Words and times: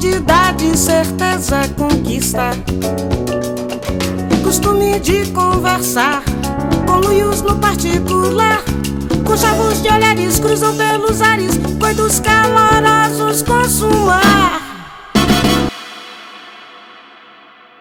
comodidade, 0.00 0.78
certeza, 0.78 1.60
conquista. 1.76 2.52
Costume 4.42 4.98
de 4.98 5.30
conversar 5.30 6.22
com 6.86 7.06
luios 7.06 7.42
no 7.42 7.58
particular. 7.60 8.64
Com 9.26 9.36
chavos 9.36 9.82
de 9.82 9.88
olhares 9.90 10.40
cruzam 10.40 10.74
pelos 10.74 11.20
ares, 11.20 11.52
coitos 11.78 12.18
calorosos 12.18 13.42
consumar. 13.42 14.58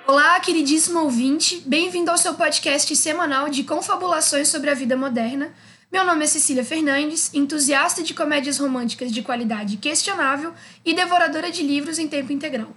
Olá, 0.05 0.37
queridíssimo 0.41 0.99
ouvinte, 0.99 1.63
bem-vindo 1.65 2.11
ao 2.11 2.17
seu 2.17 2.33
podcast 2.33 2.93
semanal 2.97 3.47
de 3.47 3.63
confabulações 3.63 4.49
sobre 4.49 4.69
a 4.69 4.73
vida 4.73 4.97
moderna. 4.97 5.53
Meu 5.91 6.05
nome 6.05 6.23
é 6.23 6.27
Cecília 6.27 6.63
Fernandes, 6.63 7.33
entusiasta 7.33 8.03
de 8.03 8.13
comédias 8.13 8.59
românticas 8.59 9.11
de 9.11 9.23
qualidade 9.23 9.77
questionável 9.77 10.53
e 10.85 10.93
devoradora 10.93 11.51
de 11.51 11.63
livros 11.63 11.97
em 11.97 12.07
tempo 12.07 12.31
integral. 12.31 12.75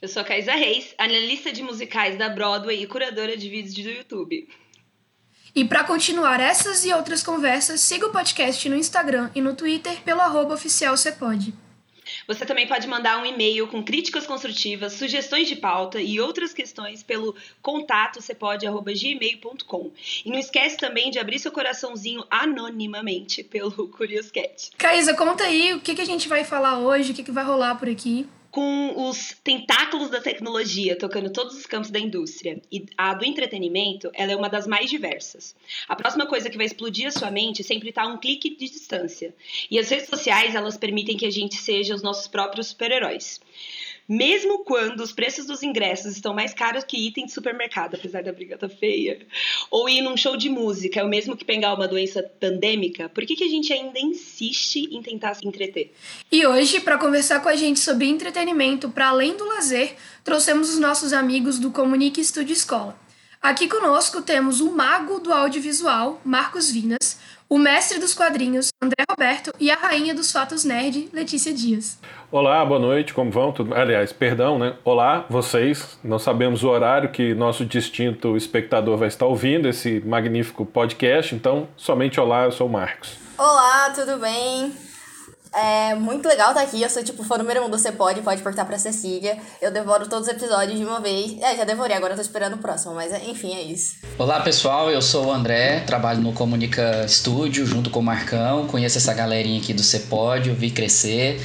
Eu 0.00 0.06
sou 0.06 0.22
a 0.22 0.24
Caísa 0.24 0.52
Reis, 0.52 0.94
analista 0.96 1.52
de 1.52 1.64
musicais 1.64 2.16
da 2.16 2.28
Broadway 2.28 2.80
e 2.80 2.86
curadora 2.86 3.36
de 3.36 3.48
vídeos 3.48 3.74
do 3.74 3.90
YouTube. 3.90 4.48
E 5.52 5.64
para 5.64 5.82
continuar 5.82 6.38
essas 6.38 6.84
e 6.84 6.92
outras 6.92 7.24
conversas, 7.24 7.80
siga 7.80 8.06
o 8.06 8.12
podcast 8.12 8.68
no 8.68 8.76
Instagram 8.76 9.30
e 9.34 9.40
no 9.40 9.56
Twitter 9.56 10.00
pelo 10.02 10.20
arroba 10.20 10.56
você 12.26 12.44
também 12.46 12.66
pode 12.66 12.86
mandar 12.86 13.22
um 13.22 13.26
e-mail 13.26 13.66
com 13.68 13.82
críticas 13.82 14.26
construtivas, 14.26 14.94
sugestões 14.94 15.48
de 15.48 15.56
pauta 15.56 16.00
e 16.00 16.20
outras 16.20 16.52
questões 16.52 17.02
pelo 17.02 17.34
contato 17.62 18.20
cepode@gmail.com. 18.20 19.92
E 20.24 20.30
não 20.30 20.38
esquece 20.38 20.76
também 20.76 21.10
de 21.10 21.18
abrir 21.18 21.38
seu 21.38 21.52
coraçãozinho 21.52 22.24
anonimamente 22.30 23.42
pelo 23.42 23.88
Curious 23.88 24.30
Cat. 24.30 24.70
Caísa, 24.76 25.14
conta 25.14 25.44
aí 25.44 25.74
o 25.74 25.80
que, 25.80 25.94
que 25.94 26.02
a 26.02 26.06
gente 26.06 26.28
vai 26.28 26.44
falar 26.44 26.78
hoje, 26.78 27.12
o 27.12 27.14
que, 27.14 27.22
que 27.22 27.32
vai 27.32 27.44
rolar 27.44 27.74
por 27.76 27.88
aqui 27.88 28.26
com 28.54 29.08
os 29.08 29.34
tentáculos 29.42 30.10
da 30.10 30.20
tecnologia 30.20 30.96
tocando 30.96 31.28
todos 31.28 31.56
os 31.56 31.66
campos 31.66 31.90
da 31.90 31.98
indústria 31.98 32.62
e 32.70 32.86
a 32.96 33.12
do 33.12 33.24
entretenimento, 33.24 34.12
ela 34.14 34.30
é 34.30 34.36
uma 34.36 34.48
das 34.48 34.64
mais 34.64 34.88
diversas. 34.88 35.56
A 35.88 35.96
próxima 35.96 36.24
coisa 36.24 36.48
que 36.48 36.56
vai 36.56 36.66
explodir 36.66 37.08
a 37.08 37.10
sua 37.10 37.32
mente 37.32 37.64
sempre 37.64 37.88
está 37.88 38.04
a 38.04 38.06
um 38.06 38.16
clique 38.16 38.50
de 38.50 38.70
distância. 38.70 39.34
E 39.68 39.76
as 39.76 39.88
redes 39.88 40.08
sociais, 40.08 40.54
elas 40.54 40.76
permitem 40.76 41.16
que 41.16 41.26
a 41.26 41.32
gente 41.32 41.56
seja 41.56 41.96
os 41.96 42.02
nossos 42.02 42.28
próprios 42.28 42.68
super-heróis 42.68 43.40
mesmo 44.08 44.64
quando 44.64 45.00
os 45.00 45.12
preços 45.12 45.46
dos 45.46 45.62
ingressos 45.62 46.12
estão 46.12 46.34
mais 46.34 46.52
caros 46.52 46.84
que 46.84 46.96
item 46.96 47.26
de 47.26 47.32
supermercado, 47.32 47.94
apesar 47.94 48.22
da 48.22 48.32
briga 48.32 48.58
tá 48.58 48.68
feia, 48.68 49.26
ou 49.70 49.88
ir 49.88 50.02
num 50.02 50.16
show 50.16 50.36
de 50.36 50.48
música 50.48 51.00
é 51.00 51.04
o 51.04 51.08
mesmo 51.08 51.36
que 51.36 51.44
pegar 51.44 51.74
uma 51.74 51.88
doença 51.88 52.22
pandêmica, 52.22 53.08
por 53.08 53.24
que, 53.24 53.36
que 53.36 53.44
a 53.44 53.48
gente 53.48 53.72
ainda 53.72 53.98
insiste 53.98 54.88
em 54.90 55.02
tentar 55.02 55.34
se 55.34 55.46
entreter? 55.46 55.92
E 56.30 56.46
hoje, 56.46 56.80
para 56.80 56.98
conversar 56.98 57.40
com 57.40 57.48
a 57.48 57.56
gente 57.56 57.80
sobre 57.80 58.06
entretenimento 58.06 58.88
para 58.90 59.08
além 59.08 59.36
do 59.36 59.44
lazer, 59.44 59.94
trouxemos 60.22 60.70
os 60.70 60.78
nossos 60.78 61.12
amigos 61.12 61.58
do 61.58 61.70
Comunique 61.70 62.20
Estúdio 62.20 62.52
Escola. 62.52 62.98
Aqui 63.44 63.68
conosco 63.68 64.22
temos 64.22 64.62
o 64.62 64.70
mago 64.70 65.20
do 65.20 65.30
audiovisual, 65.30 66.18
Marcos 66.24 66.70
Vinas, 66.70 67.18
o 67.54 67.58
mestre 67.58 68.00
dos 68.00 68.12
quadrinhos, 68.12 68.70
André 68.82 69.04
Roberto, 69.08 69.52
e 69.60 69.70
a 69.70 69.76
rainha 69.76 70.12
dos 70.12 70.32
fatos 70.32 70.64
nerd, 70.64 71.08
Letícia 71.12 71.54
Dias. 71.54 72.00
Olá, 72.28 72.64
boa 72.64 72.80
noite, 72.80 73.14
como 73.14 73.30
vão? 73.30 73.52
Tudo... 73.52 73.72
Aliás, 73.72 74.12
perdão, 74.12 74.58
né? 74.58 74.74
Olá, 74.84 75.24
vocês. 75.30 75.96
Não 76.02 76.18
sabemos 76.18 76.64
o 76.64 76.68
horário 76.68 77.12
que 77.12 77.32
nosso 77.32 77.64
distinto 77.64 78.36
espectador 78.36 78.96
vai 78.96 79.06
estar 79.06 79.26
ouvindo 79.26 79.68
esse 79.68 80.00
magnífico 80.04 80.66
podcast, 80.66 81.32
então 81.32 81.68
somente 81.76 82.18
olá, 82.18 82.42
eu 82.42 82.50
sou 82.50 82.66
o 82.66 82.72
Marcos. 82.72 83.16
Olá, 83.38 83.90
tudo 83.94 84.18
bem? 84.18 84.72
É 85.54 85.94
muito 85.94 86.28
legal 86.28 86.48
estar 86.48 86.62
aqui. 86.62 86.82
Eu 86.82 86.90
sou 86.90 87.04
tipo 87.04 87.22
fã 87.22 87.38
número 87.38 87.64
um 87.64 87.70
do 87.70 87.78
Você 87.78 87.92
Pode, 87.92 88.20
pode 88.22 88.42
perguntar 88.42 88.64
pra 88.64 88.76
Cecília. 88.76 89.38
Eu 89.62 89.70
devoro 89.70 90.08
todos 90.08 90.26
os 90.26 90.34
episódios 90.34 90.76
de 90.76 90.84
uma 90.84 91.00
vez. 91.00 91.40
É, 91.40 91.54
já 91.56 91.62
devorei, 91.62 91.96
agora 91.96 92.14
eu 92.14 92.16
tô 92.16 92.22
esperando 92.22 92.54
o 92.54 92.58
próximo, 92.58 92.92
mas 92.94 93.12
enfim, 93.28 93.54
é 93.54 93.62
isso. 93.62 93.94
Olá 94.18 94.40
pessoal, 94.40 94.90
eu 94.90 95.00
sou 95.00 95.26
o 95.26 95.32
André, 95.32 95.80
trabalho 95.86 96.20
no 96.20 96.32
Comunica 96.32 97.06
Studio 97.06 97.64
junto 97.64 97.88
com 97.88 98.00
o 98.00 98.02
Marcão. 98.02 98.66
Conheço 98.66 98.98
essa 98.98 99.14
galerinha 99.14 99.60
aqui 99.60 99.72
do 99.72 99.82
Você 99.82 100.00
Pode, 100.00 100.50
vi 100.50 100.72
crescer. 100.72 101.40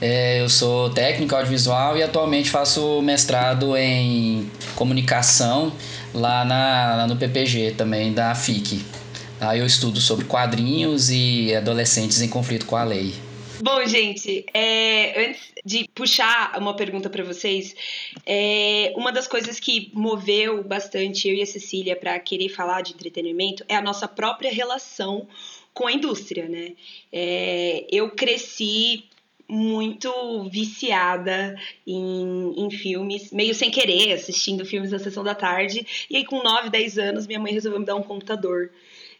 É, 0.00 0.40
eu 0.40 0.48
sou 0.48 0.90
técnico 0.90 1.36
audiovisual 1.36 1.96
e 1.96 2.02
atualmente 2.02 2.50
faço 2.50 3.00
mestrado 3.00 3.76
em 3.76 4.50
comunicação 4.74 5.72
lá 6.12 6.44
na, 6.44 7.06
no 7.06 7.14
PPG 7.14 7.74
também 7.78 8.12
da 8.12 8.34
FIC. 8.34 8.84
Aí 9.40 9.60
eu 9.60 9.66
estudo 9.66 10.00
sobre 10.00 10.24
quadrinhos 10.24 11.10
e 11.10 11.54
adolescentes 11.54 12.20
em 12.20 12.28
conflito 12.28 12.66
com 12.66 12.76
a 12.76 12.82
lei. 12.82 13.14
Bom, 13.62 13.86
gente, 13.86 14.44
é, 14.52 15.28
antes 15.28 15.52
de 15.64 15.88
puxar 15.94 16.58
uma 16.58 16.74
pergunta 16.74 17.08
para 17.08 17.22
vocês, 17.22 17.76
é, 18.26 18.92
uma 18.96 19.12
das 19.12 19.28
coisas 19.28 19.60
que 19.60 19.88
moveu 19.94 20.64
bastante 20.64 21.28
eu 21.28 21.34
e 21.36 21.42
a 21.42 21.46
Cecília 21.46 21.94
para 21.94 22.18
querer 22.18 22.48
falar 22.48 22.80
de 22.82 22.92
entretenimento 22.92 23.64
é 23.68 23.76
a 23.76 23.80
nossa 23.80 24.08
própria 24.08 24.52
relação 24.52 25.28
com 25.72 25.86
a 25.86 25.92
indústria, 25.92 26.48
né? 26.48 26.72
É, 27.12 27.86
eu 27.88 28.10
cresci 28.10 29.04
muito 29.48 30.10
viciada 30.50 31.54
em, 31.86 32.54
em 32.56 32.68
filmes, 32.68 33.30
meio 33.30 33.54
sem 33.54 33.70
querer, 33.70 34.14
assistindo 34.14 34.66
filmes 34.66 34.90
na 34.90 34.98
sessão 34.98 35.22
da 35.22 35.36
tarde. 35.36 35.86
E 36.10 36.16
aí, 36.16 36.24
com 36.24 36.42
9, 36.42 36.68
10 36.68 36.98
anos, 36.98 37.26
minha 37.28 37.38
mãe 37.38 37.52
resolveu 37.52 37.78
me 37.78 37.86
dar 37.86 37.94
um 37.94 38.02
computador. 38.02 38.72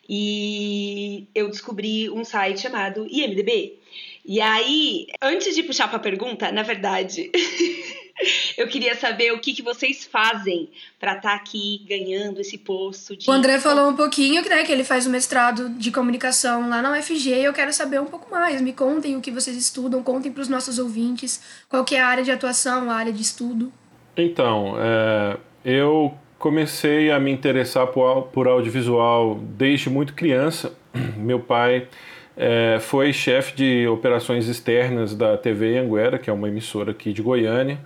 E 0.08 1.28
eu 1.32 1.48
descobri 1.48 2.10
um 2.10 2.24
site 2.24 2.60
chamado 2.60 3.06
IMDB. 3.08 3.78
E 4.24 4.40
aí, 4.40 5.06
antes 5.20 5.54
de 5.54 5.62
puxar 5.62 5.88
para 5.88 5.96
a 5.96 6.00
pergunta, 6.00 6.52
na 6.52 6.62
verdade, 6.62 7.30
eu 8.56 8.68
queria 8.68 8.94
saber 8.94 9.32
o 9.32 9.40
que, 9.40 9.52
que 9.52 9.62
vocês 9.62 10.04
fazem 10.04 10.70
para 10.98 11.16
estar 11.16 11.30
tá 11.30 11.34
aqui 11.34 11.84
ganhando 11.88 12.40
esse 12.40 12.56
posto 12.56 13.16
de. 13.16 13.28
O 13.28 13.32
André 13.32 13.58
falou 13.58 13.90
um 13.90 13.96
pouquinho 13.96 14.42
né, 14.48 14.62
que 14.62 14.70
ele 14.70 14.84
faz 14.84 15.06
o 15.06 15.10
mestrado 15.10 15.70
de 15.70 15.90
comunicação 15.90 16.68
lá 16.68 16.80
na 16.80 16.92
UFG 16.92 17.30
e 17.30 17.44
eu 17.44 17.52
quero 17.52 17.72
saber 17.72 18.00
um 18.00 18.06
pouco 18.06 18.30
mais. 18.30 18.60
Me 18.60 18.72
contem 18.72 19.16
o 19.16 19.20
que 19.20 19.30
vocês 19.30 19.56
estudam, 19.56 20.02
contem 20.02 20.30
para 20.30 20.42
os 20.42 20.48
nossos 20.48 20.78
ouvintes 20.78 21.42
qual 21.68 21.84
que 21.84 21.96
é 21.96 22.00
a 22.00 22.06
área 22.06 22.22
de 22.22 22.30
atuação, 22.30 22.90
a 22.90 22.94
área 22.94 23.12
de 23.12 23.22
estudo. 23.22 23.72
Então, 24.16 24.76
é, 24.78 25.36
eu 25.64 26.14
comecei 26.38 27.10
a 27.10 27.18
me 27.18 27.32
interessar 27.32 27.88
por, 27.88 28.24
por 28.24 28.46
audiovisual 28.46 29.34
desde 29.34 29.90
muito 29.90 30.14
criança. 30.14 30.72
Meu 31.16 31.40
pai 31.40 31.88
é, 32.36 32.78
foi 32.80 33.12
chefe 33.12 33.54
de 33.54 33.86
operações 33.86 34.48
externas 34.48 35.14
da 35.14 35.36
TV 35.36 35.78
Anguera, 35.78 36.18
que 36.18 36.30
é 36.30 36.32
uma 36.32 36.48
emissora 36.48 36.92
aqui 36.92 37.12
de 37.12 37.20
Goiânia, 37.20 37.78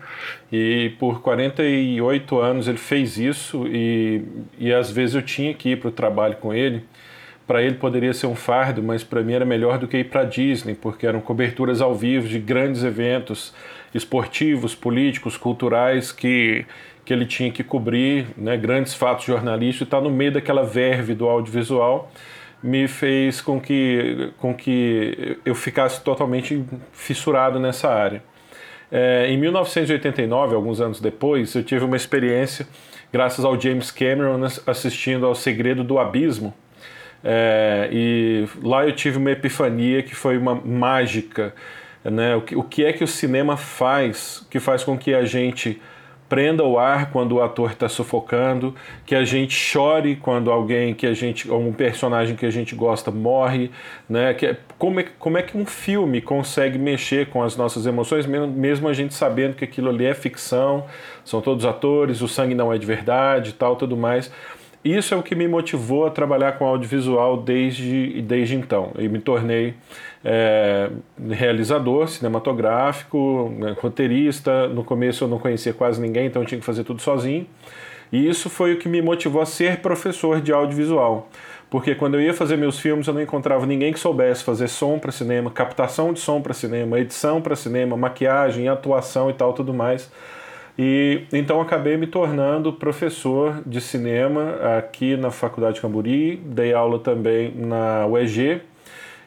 e 0.53 0.93
por 0.99 1.21
48 1.21 2.39
anos 2.39 2.69
ele 2.69 2.79
fez 2.79 3.19
isso 3.19 3.67
e, 3.67 4.23
e 4.59 4.73
às 4.73 4.91
vezes 4.91 5.17
eu 5.17 5.23
tinha 5.23 5.53
que 5.53 5.71
ir 5.71 5.81
para 5.81 5.89
o 5.89 5.93
trabalho 5.93 6.37
com 6.37 6.55
ele. 6.55 6.85
Para 7.47 7.63
ele 7.63 7.77
poderia 7.77 8.13
ser 8.13 8.27
um 8.27 8.35
fardo, 8.35 8.83
mas 8.83 9.05
para 9.05 9.23
mim 9.23 9.33
era 9.33 9.45
melhor 9.45 9.79
do 9.79 9.87
que 9.87 9.99
ir 9.99 10.05
para 10.05 10.25
Disney, 10.25 10.75
porque 10.75 11.07
eram 11.07 11.21
coberturas 11.21 11.81
ao 11.81 11.95
vivo 11.95 12.27
de 12.27 12.41
grandes 12.41 12.83
eventos 12.83 13.55
esportivos, 13.95 14.75
políticos, 14.75 15.37
culturais 15.37 16.11
que, 16.11 16.67
que 17.05 17.13
ele 17.13 17.25
tinha 17.25 17.51
que 17.51 17.63
cobrir, 17.63 18.27
né, 18.37 18.57
grandes 18.57 18.95
fatos 18.95 19.25
jornalísticos, 19.25 19.83
e 19.83 19.85
estar 19.85 19.99
tá 19.99 20.03
no 20.03 20.11
meio 20.11 20.33
daquela 20.33 20.65
verve 20.65 21.15
do 21.15 21.29
audiovisual 21.29 22.11
me 22.63 22.89
fez 22.89 23.41
com 23.41 23.61
que, 23.61 24.33
com 24.39 24.55
que 24.55 25.39
eu 25.45 25.55
ficasse 25.55 26.03
totalmente 26.03 26.65
fissurado 26.93 27.61
nessa 27.61 27.89
área. 27.89 28.23
É, 28.91 29.27
em 29.29 29.37
1989, 29.37 30.55
alguns 30.55 30.81
anos 30.81 31.01
depois, 31.01 31.55
eu 31.55 31.63
tive 31.63 31.85
uma 31.85 31.97
experiência, 31.97 32.67
graças 33.13 33.45
ao 33.45 33.61
James 33.61 33.91
Cameron, 33.91 34.45
assistindo 34.67 35.27
ao 35.27 35.35
Segredo 35.35 35.83
do 35.83 35.99
Abismo. 35.99 36.55
É, 37.25 37.89
e 37.93 38.49
lá 38.63 38.87
eu 38.87 38.93
tive 38.93 39.19
uma 39.19 39.33
epifania 39.33 40.03
que 40.03 40.15
foi 40.15 40.39
uma 40.39 40.55
mágica. 40.55 41.55
Né? 42.05 42.37
O, 42.37 42.41
que, 42.41 42.55
o 42.55 42.63
que 42.63 42.85
é 42.85 42.93
que 42.93 43.03
o 43.03 43.09
cinema 43.09 43.57
faz 43.57 44.47
que 44.49 44.61
faz 44.61 44.85
com 44.85 44.97
que 44.97 45.13
a 45.13 45.25
gente 45.25 45.81
prenda 46.29 46.65
o 46.65 46.79
ar 46.79 47.11
quando 47.11 47.33
o 47.33 47.43
ator 47.43 47.73
está 47.73 47.89
sufocando, 47.89 48.75
que 49.05 49.15
a 49.15 49.25
gente 49.25 49.55
chore 49.55 50.17
quando 50.17 50.51
alguém 50.51 50.95
que 50.95 51.07
a 51.07 51.15
gente, 51.15 51.51
um 51.51 51.73
personagem 51.73 52.37
que 52.37 52.47
a 52.47 52.51
gente 52.51 52.75
gosta 52.75 53.11
morre, 53.11 53.71
né? 54.09 54.35
Que 54.35 54.47
é, 54.47 54.57
como, 54.79 55.01
é, 55.01 55.07
como 55.19 55.39
é 55.39 55.43
que 55.43 55.57
um 55.57 55.65
filme 55.65 56.21
consegue 56.21 56.79
mexer 56.79 57.27
com 57.27 57.43
as 57.43 57.57
nossas 57.57 57.87
emoções, 57.87 58.27
mesmo 58.27 58.89
a 58.89 58.93
gente 58.93 59.15
sabendo 59.15 59.55
que 59.55 59.65
aquilo 59.65 59.89
ali 59.89 60.05
é 60.05 60.15
ficção, 60.15 60.85
são 61.25 61.41
todos 61.41 61.65
atores, 61.65 62.21
o 62.21 62.29
sangue 62.29 62.55
não 62.55 62.73
é 62.73 62.79
de 62.79 62.87
verdade, 62.87 63.53
tal, 63.53 63.77
tudo 63.77 63.97
mais. 63.97 64.31
Isso 64.85 65.13
é 65.15 65.17
o 65.17 65.23
que 65.23 65.35
me 65.35 65.49
motivou 65.49 66.07
a 66.07 66.11
trabalhar 66.11 66.53
com 66.53 66.65
audiovisual 66.65 67.39
desde, 67.39 68.23
desde 68.23 68.55
então. 68.55 68.93
E 68.97 69.09
me 69.09 69.19
tornei 69.19 69.75
é, 70.25 70.91
realizador 71.31 72.09
cinematográfico, 72.09 73.53
né, 73.59 73.77
roteirista. 73.81 74.69
No 74.69 74.85
começo 74.85 75.25
eu 75.25 75.29
não 75.29 75.39
conhecia 75.39 75.73
quase 75.73 76.01
ninguém, 76.01 76.27
então 76.27 76.43
eu 76.43 76.47
tinha 76.47 76.59
que 76.59 76.67
fazer 76.67 76.85
tudo 76.85 77.01
sozinho. 77.01 77.47
E 78.13 78.29
isso 78.29 78.49
foi 78.49 78.73
o 78.73 78.79
que 78.79 78.89
me 78.89 79.03
motivou 79.03 79.43
a 79.43 79.47
ser 79.47 79.79
professor 79.79 80.41
de 80.41 80.53
audiovisual, 80.53 81.29
porque 81.69 81.95
quando 81.95 82.15
eu 82.15 82.21
ia 82.21 82.33
fazer 82.33 82.57
meus 82.57 82.79
filmes 82.79 83.09
eu 83.09 83.15
não 83.15 83.21
encontrava 83.21 83.67
ninguém 83.67 83.93
que 83.93 83.99
soubesse 83.99 84.45
fazer 84.45 84.69
som 84.69 84.99
para 84.99 85.11
cinema, 85.11 85.51
captação 85.51 86.13
de 86.13 86.21
som 86.21 86.41
para 86.41 86.55
cinema, 86.55 87.01
edição 87.01 87.41
para 87.41 87.57
cinema, 87.57 87.97
maquiagem, 87.97 88.69
atuação 88.69 89.29
e 89.29 89.33
tal, 89.33 89.53
tudo 89.53 89.75
mais. 89.75 90.11
E 90.79 91.23
então 91.33 91.61
acabei 91.61 91.97
me 91.97 92.07
tornando 92.07 92.73
professor 92.73 93.63
de 93.65 93.81
cinema 93.81 94.57
aqui 94.79 95.17
na 95.17 95.31
Faculdade 95.31 95.81
Camburi, 95.81 96.37
dei 96.37 96.73
aula 96.75 96.99
também 96.99 97.53
na 97.57 98.07
UEG. 98.07 98.61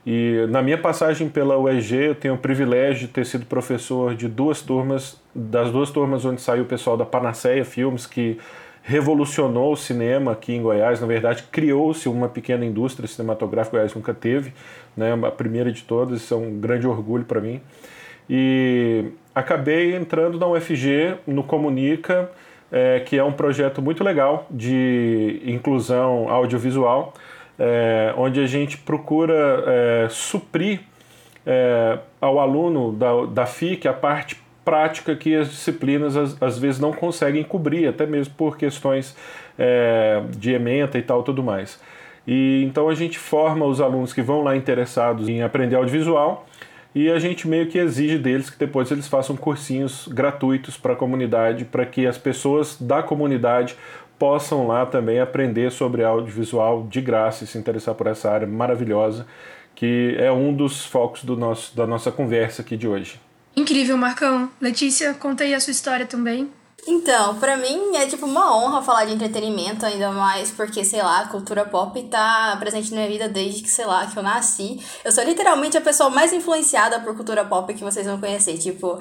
E 0.05 0.45
na 0.49 0.61
minha 0.61 0.77
passagem 0.77 1.27
pela 1.29 1.57
UEG, 1.57 1.95
eu 1.95 2.15
tenho 2.15 2.35
o 2.35 2.37
privilégio 2.37 3.07
de 3.07 3.13
ter 3.13 3.25
sido 3.25 3.45
professor 3.45 4.15
de 4.15 4.27
duas 4.27 4.61
turmas, 4.61 5.21
das 5.35 5.71
duas 5.71 5.91
turmas 5.91 6.25
onde 6.25 6.41
saiu 6.41 6.63
o 6.63 6.67
pessoal 6.67 6.95
da 6.95 7.05
Panaceia 7.05 7.65
Filmes, 7.65 8.05
que 8.05 8.37
revolucionou 8.81 9.73
o 9.73 9.77
cinema 9.77 10.31
aqui 10.31 10.53
em 10.53 10.61
Goiás. 10.61 11.01
Na 11.01 11.07
verdade, 11.07 11.43
criou-se 11.51 12.07
uma 12.07 12.29
pequena 12.29 12.65
indústria 12.65 13.07
cinematográfica 13.07 13.71
que 13.71 13.77
Goiás 13.77 13.93
nunca 13.93 14.13
teve, 14.13 14.53
né? 14.95 15.13
a 15.13 15.31
primeira 15.31 15.71
de 15.71 15.83
todas, 15.83 16.21
isso 16.21 16.33
é 16.33 16.37
um 16.37 16.59
grande 16.59 16.87
orgulho 16.87 17.25
para 17.25 17.41
mim. 17.41 17.61
E 18.29 19.05
acabei 19.33 19.95
entrando 19.95 20.39
na 20.39 20.47
UFG, 20.47 21.17
no 21.27 21.43
Comunica, 21.43 22.31
é, 22.71 22.99
que 22.99 23.17
é 23.17 23.23
um 23.23 23.31
projeto 23.31 23.81
muito 23.81 24.03
legal 24.03 24.47
de 24.49 25.41
inclusão 25.45 26.29
audiovisual, 26.29 27.13
é, 27.59 28.13
onde 28.17 28.39
a 28.39 28.47
gente 28.47 28.77
procura 28.77 29.63
é, 29.67 30.07
suprir 30.09 30.79
é, 31.45 31.99
ao 32.21 32.39
aluno 32.39 32.93
da, 32.93 33.25
da 33.25 33.45
FIC 33.45 33.87
a 33.87 33.93
parte 33.93 34.41
prática 34.63 35.15
que 35.15 35.35
as 35.35 35.49
disciplinas 35.49 36.15
às, 36.15 36.41
às 36.41 36.59
vezes 36.59 36.79
não 36.79 36.93
conseguem 36.93 37.43
cobrir, 37.43 37.87
até 37.87 38.05
mesmo 38.05 38.33
por 38.35 38.57
questões 38.57 39.15
é, 39.57 40.21
de 40.37 40.53
ementa 40.53 40.97
e 40.97 41.01
tal 41.01 41.23
tudo 41.23 41.43
mais. 41.43 41.79
E 42.27 42.63
então 42.63 42.87
a 42.87 42.95
gente 42.95 43.17
forma 43.17 43.65
os 43.65 43.81
alunos 43.81 44.13
que 44.13 44.21
vão 44.21 44.43
lá 44.43 44.55
interessados 44.55 45.27
em 45.27 45.41
aprender 45.41 45.75
audiovisual 45.75 46.45
e 46.93 47.09
a 47.09 47.19
gente 47.19 47.47
meio 47.47 47.67
que 47.67 47.77
exige 47.77 48.17
deles 48.17 48.49
que 48.49 48.57
depois 48.57 48.91
eles 48.91 49.07
façam 49.07 49.35
cursinhos 49.35 50.07
gratuitos 50.07 50.77
para 50.77 50.93
a 50.93 50.95
comunidade, 50.95 51.65
para 51.65 51.85
que 51.85 52.05
as 52.05 52.17
pessoas 52.17 52.79
da 52.79 53.01
comunidade 53.03 53.75
possam 54.19 54.67
lá 54.67 54.85
também 54.85 55.19
aprender 55.19 55.71
sobre 55.71 56.03
audiovisual 56.03 56.85
de 56.87 56.99
graça 56.99 57.45
e 57.45 57.47
se 57.47 57.57
interessar 57.57 57.95
por 57.95 58.05
essa 58.05 58.29
área 58.29 58.45
maravilhosa, 58.45 59.25
que 59.73 60.15
é 60.19 60.29
um 60.29 60.53
dos 60.53 60.85
focos 60.85 61.23
do 61.23 61.37
nosso, 61.37 61.75
da 61.75 61.87
nossa 61.87 62.11
conversa 62.11 62.61
aqui 62.61 62.75
de 62.75 62.87
hoje. 62.87 63.19
Incrível, 63.55 63.97
Marcão. 63.97 64.49
Letícia, 64.59 65.13
conta 65.13 65.43
aí 65.45 65.53
a 65.53 65.59
sua 65.59 65.71
história 65.71 66.05
também. 66.05 66.51
Então, 66.87 67.35
para 67.35 67.55
mim 67.57 67.95
é 67.95 68.05
tipo 68.07 68.25
uma 68.25 68.55
honra 68.55 68.81
falar 68.81 69.05
de 69.05 69.13
entretenimento, 69.13 69.85
ainda 69.85 70.11
mais 70.11 70.49
porque, 70.51 70.83
sei 70.83 71.01
lá, 71.03 71.21
a 71.21 71.27
cultura 71.27 71.65
pop 71.65 72.01
tá 72.03 72.55
presente 72.59 72.91
na 72.91 72.97
minha 72.97 73.09
vida 73.09 73.29
desde 73.29 73.61
que, 73.61 73.69
sei 73.69 73.85
lá, 73.85 74.07
que 74.07 74.17
eu 74.17 74.23
nasci. 74.23 74.83
Eu 75.03 75.11
sou 75.11 75.23
literalmente 75.23 75.77
a 75.77 75.81
pessoa 75.81 76.09
mais 76.09 76.33
influenciada 76.33 76.99
por 76.99 77.15
cultura 77.15 77.45
pop 77.45 77.71
que 77.73 77.83
vocês 77.83 78.07
vão 78.07 78.19
conhecer. 78.19 78.57
Tipo, 78.57 78.99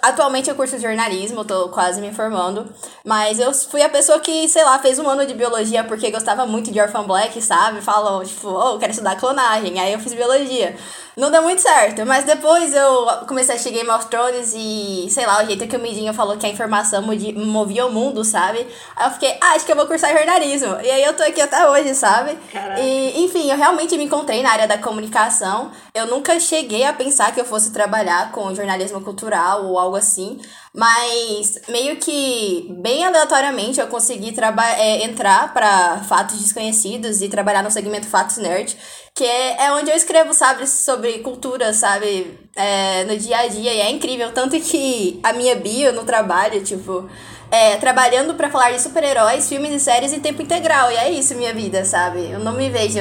atualmente 0.00 0.48
eu 0.48 0.54
curso 0.54 0.78
jornalismo, 0.78 1.44
tô 1.44 1.68
quase 1.68 2.00
me 2.00 2.12
formando, 2.12 2.72
mas 3.04 3.38
eu 3.38 3.52
fui 3.52 3.82
a 3.82 3.88
pessoa 3.88 4.20
que, 4.20 4.48
sei 4.48 4.64
lá, 4.64 4.78
fez 4.78 4.98
um 4.98 5.08
ano 5.08 5.26
de 5.26 5.34
biologia 5.34 5.84
porque 5.84 6.10
gostava 6.10 6.46
muito 6.46 6.70
de 6.70 6.80
Orphan 6.80 7.04
Black, 7.04 7.42
sabe? 7.42 7.80
Falou, 7.82 8.24
tipo, 8.24 8.48
oh, 8.48 8.78
quero 8.78 8.92
estudar 8.92 9.16
clonagem. 9.16 9.78
Aí 9.78 9.92
eu 9.92 9.98
fiz 9.98 10.14
biologia. 10.14 10.76
Não 11.16 11.32
deu 11.32 11.42
muito 11.42 11.60
certo, 11.60 12.06
mas 12.06 12.24
depois 12.24 12.72
eu 12.72 13.06
comecei 13.26 13.52
a 13.52 13.56
assistir 13.56 13.74
Game 13.74 13.90
of 13.90 14.06
Thrones 14.06 14.54
e, 14.56 15.08
sei 15.10 15.26
lá, 15.26 15.42
o 15.42 15.46
jeito 15.46 15.66
que 15.66 15.76
o 15.76 15.80
Midinho 15.80 16.14
falou 16.14 16.36
que 16.36 16.46
a 16.46 16.48
informação 16.48 17.02
movia 17.34 17.86
o 17.86 17.92
mundo, 17.92 18.24
sabe? 18.24 18.66
Aí 18.96 19.06
eu 19.06 19.10
fiquei, 19.12 19.36
ah, 19.40 19.52
acho 19.54 19.64
que 19.64 19.72
eu 19.72 19.76
vou 19.76 19.86
cursar 19.86 20.12
jornalismo. 20.16 20.76
E 20.82 20.90
aí 20.90 21.02
eu 21.02 21.14
tô 21.14 21.22
aqui 21.22 21.40
até 21.40 21.68
hoje, 21.68 21.94
sabe? 21.94 22.36
Caraca. 22.52 22.80
E, 22.80 23.24
enfim, 23.24 23.50
eu 23.50 23.56
realmente 23.56 23.96
me 23.96 24.04
encontrei 24.04 24.42
na 24.42 24.50
área 24.50 24.68
da 24.68 24.78
comunicação. 24.78 25.70
Eu 25.94 26.06
nunca 26.06 26.38
cheguei 26.38 26.84
a 26.84 26.92
pensar 26.92 27.32
que 27.32 27.40
eu 27.40 27.44
fosse 27.44 27.72
trabalhar 27.72 28.32
com 28.32 28.54
jornalismo 28.54 29.00
cultural 29.00 29.64
ou 29.64 29.78
algo 29.78 29.96
assim. 29.96 30.38
Mas 30.74 31.60
meio 31.68 31.96
que 31.96 32.68
bem 32.80 33.04
aleatoriamente 33.04 33.80
eu 33.80 33.86
consegui 33.86 34.34
é, 34.76 35.04
entrar 35.04 35.52
para 35.52 35.98
fatos 36.04 36.38
desconhecidos 36.38 37.22
e 37.22 37.28
trabalhar 37.28 37.62
no 37.62 37.70
segmento 37.70 38.06
Fatos 38.06 38.36
Nerd, 38.36 38.76
que 39.14 39.24
é, 39.24 39.64
é 39.64 39.72
onde 39.72 39.90
eu 39.90 39.96
escrevo, 39.96 40.32
sabe, 40.34 40.66
sobre 40.66 41.18
cultura, 41.20 41.72
sabe, 41.72 42.38
é, 42.54 43.04
no 43.04 43.16
dia 43.16 43.38
a 43.38 43.48
dia. 43.48 43.72
E 43.72 43.80
é 43.80 43.90
incrível. 43.90 44.32
Tanto 44.32 44.60
que 44.60 45.18
a 45.22 45.32
minha 45.32 45.56
bio 45.56 45.92
no 45.92 46.04
trabalho, 46.04 46.62
tipo, 46.62 47.08
é, 47.50 47.76
trabalhando 47.76 48.34
para 48.34 48.50
falar 48.50 48.70
de 48.70 48.80
super-heróis, 48.80 49.48
filmes 49.48 49.72
e 49.72 49.80
séries 49.80 50.12
em 50.12 50.20
tempo 50.20 50.42
integral. 50.42 50.92
E 50.92 50.96
é 50.96 51.10
isso 51.10 51.34
minha 51.34 51.54
vida, 51.54 51.84
sabe? 51.84 52.30
Eu 52.30 52.40
não 52.40 52.52
me 52.52 52.68
vejo 52.70 53.00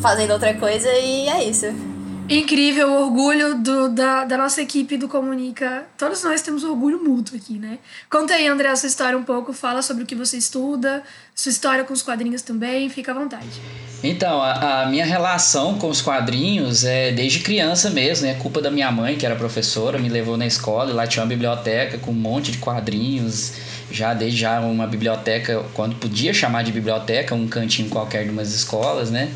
fazendo 0.00 0.32
outra 0.32 0.54
coisa 0.54 0.92
e 0.92 1.28
é 1.28 1.44
isso. 1.44 1.91
Incrível, 2.32 2.90
o 2.90 3.02
orgulho 3.02 3.56
do, 3.56 3.90
da, 3.90 4.24
da 4.24 4.38
nossa 4.38 4.62
equipe 4.62 4.96
do 4.96 5.06
Comunica. 5.06 5.84
Todos 5.98 6.24
nós 6.24 6.40
temos 6.40 6.64
orgulho 6.64 6.98
mútuo 7.04 7.36
aqui, 7.36 7.58
né? 7.58 7.78
Conta 8.08 8.32
aí, 8.32 8.46
André, 8.46 8.70
a 8.70 8.76
sua 8.76 8.86
história 8.86 9.18
um 9.18 9.22
pouco. 9.22 9.52
Fala 9.52 9.82
sobre 9.82 10.04
o 10.04 10.06
que 10.06 10.14
você 10.14 10.38
estuda, 10.38 11.02
sua 11.34 11.50
história 11.50 11.84
com 11.84 11.92
os 11.92 12.00
quadrinhos 12.00 12.40
também. 12.40 12.88
Fica 12.88 13.12
à 13.12 13.14
vontade. 13.14 13.60
Então, 14.02 14.40
a, 14.40 14.84
a 14.84 14.86
minha 14.86 15.04
relação 15.04 15.76
com 15.78 15.90
os 15.90 16.00
quadrinhos 16.00 16.84
é 16.84 17.12
desde 17.12 17.40
criança 17.40 17.90
mesmo, 17.90 18.26
né? 18.26 18.34
Culpa 18.40 18.62
da 18.62 18.70
minha 18.70 18.90
mãe, 18.90 19.18
que 19.18 19.26
era 19.26 19.36
professora, 19.36 19.98
me 19.98 20.08
levou 20.08 20.38
na 20.38 20.46
escola 20.46 20.90
e 20.90 20.94
lá 20.94 21.06
tinha 21.06 21.22
uma 21.22 21.28
biblioteca 21.28 21.98
com 21.98 22.12
um 22.12 22.14
monte 22.14 22.50
de 22.50 22.56
quadrinhos. 22.56 23.52
Já 23.90 24.14
desde 24.14 24.38
já 24.38 24.58
uma 24.60 24.86
biblioteca, 24.86 25.66
quando 25.74 25.96
podia 25.96 26.32
chamar 26.32 26.62
de 26.64 26.72
biblioteca, 26.72 27.34
um 27.34 27.46
cantinho 27.46 27.90
qualquer 27.90 28.24
de 28.24 28.30
umas 28.30 28.54
escolas, 28.54 29.10
né? 29.10 29.30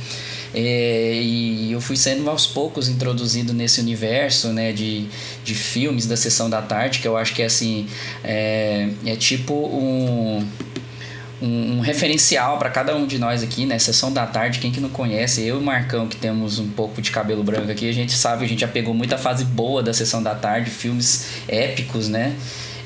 É, 0.54 1.20
e 1.22 1.72
eu 1.72 1.81
fui 1.81 1.96
sendo 1.96 2.28
aos 2.31 2.46
poucos 2.46 2.88
introduzido 2.88 3.52
nesse 3.52 3.81
universo 3.81 4.48
né, 4.48 4.72
de, 4.72 5.06
de 5.44 5.54
filmes 5.54 6.06
da 6.06 6.16
sessão 6.16 6.48
da 6.48 6.62
tarde, 6.62 7.00
que 7.00 7.08
eu 7.08 7.16
acho 7.16 7.34
que 7.34 7.43
é 7.43 7.46
assim, 7.46 7.87
é, 8.25 8.88
é 9.04 9.16
tipo 9.16 9.54
um, 9.54 10.46
um, 11.40 11.81
referencial 11.81 12.58
para 12.58 12.70
cada 12.70 12.96
um 12.96 13.06
de 13.06 13.19
nós 13.19 13.43
aqui, 13.43 13.66
né? 13.66 13.78
Sessão 13.78 14.12
da 14.12 14.26
tarde, 14.26 14.58
quem 14.58 14.72
que 14.72 14.81
não 14.81 14.88
conhece, 14.88 15.43
eu 15.43 15.56
e 15.56 15.58
o 15.58 15.62
Marcão, 15.62 16.06
que 16.08 16.16
temos 16.16 16.58
um 16.58 16.69
pouco 16.69 17.02
de 17.02 17.10
cabelo 17.10 17.43
branco 17.43 17.70
aqui, 17.70 17.88
a 17.88 17.93
gente 17.93 18.12
sabe, 18.12 18.44
a 18.44 18.48
gente 18.48 18.60
já 18.60 18.69
pegou 18.69 18.94
muita 18.94 19.19
fase 19.19 19.44
boa 19.44 19.82
da 19.82 19.93
sessão 19.93 20.22
da 20.22 20.34
tarde, 20.34 20.70
filmes 20.70 21.26
épicos, 21.48 22.08
né? 22.08 22.34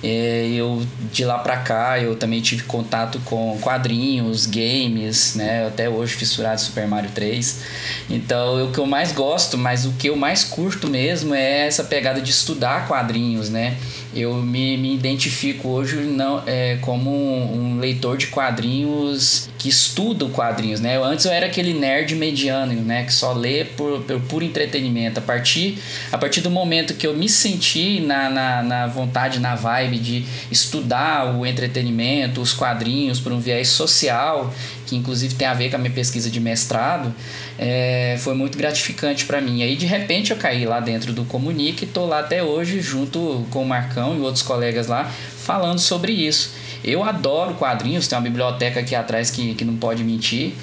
É, 0.03 0.49
eu 0.53 0.83
de 1.13 1.25
lá 1.25 1.39
para 1.39 1.59
cá 1.59 2.01
eu 2.01 2.17
também 2.17 2.41
tive 2.41 2.63
contato 2.63 3.21
com 3.25 3.59
quadrinhos, 3.61 4.47
games, 4.47 5.35
né? 5.35 5.67
Até 5.67 5.89
hoje 5.89 6.15
fissurado 6.15 6.61
Super 6.61 6.87
Mario 6.87 7.11
3. 7.11 7.63
Então, 8.09 8.65
o 8.67 8.73
que 8.73 8.79
eu 8.79 8.87
mais 8.87 9.13
gosto, 9.13 9.59
mas 9.59 9.85
o 9.85 9.93
que 9.93 10.09
eu 10.09 10.17
mais 10.17 10.43
curto 10.43 10.89
mesmo 10.89 11.35
é 11.35 11.67
essa 11.67 11.85
pegada 11.85 12.21
de 12.21 12.31
estudar 12.31 12.89
quadrinhos, 12.89 13.51
né? 13.51 13.77
Eu 14.15 14.35
me, 14.35 14.77
me 14.77 14.95
identifico 14.95 15.69
hoje 15.69 15.97
não 15.97 16.43
é, 16.45 16.79
como 16.81 17.11
um, 17.11 17.77
um 17.77 17.79
leitor 17.79 18.17
de 18.17 18.27
quadrinhos 18.27 19.49
que 19.57 19.69
estuda 19.69 20.27
quadrinhos, 20.27 20.81
né? 20.81 20.97
Eu, 20.97 21.05
antes 21.05 21.25
eu 21.25 21.33
era 21.33 21.47
aquele 21.47 21.73
nerd 21.73 22.15
mediano, 22.17 22.73
né? 22.83 23.05
Que 23.05 23.13
só 23.13 23.33
lê 23.33 23.65
por, 23.65 24.01
por 24.29 24.43
entretenimento. 24.43 25.19
A 25.19 25.23
partir, 25.23 25.79
a 26.11 26.19
partir 26.19 26.41
do 26.41 26.51
momento 26.51 26.95
que 26.95 27.07
eu 27.07 27.15
me 27.15 27.29
senti 27.29 28.01
na, 28.01 28.29
na, 28.29 28.63
na 28.63 28.87
vontade, 28.87 29.39
na 29.39 29.55
vibe 29.55 29.99
de 29.99 30.25
estudar 30.51 31.37
o 31.37 31.47
entretenimento, 31.47 32.41
os 32.41 32.53
quadrinhos 32.53 33.21
por 33.21 33.33
um 33.33 33.39
viés 33.39 33.69
social, 33.69 34.53
que 34.87 34.97
inclusive 34.97 35.35
tem 35.35 35.47
a 35.47 35.55
ver 35.55 35.71
com 35.71 35.77
a 35.77 35.79
minha 35.79 35.93
pesquisa 35.93 36.29
de 36.29 36.41
mestrado, 36.41 37.15
é, 37.63 38.17
foi 38.19 38.33
muito 38.33 38.57
gratificante 38.57 39.27
para 39.27 39.39
mim. 39.39 39.63
Aí 39.63 39.77
de 39.77 39.85
repente 39.85 40.31
eu 40.31 40.39
caí 40.39 40.65
lá 40.65 40.81
dentro 40.81 41.13
do 41.13 41.27
Comunique 41.27 41.85
e 41.85 41.87
tô 41.87 42.07
lá 42.07 42.21
até 42.21 42.43
hoje 42.43 42.81
junto 42.81 43.47
com 43.51 43.63
o 43.63 43.67
Marcão 43.67 44.17
e 44.17 44.21
outros 44.21 44.41
colegas 44.43 44.87
lá 44.87 45.05
falando 45.05 45.79
sobre 45.79 46.11
isso. 46.11 46.53
Eu 46.83 47.05
adoro 47.05 47.53
quadrinhos, 47.53 48.09
tem 48.09 48.17
uma 48.17 48.25
biblioteca 48.25 48.81
aqui 48.81 48.95
atrás 48.95 49.31
que, 49.31 49.55
que 49.55 49.63
não 49.63 49.77
pode 49.77 50.03
mentir. 50.03 50.55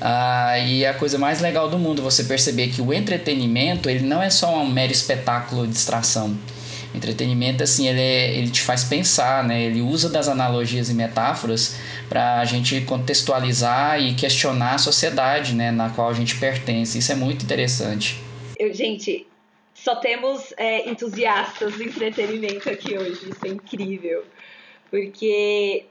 Ah, 0.00 0.56
e 0.60 0.86
a 0.86 0.94
coisa 0.94 1.18
mais 1.18 1.40
legal 1.40 1.68
do 1.68 1.80
mundo 1.80 2.00
você 2.00 2.22
perceber 2.22 2.68
que 2.68 2.80
o 2.80 2.94
entretenimento 2.94 3.90
ele 3.90 4.06
não 4.06 4.22
é 4.22 4.30
só 4.30 4.56
um 4.62 4.70
mero 4.70 4.92
espetáculo 4.92 5.66
de 5.66 5.72
distração 5.72 6.36
entretenimento 6.96 7.62
assim 7.62 7.88
ele, 7.88 8.00
é, 8.00 8.34
ele 8.36 8.50
te 8.50 8.62
faz 8.62 8.84
pensar 8.84 9.44
né? 9.44 9.62
Ele 9.64 9.82
usa 9.82 10.08
das 10.08 10.28
analogias 10.28 10.88
e 10.88 10.94
metáforas 10.94 11.76
para 12.08 12.40
a 12.40 12.44
gente 12.44 12.80
contextualizar 12.82 14.00
e 14.00 14.14
questionar 14.14 14.74
a 14.74 14.78
sociedade 14.78 15.54
né? 15.54 15.70
Na 15.70 15.90
qual 15.90 16.08
a 16.08 16.14
gente 16.14 16.36
pertence. 16.36 16.98
Isso 16.98 17.12
é 17.12 17.14
muito 17.14 17.44
interessante. 17.44 18.20
Eu 18.58 18.72
gente 18.72 19.26
só 19.74 19.96
temos 19.96 20.52
é, 20.56 20.88
entusiastas 20.88 21.74
do 21.74 21.82
entretenimento 21.82 22.68
aqui 22.68 22.96
hoje. 22.96 23.30
Isso 23.30 23.44
é 23.44 23.48
incrível. 23.48 24.24
Porque 24.90 25.86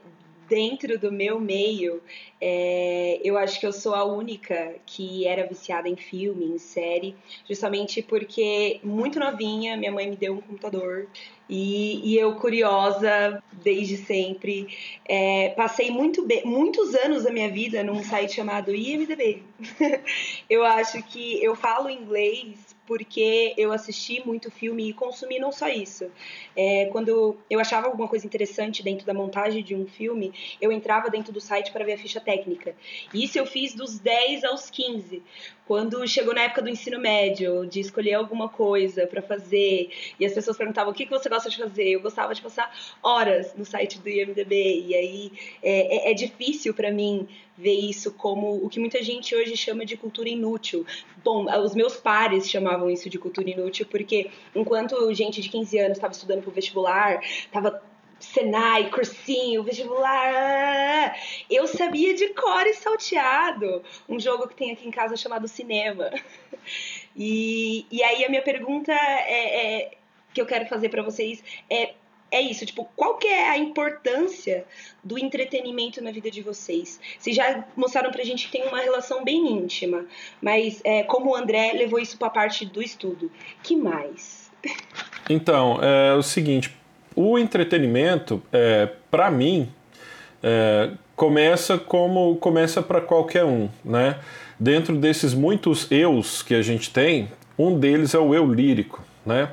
dentro 0.48 0.98
do 0.98 1.12
meu 1.12 1.40
meio, 1.40 2.02
é, 2.40 3.20
eu 3.22 3.36
acho 3.36 3.58
que 3.58 3.66
eu 3.66 3.72
sou 3.72 3.94
a 3.94 4.04
única 4.04 4.74
que 4.84 5.26
era 5.26 5.46
viciada 5.46 5.88
em 5.88 5.96
filme, 5.96 6.44
em 6.46 6.58
série, 6.58 7.14
justamente 7.48 8.02
porque 8.02 8.80
muito 8.82 9.18
novinha 9.18 9.76
minha 9.76 9.92
mãe 9.92 10.08
me 10.08 10.16
deu 10.16 10.34
um 10.34 10.40
computador 10.40 11.08
E, 11.48 12.12
e 12.12 12.18
eu, 12.18 12.34
curiosa 12.36 13.42
desde 13.52 13.96
sempre, 13.96 14.68
é, 15.04 15.50
passei 15.50 15.90
muito 15.90 16.26
muitos 16.44 16.94
anos 16.94 17.24
da 17.24 17.30
minha 17.30 17.50
vida 17.50 17.82
num 17.84 18.02
site 18.02 18.34
chamado 18.34 18.74
IMDB. 18.74 19.42
eu 20.50 20.64
acho 20.64 21.02
que 21.04 21.42
eu 21.42 21.54
falo 21.54 21.88
inglês 21.88 22.76
porque 22.86 23.52
eu 23.56 23.72
assisti 23.72 24.24
muito 24.24 24.50
filme 24.50 24.88
e 24.88 24.92
consumi 24.92 25.38
não 25.38 25.50
só 25.50 25.68
isso. 25.68 26.10
É, 26.54 26.86
quando 26.86 27.36
eu 27.50 27.58
achava 27.58 27.88
alguma 27.88 28.08
coisa 28.08 28.24
interessante 28.24 28.82
dentro 28.82 29.04
da 29.04 29.12
montagem 29.12 29.62
de 29.62 29.74
um 29.74 29.86
filme, 29.86 30.32
eu 30.60 30.70
entrava 30.70 31.10
dentro 31.10 31.32
do 31.32 31.40
site 31.40 31.72
para 31.72 31.84
ver 31.84 31.94
a 31.94 31.98
ficha 31.98 32.20
técnica. 32.20 32.74
Isso 33.12 33.38
eu 33.38 33.44
fiz 33.44 33.74
dos 33.74 33.98
10 33.98 34.44
aos 34.44 34.70
15. 34.70 35.22
Quando 35.66 36.06
chegou 36.06 36.32
na 36.32 36.42
época 36.42 36.62
do 36.62 36.68
ensino 36.68 36.98
médio, 36.98 37.66
de 37.66 37.80
escolher 37.80 38.14
alguma 38.14 38.48
coisa 38.48 39.06
para 39.06 39.20
fazer, 39.20 39.90
e 40.18 40.24
as 40.24 40.32
pessoas 40.32 40.56
perguntavam 40.56 40.92
o 40.92 40.94
que, 40.94 41.04
que 41.04 41.10
você 41.10 41.28
gosta 41.28 41.50
de 41.50 41.56
fazer, 41.56 41.88
eu 41.88 42.00
gostava 42.00 42.32
de 42.34 42.40
passar 42.40 42.72
horas 43.02 43.52
no 43.56 43.64
site 43.64 43.98
do 43.98 44.08
IMDB. 44.08 44.84
E 44.86 44.94
aí 44.94 45.32
é, 45.62 46.08
é, 46.08 46.10
é 46.12 46.14
difícil 46.14 46.72
para 46.72 46.92
mim 46.92 47.26
ver 47.58 47.74
isso 47.74 48.12
como 48.12 48.64
o 48.64 48.68
que 48.68 48.78
muita 48.78 49.02
gente 49.02 49.34
hoje 49.34 49.56
chama 49.56 49.84
de 49.84 49.96
cultura 49.96 50.28
inútil. 50.28 50.86
Bom, 51.24 51.46
os 51.64 51.74
meus 51.74 51.96
pares 51.96 52.48
chamavam 52.48 52.88
isso 52.88 53.10
de 53.10 53.18
cultura 53.18 53.50
inútil 53.50 53.86
porque 53.90 54.30
enquanto 54.54 55.12
gente 55.14 55.40
de 55.40 55.48
15 55.48 55.78
anos 55.78 55.98
estava 55.98 56.12
estudando 56.12 56.42
para 56.42 56.50
o 56.50 56.54
vestibular, 56.54 57.20
estava 57.24 57.82
Senai, 58.18 58.90
cursinho, 58.90 59.62
vestibular. 59.62 61.16
Eu 61.50 61.66
sabia 61.66 62.14
de 62.14 62.28
cor 62.34 62.66
e 62.66 62.74
salteado 62.74 63.82
um 64.08 64.18
jogo 64.18 64.48
que 64.48 64.56
tem 64.56 64.72
aqui 64.72 64.86
em 64.86 64.90
casa 64.90 65.16
chamado 65.16 65.48
Cinema. 65.48 66.10
E, 67.18 67.86
e 67.90 68.02
aí 68.02 68.24
a 68.24 68.28
minha 68.28 68.42
pergunta 68.42 68.92
é, 68.92 69.84
é 69.84 69.90
que 70.34 70.40
eu 70.40 70.44
quero 70.44 70.66
fazer 70.66 70.90
para 70.90 71.02
vocês 71.02 71.42
é 71.70 71.94
é 72.30 72.40
isso, 72.40 72.66
tipo, 72.66 72.84
qual 72.96 73.16
que 73.16 73.26
é 73.28 73.48
a 73.48 73.56
importância 73.56 74.64
do 75.02 75.18
entretenimento 75.18 76.02
na 76.02 76.10
vida 76.10 76.30
de 76.30 76.42
vocês? 76.42 77.00
Vocês 77.18 77.36
já 77.36 77.64
mostraram 77.76 78.10
pra 78.10 78.24
gente 78.24 78.46
que 78.46 78.52
tem 78.52 78.66
uma 78.66 78.80
relação 78.80 79.24
bem 79.24 79.46
íntima, 79.52 80.06
mas 80.42 80.80
é, 80.84 81.04
como 81.04 81.30
o 81.30 81.36
André 81.36 81.72
levou 81.72 81.98
isso 81.98 82.18
pra 82.18 82.28
parte 82.28 82.66
do 82.66 82.82
estudo, 82.82 83.30
que 83.62 83.76
mais? 83.76 84.50
Então, 85.28 85.80
é 85.82 86.14
o 86.14 86.22
seguinte, 86.22 86.75
o 87.16 87.38
entretenimento, 87.38 88.42
é, 88.52 88.90
para 89.10 89.30
mim, 89.30 89.68
é, 90.42 90.90
começa 91.16 91.78
como 91.78 92.36
começa 92.36 92.82
para 92.82 93.00
qualquer 93.00 93.44
um, 93.44 93.68
né? 93.82 94.16
Dentro 94.60 94.94
desses 94.96 95.34
muitos 95.34 95.90
eus 95.90 96.42
que 96.42 96.54
a 96.54 96.62
gente 96.62 96.90
tem, 96.90 97.28
um 97.58 97.78
deles 97.78 98.14
é 98.14 98.18
o 98.18 98.34
eu 98.34 98.52
lírico, 98.52 99.02
né? 99.24 99.48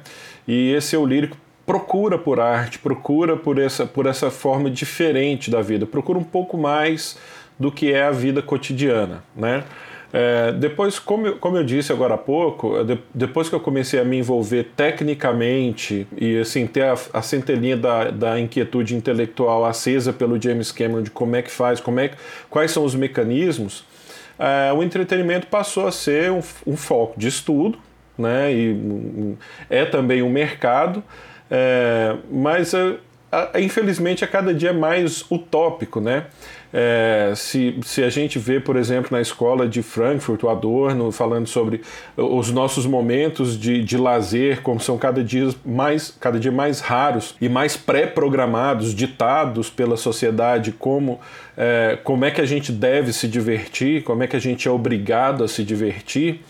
E 0.46 0.74
esse 0.74 0.96
eu 0.96 1.06
lírico 1.06 1.38
procura 1.66 2.18
por 2.18 2.40
arte, 2.40 2.78
procura 2.78 3.38
por 3.38 3.58
essa, 3.58 3.86
por 3.86 4.06
essa 4.06 4.30
forma 4.30 4.70
diferente 4.70 5.50
da 5.50 5.62
vida, 5.62 5.86
procura 5.86 6.20
um 6.20 6.24
pouco 6.24 6.58
mais 6.58 7.18
do 7.58 7.72
que 7.72 7.94
é 7.94 8.04
a 8.04 8.12
vida 8.12 8.42
cotidiana, 8.42 9.24
né? 9.36 9.64
É, 10.16 10.52
depois, 10.52 11.00
como 11.00 11.26
eu, 11.26 11.38
como 11.38 11.58
eu 11.58 11.64
disse 11.64 11.92
agora 11.92 12.14
há 12.14 12.18
pouco, 12.20 12.84
de, 12.84 13.00
depois 13.12 13.50
que 13.50 13.56
eu 13.56 13.60
comecei 13.60 14.00
a 14.00 14.06
me 14.06 14.20
envolver 14.20 14.72
tecnicamente 14.76 16.08
e 16.16 16.38
assim 16.38 16.68
ter 16.68 16.84
a, 16.84 16.96
a 17.12 17.22
centelhinha 17.24 17.76
da, 17.76 18.12
da 18.12 18.40
inquietude 18.40 18.96
intelectual 18.96 19.66
acesa 19.66 20.14
pelo 20.14 20.40
James 20.40 20.72
Cameron 20.72 21.02
de 21.02 21.10
como 21.10 21.36
é 21.36 21.42
que 21.42 21.50
faz, 21.50 21.80
como 21.80 22.00
é, 22.00 22.12
quais 22.48 22.70
são 22.70 22.86
os 22.86 22.94
mecanismos, 22.94 23.84
é, 24.38 24.72
o 24.72 24.84
entretenimento 24.84 25.48
passou 25.48 25.88
a 25.88 25.92
ser 25.92 26.32
um, 26.32 26.42
um 26.68 26.78
foco 26.78 27.20
de 27.20 27.28
estudo, 27.28 27.80
né? 28.16 28.54
E 28.54 29.36
é 29.70 29.86
também 29.86 30.22
um 30.22 30.30
mercado. 30.30 31.04
É, 31.50 32.16
mas 32.32 32.74
é, 32.74 32.98
infelizmente 33.62 34.24
a 34.24 34.28
cada 34.28 34.54
dia 34.54 34.70
é 34.70 34.74
mais 34.74 35.26
utópico, 35.32 36.00
né? 36.00 36.26
É, 36.76 37.34
se, 37.36 37.78
se 37.84 38.04
a 38.04 38.10
gente 38.10 38.40
vê, 38.40 38.60
por 38.60 38.76
exemplo, 38.76 39.10
na 39.12 39.22
escola 39.22 39.68
de 39.68 39.84
Frankfurt, 39.84 40.42
o 40.42 40.50
Adorno 40.50 41.12
falando 41.12 41.46
sobre 41.46 41.82
os 42.18 42.50
nossos 42.50 42.88
momentos 42.88 43.60
de, 43.60 43.84
de 43.84 43.96
lazer, 43.96 44.62
como 44.64 44.80
são 44.80 44.98
cada 44.98 45.24
dia 45.24 45.50
mais, 45.64 46.18
cada 46.20 46.40
dia 46.40 46.52
mais 46.52 46.80
raros 46.80 47.36
e 47.40 47.48
mais 47.48 47.78
pré-programados, 47.78 48.96
ditados 48.96 49.70
pela 49.70 49.96
sociedade, 49.96 50.72
como, 50.72 51.20
é, 51.56 52.00
como 52.04 52.26
é 52.26 52.32
que 52.32 52.42
a 52.42 52.46
gente 52.46 52.72
deve 52.72 53.14
se 53.14 53.28
divertir, 53.28 54.04
como 54.04 54.24
é 54.24 54.28
que 54.28 54.36
a 54.36 54.42
gente 54.42 54.68
é 54.68 54.72
obrigado 54.72 55.44
a 55.44 55.48
se 55.48 55.64
divertir. 55.64 56.42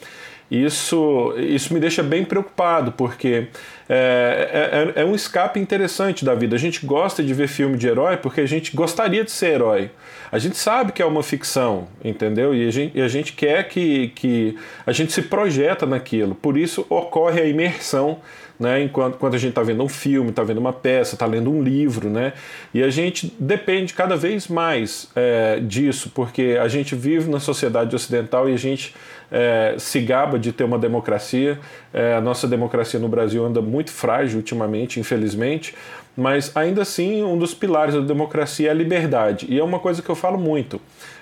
Isso, 0.49 1.33
isso 1.37 1.73
me 1.73 1.79
deixa 1.79 2.03
bem 2.03 2.23
preocupado, 2.23 2.91
porque 2.91 3.47
é, 3.89 4.93
é, 4.95 5.01
é, 5.01 5.05
um 5.05 5.15
escape 5.15 5.59
interessante 5.59 6.23
da 6.23 6.35
vida. 6.35 6.55
A 6.55 6.59
gente 6.59 6.85
gosta 6.85 7.23
de 7.23 7.33
ver 7.33 7.47
filme 7.47 7.75
de 7.75 7.87
herói 7.87 8.17
porque 8.17 8.41
a 8.41 8.45
gente 8.45 8.75
gostaria 8.75 9.23
de 9.23 9.31
ser 9.31 9.55
herói. 9.55 9.89
A 10.33 10.39
gente 10.39 10.57
sabe 10.57 10.91
que 10.91 10.99
é 10.99 11.05
uma 11.05 11.21
ficção, 11.21 11.87
entendeu? 12.03 12.55
E 12.55 12.67
a 12.67 12.71
gente, 12.71 12.97
e 12.97 13.01
a 13.03 13.07
gente 13.07 13.33
quer 13.33 13.67
que, 13.69 14.07
que 14.15 14.57
a 14.83 14.91
gente 14.91 15.13
se 15.13 15.21
projeta 15.21 15.85
naquilo. 15.85 16.33
Por 16.33 16.57
isso 16.57 16.87
ocorre 16.89 17.39
a 17.39 17.45
imersão 17.45 18.17
né? 18.59 18.81
Enquanto, 18.83 19.25
a 19.25 19.37
gente 19.37 19.49
está 19.49 19.63
vendo 19.63 19.83
um 19.83 19.89
filme, 19.89 20.29
está 20.29 20.43
vendo 20.43 20.59
uma 20.59 20.73
peça, 20.73 21.15
está 21.15 21.25
lendo 21.25 21.51
um 21.51 21.61
livro, 21.61 22.09
né? 22.09 22.33
E 22.73 22.83
a 22.83 22.89
gente 22.89 23.33
depende 23.39 23.93
cada 23.93 24.15
vez 24.15 24.47
mais 24.47 25.09
é, 25.15 25.59
disso, 25.59 26.11
porque 26.13 26.57
a 26.59 26.67
gente 26.67 26.95
vive 26.95 27.29
na 27.29 27.39
sociedade 27.39 27.95
ocidental 27.95 28.49
e 28.49 28.53
a 28.53 28.57
gente 28.57 28.95
é, 29.31 29.75
se 29.77 29.99
gaba 29.99 30.37
de 30.37 30.51
ter 30.51 30.63
uma 30.63 30.77
democracia. 30.77 31.59
É, 31.93 32.13
a 32.13 32.21
nossa 32.21 32.47
democracia 32.47 32.99
no 32.99 33.09
Brasil 33.09 33.43
anda 33.45 33.61
muito 33.61 33.91
frágil 33.91 34.37
ultimamente, 34.37 34.99
infelizmente, 34.99 35.75
mas 36.15 36.55
ainda 36.55 36.81
assim 36.81 37.23
um 37.23 37.37
dos 37.37 37.53
pilares 37.53 37.95
da 37.95 38.01
democracia 38.01 38.67
é 38.67 38.71
a 38.71 38.73
liberdade. 38.73 39.47
E 39.49 39.59
é 39.59 39.63
uma 39.63 39.79
coisa 39.79 40.01
que 40.01 40.09
eu 40.09 40.15
falo 40.15 40.37
muito. 40.37 40.79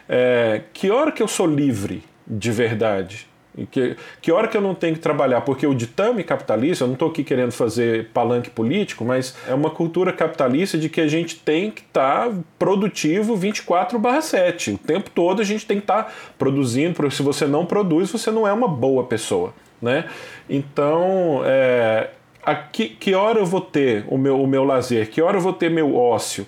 É, 0.07 0.61
que 0.73 0.89
hora 0.89 1.11
que 1.11 1.23
eu 1.23 1.27
sou 1.27 1.47
livre 1.47 2.03
de 2.27 2.51
verdade? 2.51 3.31
Que, 3.69 3.97
que 4.21 4.31
hora 4.31 4.47
que 4.47 4.55
eu 4.55 4.61
não 4.61 4.73
tenho 4.73 4.95
que 4.95 5.01
trabalhar? 5.01 5.41
Porque 5.41 5.67
o 5.67 5.75
ditame 5.75 6.23
capitalista, 6.23 6.85
eu 6.85 6.87
não 6.87 6.93
estou 6.93 7.09
aqui 7.09 7.21
querendo 7.21 7.51
fazer 7.51 8.07
palanque 8.13 8.49
político, 8.49 9.03
mas 9.03 9.35
é 9.47 9.53
uma 9.53 9.69
cultura 9.69 10.13
capitalista 10.13 10.77
de 10.77 10.87
que 10.87 11.01
a 11.01 11.07
gente 11.07 11.35
tem 11.35 11.69
que 11.69 11.81
estar 11.81 12.29
tá 12.29 12.35
produtivo 12.57 13.37
24/7. 13.37 14.75
O 14.75 14.77
tempo 14.77 15.09
todo 15.09 15.41
a 15.41 15.45
gente 15.45 15.65
tem 15.65 15.77
que 15.77 15.83
estar 15.83 16.03
tá 16.03 16.11
produzindo, 16.39 16.95
porque 16.95 17.13
se 17.13 17.21
você 17.21 17.45
não 17.45 17.65
produz, 17.65 18.09
você 18.09 18.31
não 18.31 18.47
é 18.47 18.53
uma 18.53 18.69
boa 18.69 19.03
pessoa. 19.03 19.53
Né? 19.81 20.05
Então, 20.49 21.41
é, 21.43 22.11
a 22.43 22.55
que, 22.55 22.89
que 22.89 23.13
hora 23.13 23.39
eu 23.39 23.45
vou 23.45 23.61
ter 23.61 24.05
o 24.07 24.17
meu, 24.17 24.41
o 24.41 24.47
meu 24.47 24.63
lazer? 24.63 25.09
Que 25.09 25.21
hora 25.21 25.37
eu 25.37 25.41
vou 25.41 25.53
ter 25.53 25.69
meu 25.69 25.95
ócio? 25.95 26.45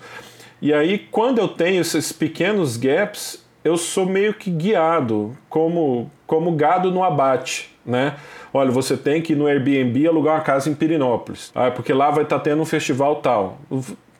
E 0.60 0.72
aí, 0.72 0.98
quando 1.10 1.38
eu 1.38 1.48
tenho 1.48 1.80
esses 1.80 2.10
pequenos 2.12 2.76
gaps, 2.76 3.44
eu 3.62 3.76
sou 3.76 4.06
meio 4.06 4.34
que 4.34 4.50
guiado 4.50 5.36
como 5.48 6.10
como 6.26 6.52
gado 6.52 6.90
no 6.90 7.04
abate, 7.04 7.70
né? 7.84 8.16
Olha, 8.52 8.70
você 8.70 8.96
tem 8.96 9.20
que 9.20 9.34
ir 9.34 9.36
no 9.36 9.46
Airbnb 9.46 10.06
alugar 10.06 10.36
uma 10.36 10.40
casa 10.40 10.70
em 10.70 10.74
Pirinópolis, 10.74 11.50
ah, 11.54 11.70
porque 11.70 11.92
lá 11.92 12.10
vai 12.10 12.24
estar 12.24 12.38
tá 12.38 12.44
tendo 12.44 12.62
um 12.62 12.64
festival 12.64 13.16
tal. 13.16 13.58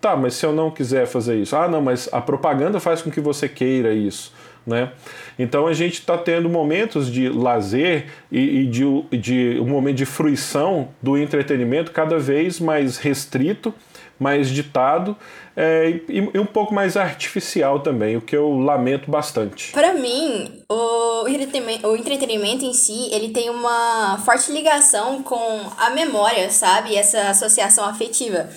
Tá, 0.01 0.15
mas 0.17 0.35
se 0.35 0.45
eu 0.45 0.53
não 0.53 0.71
quiser 0.71 1.07
fazer 1.07 1.37
isso, 1.37 1.57
ah, 1.57 1.67
não, 1.67 1.81
mas 1.81 2.11
a 2.13 2.21
propaganda 2.21 2.79
faz 2.79 3.01
com 3.01 3.11
que 3.11 3.21
você 3.21 3.49
queira 3.49 3.95
isso. 3.95 4.35
Né? 4.67 4.93
Então 5.39 5.67
a 5.67 5.75
gente 5.75 5.95
está 5.95 6.17
tendo 6.17 6.49
momentos 6.49 7.13
de 7.13 7.29
lazer 7.29 8.07
e, 8.33 8.61
e 8.61 8.67
de, 8.67 8.85
de, 9.19 9.61
um 9.61 9.67
momento 9.67 9.97
de 9.97 10.07
fruição 10.07 10.89
do 11.03 11.19
entretenimento 11.19 11.93
cada 11.93 12.19
vez 12.19 12.59
mais 12.59 12.97
restrito, 12.97 13.75
mais 14.19 14.49
ditado 14.49 15.15
é, 15.57 16.01
e, 16.09 16.31
e, 16.35 16.39
um 16.39 16.47
pouco 16.47 16.73
mais 16.73 16.97
artificial 16.97 17.81
também, 17.81 18.17
o 18.17 18.21
que 18.21 18.35
eu 18.35 18.59
lamento 18.59 19.11
bastante. 19.11 19.73
Para 19.73 19.93
mim, 19.93 20.63
o 20.69 20.95
o 21.85 21.97
entretenimento 21.97 22.65
em 22.65 22.73
si, 22.73 23.09
ele 23.13 23.31
tem 23.31 23.49
uma 23.49 24.19
forte 24.25 24.53
ligação 24.53 25.23
com 25.23 25.61
a 25.79 25.91
memória, 25.91 26.51
sabe? 26.51 26.95
Essa 26.95 27.31
associação 27.31 27.85
afetiva. 27.85 28.49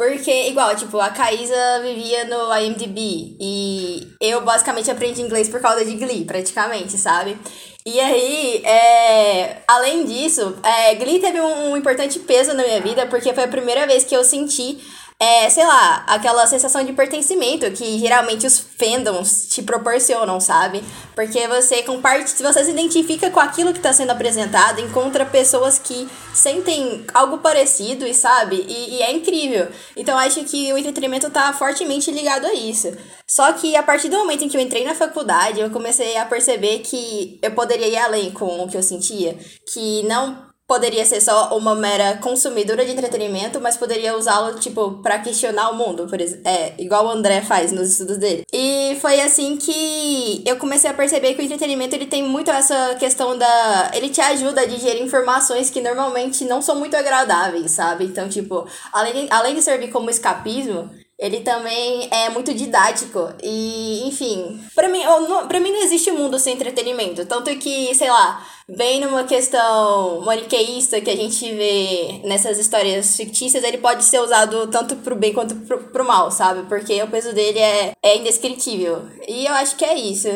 Porque, 0.00 0.48
igual, 0.48 0.74
tipo, 0.74 0.98
a 0.98 1.10
Caísa 1.10 1.54
vivia 1.82 2.24
no 2.24 2.56
IMDb 2.56 3.36
e 3.38 4.08
eu 4.18 4.40
basicamente 4.40 4.90
aprendi 4.90 5.20
inglês 5.20 5.46
por 5.46 5.60
causa 5.60 5.84
de 5.84 5.94
Glee, 5.94 6.24
praticamente, 6.24 6.96
sabe? 6.96 7.36
E 7.84 8.00
aí, 8.00 8.62
é, 8.64 9.58
além 9.68 10.06
disso, 10.06 10.56
é, 10.62 10.94
Glee 10.94 11.20
teve 11.20 11.38
um, 11.38 11.72
um 11.72 11.76
importante 11.76 12.18
peso 12.20 12.54
na 12.54 12.62
minha 12.62 12.80
vida 12.80 13.04
porque 13.08 13.34
foi 13.34 13.44
a 13.44 13.48
primeira 13.48 13.86
vez 13.86 14.02
que 14.02 14.16
eu 14.16 14.24
senti 14.24 14.78
é, 15.22 15.50
sei 15.50 15.66
lá, 15.66 16.02
aquela 16.06 16.46
sensação 16.46 16.82
de 16.82 16.94
pertencimento 16.94 17.70
que 17.72 17.98
geralmente 17.98 18.46
os 18.46 18.58
fandoms 18.58 19.48
te 19.50 19.62
proporcionam, 19.62 20.40
sabe? 20.40 20.82
Porque 21.14 21.46
você 21.46 21.82
comparte, 21.82 22.42
você 22.42 22.64
se 22.64 22.70
identifica 22.70 23.30
com 23.30 23.38
aquilo 23.38 23.70
que 23.72 23.78
está 23.80 23.92
sendo 23.92 24.12
apresentado, 24.12 24.80
encontra 24.80 25.26
pessoas 25.26 25.78
que 25.78 26.08
sentem 26.32 27.04
algo 27.12 27.36
parecido 27.36 28.06
e 28.06 28.14
sabe? 28.14 28.64
E, 28.66 28.96
e 28.96 29.02
é 29.02 29.12
incrível. 29.12 29.68
Então 29.94 30.18
acho 30.18 30.42
que 30.44 30.72
o 30.72 30.78
entretenimento 30.78 31.26
está 31.26 31.52
fortemente 31.52 32.10
ligado 32.10 32.46
a 32.46 32.54
isso. 32.54 32.90
Só 33.26 33.52
que 33.52 33.76
a 33.76 33.82
partir 33.82 34.08
do 34.08 34.16
momento 34.16 34.44
em 34.44 34.48
que 34.48 34.56
eu 34.56 34.60
entrei 34.60 34.84
na 34.84 34.94
faculdade, 34.94 35.60
eu 35.60 35.68
comecei 35.68 36.16
a 36.16 36.24
perceber 36.24 36.78
que 36.78 37.38
eu 37.42 37.50
poderia 37.50 37.88
ir 37.88 37.98
além 37.98 38.30
com 38.30 38.64
o 38.64 38.68
que 38.68 38.76
eu 38.76 38.82
sentia, 38.82 39.36
que 39.70 40.02
não 40.04 40.49
poderia 40.70 41.04
ser 41.04 41.20
só 41.20 41.48
uma 41.58 41.74
mera 41.74 42.18
consumidora 42.18 42.84
de 42.84 42.92
entretenimento, 42.92 43.60
mas 43.60 43.76
poderia 43.76 44.16
usá-lo, 44.16 44.56
tipo, 44.60 45.02
para 45.02 45.18
questionar 45.18 45.70
o 45.70 45.74
mundo, 45.74 46.06
por 46.06 46.20
exemplo. 46.20 46.44
É, 46.46 46.74
igual 46.78 47.06
o 47.06 47.08
André 47.08 47.42
faz 47.42 47.72
nos 47.72 47.88
estudos 47.88 48.18
dele. 48.18 48.44
E 48.52 48.96
foi 49.00 49.20
assim 49.20 49.56
que 49.56 50.44
eu 50.46 50.56
comecei 50.58 50.88
a 50.88 50.94
perceber 50.94 51.34
que 51.34 51.42
o 51.42 51.44
entretenimento 51.44 51.96
ele 51.96 52.06
tem 52.06 52.22
muito 52.22 52.52
essa 52.52 52.94
questão 53.00 53.36
da. 53.36 53.90
Ele 53.92 54.10
te 54.10 54.20
ajuda 54.20 54.60
a 54.60 54.64
digerir 54.64 55.02
informações 55.02 55.70
que 55.70 55.80
normalmente 55.80 56.44
não 56.44 56.62
são 56.62 56.76
muito 56.76 56.96
agradáveis, 56.96 57.72
sabe? 57.72 58.04
Então, 58.04 58.28
tipo, 58.28 58.64
além 58.92 59.26
além 59.28 59.56
de 59.56 59.62
servir 59.62 59.88
como 59.88 60.08
escapismo, 60.08 60.88
ele 61.20 61.40
também 61.40 62.08
é 62.10 62.30
muito 62.30 62.54
didático 62.54 63.28
e, 63.42 64.08
enfim, 64.08 64.58
para 64.74 64.88
mim, 64.88 65.00
para 65.46 65.60
mim 65.60 65.70
não 65.70 65.82
existe 65.82 66.10
mundo 66.10 66.38
sem 66.38 66.54
entretenimento, 66.54 67.26
tanto 67.26 67.54
que, 67.58 67.94
sei 67.94 68.08
lá, 68.08 68.42
bem 68.66 69.00
numa 69.00 69.24
questão 69.24 70.22
maniqueísta 70.22 70.98
que 71.02 71.10
a 71.10 71.16
gente 71.16 71.44
vê 71.52 72.22
nessas 72.24 72.58
histórias 72.58 73.18
fictícias, 73.18 73.62
ele 73.62 73.76
pode 73.76 74.02
ser 74.02 74.20
usado 74.20 74.66
tanto 74.68 74.96
pro 74.96 75.14
bem 75.14 75.34
quanto 75.34 75.54
pro, 75.56 75.78
pro 75.78 76.06
mal, 76.06 76.30
sabe? 76.30 76.66
Porque 76.66 77.02
o 77.02 77.08
peso 77.08 77.34
dele 77.34 77.58
é, 77.58 77.92
é 78.02 78.16
indescritível. 78.16 79.02
E 79.28 79.44
eu 79.44 79.52
acho 79.52 79.76
que 79.76 79.84
é 79.84 79.94
isso. 79.94 80.28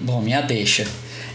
Bom, 0.00 0.20
minha 0.20 0.40
deixa. 0.40 0.88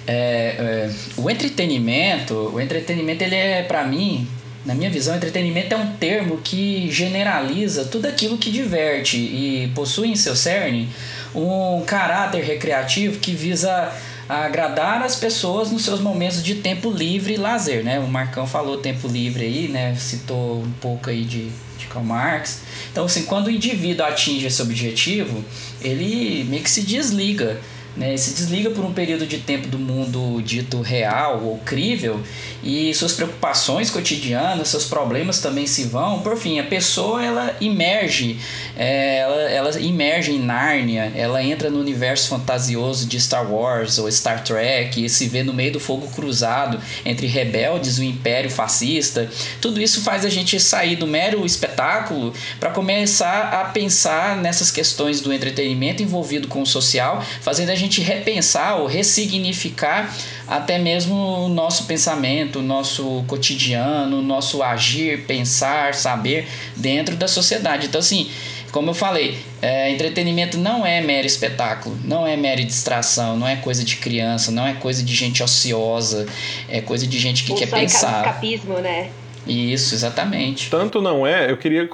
É, 0.06 0.90
é, 0.90 0.92
o 1.16 1.30
entretenimento, 1.30 2.34
o 2.34 2.60
entretenimento 2.60 3.24
ele 3.24 3.36
é 3.36 3.64
para 3.64 3.86
mim 3.86 4.28
na 4.66 4.76
minha 4.76 4.90
visão, 4.90 5.16
entretenimento 5.16 5.74
é 5.74 5.78
um 5.78 5.94
termo 5.94 6.38
que 6.38 6.90
generaliza 6.92 7.86
tudo 7.86 8.06
aquilo 8.06 8.38
que 8.38 8.52
diverte 8.52 9.18
e 9.18 9.72
possui 9.74 10.10
em 10.10 10.16
seu 10.16 10.36
cerne 10.36 10.90
um 11.34 11.82
caráter 11.86 12.44
recreativo 12.44 13.20
que 13.20 13.34
visa 13.34 13.92
agradar 14.30 15.02
as 15.02 15.16
pessoas 15.16 15.72
nos 15.72 15.84
seus 15.84 16.00
momentos 16.00 16.44
de 16.44 16.56
tempo 16.56 16.92
livre 16.92 17.34
e 17.34 17.38
lazer, 17.38 17.84
né? 17.84 18.00
O 18.00 18.08
Marcão 18.08 18.46
falou 18.46 18.78
tempo 18.78 19.08
livre 19.08 19.44
aí, 19.44 19.68
né? 19.68 19.96
Citou 19.96 20.62
um 20.62 20.72
pouco 20.80 21.10
aí 21.10 21.24
de, 21.24 21.50
de 21.78 21.88
Karl 21.88 22.06
Marx. 22.06 22.62
Então, 22.92 23.06
assim, 23.06 23.24
quando 23.24 23.48
o 23.48 23.52
indivíduo 23.52 24.06
atinge 24.06 24.46
esse 24.46 24.62
objetivo, 24.62 25.44
ele 25.82 26.46
meio 26.46 26.64
que 26.64 26.70
se 26.70 26.82
desliga 26.84 27.60
né, 27.96 28.16
se 28.16 28.34
desliga 28.34 28.70
por 28.70 28.86
um 28.86 28.94
período 28.94 29.26
de 29.26 29.40
tempo 29.40 29.68
do 29.68 29.78
mundo 29.78 30.42
dito 30.42 30.82
real 30.82 31.44
ou 31.44 31.58
crível 31.60 32.22
e 32.64 32.94
suas 32.94 33.14
preocupações 33.14 33.90
cotidianas, 33.90 34.70
seus 34.70 34.86
problemas 34.86 35.40
também 35.40 35.68
se 35.68 35.86
vão. 35.86 36.20
Por 36.20 36.38
fim, 36.38 36.60
a 36.60 36.64
pessoa 36.64 37.24
ela 37.24 37.56
emerge, 37.60 38.40
é, 38.78 39.18
ela, 39.18 39.42
ela 39.42 39.82
emerge 39.82 40.32
em 40.32 40.40
Nárnia, 40.40 41.12
ela 41.16 41.44
entra 41.44 41.70
no 41.70 41.80
universo 41.80 42.30
fantasioso 42.30 43.08
de 43.08 43.20
Star 43.20 43.52
Wars 43.52 43.98
ou 43.98 44.10
Star 44.12 44.44
Trek 44.44 45.04
e 45.04 45.10
se 45.10 45.28
vê 45.28 45.44
no 45.44 45.54
meio 45.54 45.74
do 45.74 45.80
fogo 45.80 46.08
cruzado 46.08 46.80
entre 47.06 47.28
rebeldes 47.28 47.98
e 47.98 48.02
o 48.02 48.04
Império 48.04 48.50
Fascista. 48.50 49.30
Tudo 49.60 49.82
isso 49.82 50.02
faz 50.02 50.24
a 50.24 50.30
gente 50.30 50.60
sair 50.60 50.96
do 50.96 51.08
mero 51.08 51.46
espetáculo 51.46 52.34
para 52.60 52.72
começar 52.72 53.50
a 53.54 53.66
pensar 53.66 54.38
nessas 54.38 54.72
questões 54.72 55.20
do 55.20 55.34
entretenimento 55.34 56.04
envolvido 56.04 56.48
com 56.48 56.62
o 56.62 56.66
social, 56.66 57.24
fazendo 57.42 57.70
a 57.72 57.76
gente 57.82 58.02
repensar 58.02 58.78
ou 58.78 58.88
ressignificar 58.88 60.14
até 60.48 60.78
mesmo 60.78 61.16
o 61.16 61.50
nosso 61.50 61.86
pensamento, 61.86 62.60
o 62.60 62.62
nosso 62.62 63.24
cotidiano, 63.28 64.20
o 64.20 64.22
nosso 64.22 64.62
agir, 64.62 65.26
pensar, 65.26 65.94
saber 65.94 66.48
dentro 66.76 67.16
da 67.16 67.28
sociedade. 67.28 67.88
Então, 67.88 68.00
assim, 68.00 68.30
como 68.72 68.90
eu 68.90 68.94
falei, 68.94 69.38
é, 69.62 69.92
entretenimento 69.92 70.58
não 70.58 70.86
é 70.86 71.02
mero 71.02 71.28
espetáculo, 71.28 71.98
não 72.04 72.26
é 72.26 72.38
mera 72.38 72.64
distração, 72.64 73.38
não 73.38 73.48
é 73.48 73.58
coisa 73.58 73.84
de 73.84 73.98
criança, 73.98 74.52
não 74.52 74.66
é 74.66 74.74
coisa 74.74 75.04
de 75.04 75.14
gente 75.14 75.44
ociosa, 75.44 76.26
é 76.70 76.82
coisa 76.82 77.06
de 77.06 77.20
gente 77.20 77.44
que 77.44 77.52
Ou 77.52 77.58
quer 77.58 77.70
pensar. 77.70 78.26
escapismo, 78.26 78.76
né? 78.80 79.10
Isso, 79.46 79.96
exatamente. 79.96 80.70
Tanto 80.70 81.02
não 81.02 81.26
é, 81.26 81.50
eu 81.50 81.58
queria 81.58 81.90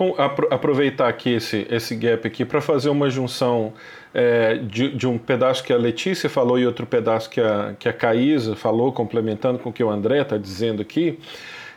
aproveitar 0.52 1.08
aqui 1.08 1.30
esse, 1.30 1.66
esse 1.70 1.96
gap 1.96 2.28
aqui 2.28 2.44
para 2.44 2.60
fazer 2.60 2.90
uma 2.90 3.10
junção 3.10 3.74
é, 4.20 4.56
de, 4.56 4.90
de, 4.96 5.08
um 5.08 5.16
pedaço 5.16 5.64
que 5.64 5.72
a 5.72 5.78
Letícia 5.78 6.28
falou 6.28 6.58
e 6.58 6.66
outro 6.66 6.88
pedaço 6.88 7.30
que 7.30 7.40
a, 7.40 7.76
que 7.78 7.88
a 7.88 7.94
Caísa 7.94 8.56
falou, 8.56 8.92
complementando 8.92 9.60
com 9.60 9.70
o 9.70 9.74
que 9.74 9.84
o 9.84 9.92
André 9.92 10.24
está 10.24 10.38
dizendo 10.38 10.82
aqui, 10.82 11.20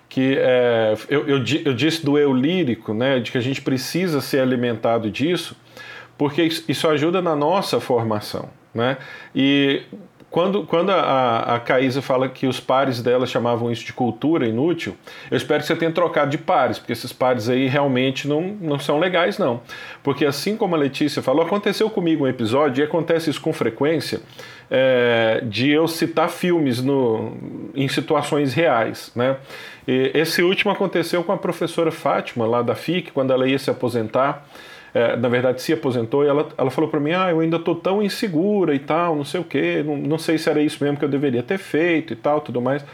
que 0.08 0.38
é, 0.38 0.96
eu, 1.10 1.28
eu, 1.28 1.44
eu, 1.66 1.74
disse 1.74 2.02
do 2.02 2.16
eu 2.16 2.32
lírico, 2.32 2.94
né, 2.94 3.20
de 3.20 3.30
que 3.30 3.36
a 3.36 3.42
gente 3.42 3.60
precisa 3.60 4.22
ser 4.22 4.40
alimentado 4.40 5.10
disso, 5.10 5.54
porque 6.16 6.48
isso, 6.66 6.88
ajuda 6.88 7.20
na 7.20 7.36
nossa 7.36 7.78
formação. 7.78 8.48
Né? 8.74 8.96
E 9.34 9.82
quando, 10.30 10.62
quando 10.64 10.90
a, 10.90 11.56
a 11.56 11.60
Caísa 11.60 12.00
fala 12.00 12.28
que 12.28 12.46
os 12.46 12.60
pares 12.60 13.02
dela 13.02 13.26
chamavam 13.26 13.70
isso 13.70 13.84
de 13.84 13.92
cultura 13.92 14.46
inútil, 14.46 14.96
eu 15.28 15.36
espero 15.36 15.60
que 15.60 15.66
você 15.66 15.74
tenha 15.74 15.90
trocado 15.90 16.30
de 16.30 16.38
pares, 16.38 16.78
porque 16.78 16.92
esses 16.92 17.12
pares 17.12 17.48
aí 17.48 17.66
realmente 17.66 18.28
não, 18.28 18.56
não 18.60 18.78
são 18.78 19.00
legais, 19.00 19.38
não. 19.38 19.60
Porque 20.04 20.24
assim 20.24 20.56
como 20.56 20.76
a 20.76 20.78
Letícia 20.78 21.20
falou, 21.20 21.44
aconteceu 21.44 21.90
comigo 21.90 22.24
um 22.24 22.28
episódio, 22.28 22.80
e 22.80 22.84
acontece 22.84 23.28
isso 23.28 23.40
com 23.40 23.52
frequência, 23.52 24.20
é, 24.70 25.42
de 25.44 25.68
eu 25.70 25.88
citar 25.88 26.30
filmes 26.30 26.80
no, 26.80 27.36
em 27.74 27.88
situações 27.88 28.54
reais. 28.54 29.10
Né? 29.16 29.36
E 29.86 30.12
esse 30.14 30.42
último 30.42 30.70
aconteceu 30.70 31.24
com 31.24 31.32
a 31.32 31.36
professora 31.36 31.90
Fátima, 31.90 32.46
lá 32.46 32.62
da 32.62 32.76
FIC, 32.76 33.10
quando 33.10 33.32
ela 33.32 33.48
ia 33.48 33.58
se 33.58 33.68
aposentar 33.68 34.46
é, 34.94 35.16
na 35.16 35.28
verdade 35.28 35.62
se 35.62 35.72
aposentou, 35.72 36.24
e 36.24 36.28
ela, 36.28 36.48
ela 36.56 36.70
falou 36.70 36.90
para 36.90 37.00
mim: 37.00 37.12
Ah, 37.12 37.30
eu 37.30 37.40
ainda 37.40 37.56
estou 37.56 37.74
tão 37.74 38.02
insegura 38.02 38.74
e 38.74 38.78
tal, 38.78 39.16
não 39.16 39.24
sei 39.24 39.40
o 39.40 39.44
que, 39.44 39.82
não, 39.82 39.96
não 39.96 40.18
sei 40.18 40.38
se 40.38 40.48
era 40.48 40.60
isso 40.60 40.82
mesmo 40.82 40.98
que 40.98 41.04
eu 41.04 41.08
deveria 41.08 41.42
ter 41.42 41.58
feito 41.58 42.12
e 42.12 42.16
tal, 42.16 42.40
tudo 42.40 42.60
mais. 42.60 42.84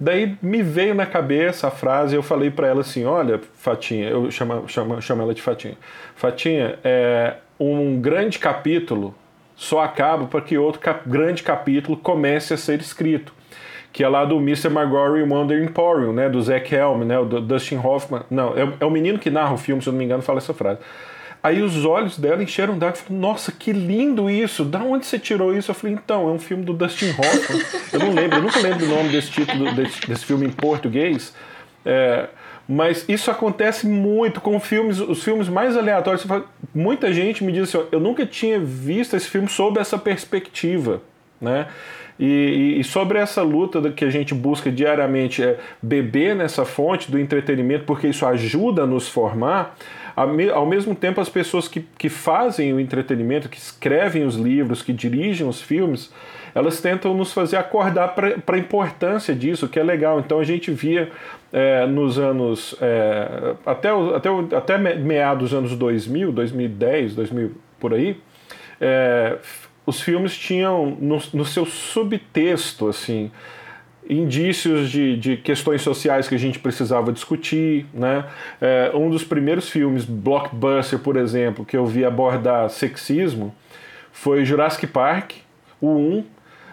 Daí 0.00 0.36
me 0.40 0.62
veio 0.62 0.94
na 0.94 1.06
cabeça 1.06 1.66
a 1.68 1.70
frase, 1.70 2.14
eu 2.14 2.22
falei 2.22 2.50
para 2.50 2.66
ela 2.66 2.80
assim: 2.80 3.04
Olha, 3.04 3.40
Fatinha, 3.54 4.08
eu 4.08 4.30
chamo, 4.30 4.68
chamo, 4.68 5.02
chamo 5.02 5.22
ela 5.22 5.34
de 5.34 5.42
Fatinha. 5.42 5.76
Fatinha, 6.14 6.78
é, 6.84 7.34
um 7.58 8.00
grande 8.00 8.38
capítulo 8.38 9.14
só 9.56 9.80
acaba 9.80 10.26
para 10.26 10.40
que 10.40 10.56
outro 10.56 10.80
cap 10.80 11.08
grande 11.08 11.42
capítulo 11.42 11.96
comece 11.96 12.54
a 12.54 12.56
ser 12.56 12.80
escrito 12.80 13.32
que 13.92 14.04
é 14.04 14.08
lá 14.08 14.24
do 14.24 14.36
Mr. 14.36 14.68
Margory 14.68 15.22
Wonder 15.22 15.62
Emporium, 15.62 16.12
né, 16.12 16.28
do 16.28 16.40
Zack 16.40 16.74
Helm, 16.74 17.02
né, 17.04 17.16
do 17.24 17.40
Dustin 17.40 17.78
Hoffman. 17.78 18.22
Não, 18.30 18.56
é, 18.56 18.68
é, 18.80 18.84
o 18.84 18.90
menino 18.90 19.18
que 19.18 19.30
narra 19.30 19.54
o 19.54 19.58
filme, 19.58 19.82
se 19.82 19.88
eu 19.88 19.92
não 19.92 19.98
me 19.98 20.04
engano, 20.04 20.22
fala 20.22 20.38
essa 20.38 20.54
frase. 20.54 20.80
Aí 21.42 21.62
os 21.62 21.84
olhos 21.84 22.18
dela 22.18 22.42
encheram 22.42 22.78
d'água. 22.78 22.96
Falei, 22.96 23.20
nossa, 23.20 23.52
que 23.52 23.72
lindo 23.72 24.28
isso! 24.28 24.64
Da 24.64 24.80
onde 24.80 25.06
você 25.06 25.18
tirou 25.18 25.56
isso? 25.56 25.70
Eu 25.70 25.74
falei, 25.74 25.94
então, 25.94 26.28
é 26.28 26.32
um 26.32 26.38
filme 26.38 26.64
do 26.64 26.72
Dustin 26.72 27.10
Hoffman. 27.10 27.62
eu 27.92 27.98
não 28.00 28.12
lembro, 28.12 28.38
eu 28.38 28.42
nunca 28.42 28.60
lembro 28.60 28.84
o 28.86 28.88
nome 28.88 29.08
desse 29.10 29.30
título, 29.30 29.72
desse, 29.72 30.00
desse 30.06 30.24
filme 30.24 30.46
em 30.46 30.50
português. 30.50 31.34
É, 31.84 32.28
mas 32.68 33.08
isso 33.08 33.30
acontece 33.30 33.86
muito 33.86 34.40
com 34.40 34.60
filmes, 34.60 35.00
os 35.00 35.22
filmes 35.22 35.48
mais 35.48 35.76
aleatórios. 35.76 36.26
Muita 36.74 37.12
gente 37.12 37.42
me 37.42 37.50
diz 37.50 37.74
assim, 37.74 37.86
eu 37.90 37.98
nunca 37.98 38.26
tinha 38.26 38.60
visto 38.60 39.16
esse 39.16 39.28
filme 39.28 39.48
sob 39.48 39.80
essa 39.80 39.96
perspectiva, 39.96 41.00
né? 41.40 41.68
E, 42.20 42.76
e, 42.80 42.84
sobre 42.84 43.16
essa 43.16 43.42
luta 43.42 43.92
que 43.92 44.04
a 44.04 44.10
gente 44.10 44.34
busca 44.34 44.72
diariamente 44.72 45.40
é 45.40 45.56
beber 45.80 46.34
nessa 46.34 46.64
fonte 46.64 47.10
do 47.10 47.18
entretenimento, 47.18 47.84
porque 47.84 48.08
isso 48.08 48.26
ajuda 48.26 48.82
a 48.82 48.86
nos 48.86 49.08
formar, 49.08 49.76
ao 50.52 50.66
mesmo 50.66 50.94
tempo, 50.94 51.20
as 51.20 51.28
pessoas 51.28 51.68
que, 51.68 51.80
que 51.96 52.08
fazem 52.08 52.72
o 52.72 52.80
entretenimento, 52.80 53.48
que 53.48 53.58
escrevem 53.58 54.24
os 54.24 54.34
livros, 54.34 54.82
que 54.82 54.92
dirigem 54.92 55.46
os 55.46 55.62
filmes, 55.62 56.12
elas 56.54 56.80
tentam 56.80 57.14
nos 57.14 57.32
fazer 57.32 57.56
acordar 57.56 58.14
para 58.14 58.56
a 58.56 58.58
importância 58.58 59.34
disso, 59.34 59.68
que 59.68 59.78
é 59.78 59.82
legal. 59.82 60.18
Então 60.18 60.40
a 60.40 60.44
gente 60.44 60.70
via 60.70 61.10
é, 61.52 61.86
nos 61.86 62.18
anos. 62.18 62.74
É, 62.80 63.54
até, 63.64 63.90
até, 63.90 64.28
até 64.56 64.78
meados 64.78 65.50
dos 65.50 65.54
anos 65.58 65.76
2000, 65.76 66.32
2010, 66.32 67.14
2000 67.14 67.52
por 67.78 67.94
aí, 67.94 68.20
é, 68.80 69.36
os 69.86 70.00
filmes 70.00 70.36
tinham 70.36 70.96
no, 71.00 71.18
no 71.32 71.44
seu 71.44 71.64
subtexto, 71.64 72.88
assim 72.88 73.30
indícios 74.08 74.90
de, 74.90 75.16
de 75.16 75.36
questões 75.36 75.82
sociais 75.82 76.28
que 76.28 76.34
a 76.34 76.38
gente 76.38 76.58
precisava 76.58 77.12
discutir. 77.12 77.86
Né? 77.92 78.24
É, 78.60 78.90
um 78.94 79.10
dos 79.10 79.22
primeiros 79.22 79.68
filmes, 79.68 80.04
blockbuster, 80.04 80.98
por 80.98 81.16
exemplo, 81.16 81.64
que 81.64 81.76
eu 81.76 81.84
vi 81.84 82.04
abordar 82.04 82.70
sexismo 82.70 83.54
foi 84.18 84.44
Jurassic 84.44 84.84
Park, 84.88 85.32
o 85.80 85.90
1, 85.90 86.24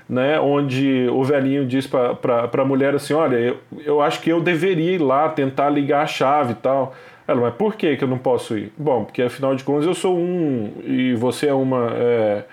né, 0.09 0.39
onde 0.39 1.07
o 1.11 1.23
velhinho 1.23 1.65
diz 1.65 1.85
para 1.85 2.49
a 2.51 2.65
mulher 2.65 2.95
assim: 2.95 3.13
Olha, 3.13 3.35
eu, 3.35 3.57
eu 3.83 4.01
acho 4.01 4.19
que 4.21 4.31
eu 4.31 4.41
deveria 4.41 4.93
ir 4.93 4.97
lá 5.01 5.29
tentar 5.29 5.69
ligar 5.69 6.03
a 6.03 6.07
chave 6.07 6.53
e 6.53 6.55
tal. 6.55 6.95
Ela, 7.27 7.41
mas 7.41 7.55
por 7.55 7.75
que, 7.75 7.97
que 7.97 8.03
eu 8.03 8.07
não 8.07 8.17
posso 8.17 8.57
ir? 8.57 8.71
Bom, 8.77 9.03
porque 9.03 9.21
afinal 9.21 9.55
de 9.55 9.63
contas 9.63 9.85
eu 9.85 9.93
sou 9.93 10.17
um 10.17 10.73
e 10.83 11.13
você 11.15 11.47
é 11.47 11.53
uma. 11.53 11.91
É, 11.93 12.43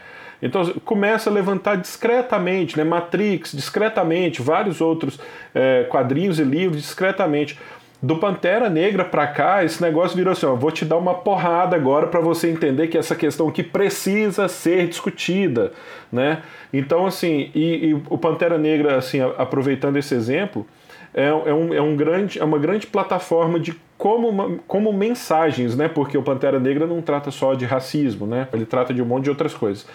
então 0.43 0.65
começa 0.85 1.31
a 1.31 1.33
levantar 1.33 1.77
discretamente, 1.77 2.77
né? 2.77 2.83
Matrix, 2.83 3.53
discretamente, 3.53 4.43
vários 4.43 4.81
outros 4.81 5.19
é, 5.55 5.85
quadrinhos 5.85 6.41
e 6.41 6.45
livros 6.45 6.83
discretamente. 6.83 7.57
Do 8.03 8.17
Pantera 8.17 8.69
Negra 8.69 9.05
para 9.05 9.29
cá, 9.29 9.63
esse 9.65 9.81
negócio 9.81 10.17
virou 10.17 10.33
assim: 10.33 10.45
ó, 10.45 10.57
vou 10.57 10.73
te 10.73 10.85
dar 10.85 10.97
uma 10.97 11.15
porrada 11.15 11.77
agora 11.77 12.09
para 12.09 12.19
você 12.19 12.51
entender 12.51 12.89
que 12.89 12.99
essa 12.99 13.15
questão 13.15 13.49
que 13.49 13.63
precisa 13.63 14.49
ser 14.49 14.89
discutida, 14.89 15.73
né? 16.11 16.43
Então 16.73 17.07
assim, 17.07 17.53
e, 17.55 17.91
e 17.91 17.95
o 17.95 18.19
Pantera 18.19 18.59
Negra, 18.59 18.97
assim, 18.97 19.21
aproveitando 19.21 19.97
esse 19.99 20.13
exemplo, 20.17 20.67
é, 21.15 21.27
é, 21.27 21.33
um, 21.55 21.73
é, 21.73 21.81
um 21.81 21.95
grande, 21.95 22.41
é 22.41 22.45
uma 22.45 22.59
grande 22.59 22.89
plataforma 22.89 23.61
de 23.61 23.79
como, 23.97 24.59
como 24.67 24.93
mensagens, 24.93 25.77
né? 25.77 25.87
Porque 25.87 26.19
o 26.19 26.23
Pantera 26.23 26.59
Negra 26.59 26.89
não 26.89 27.01
trata 27.01 27.31
só 27.31 27.55
de 27.55 27.65
racismo, 27.65 28.27
né? 28.27 28.49
Ele 28.53 28.67
trata 28.67 28.93
de 28.93 29.01
um 29.01 29.07
monte 29.07 29.25
de 29.25 29.31
outras 29.31 29.55
coisas. 29.55 29.87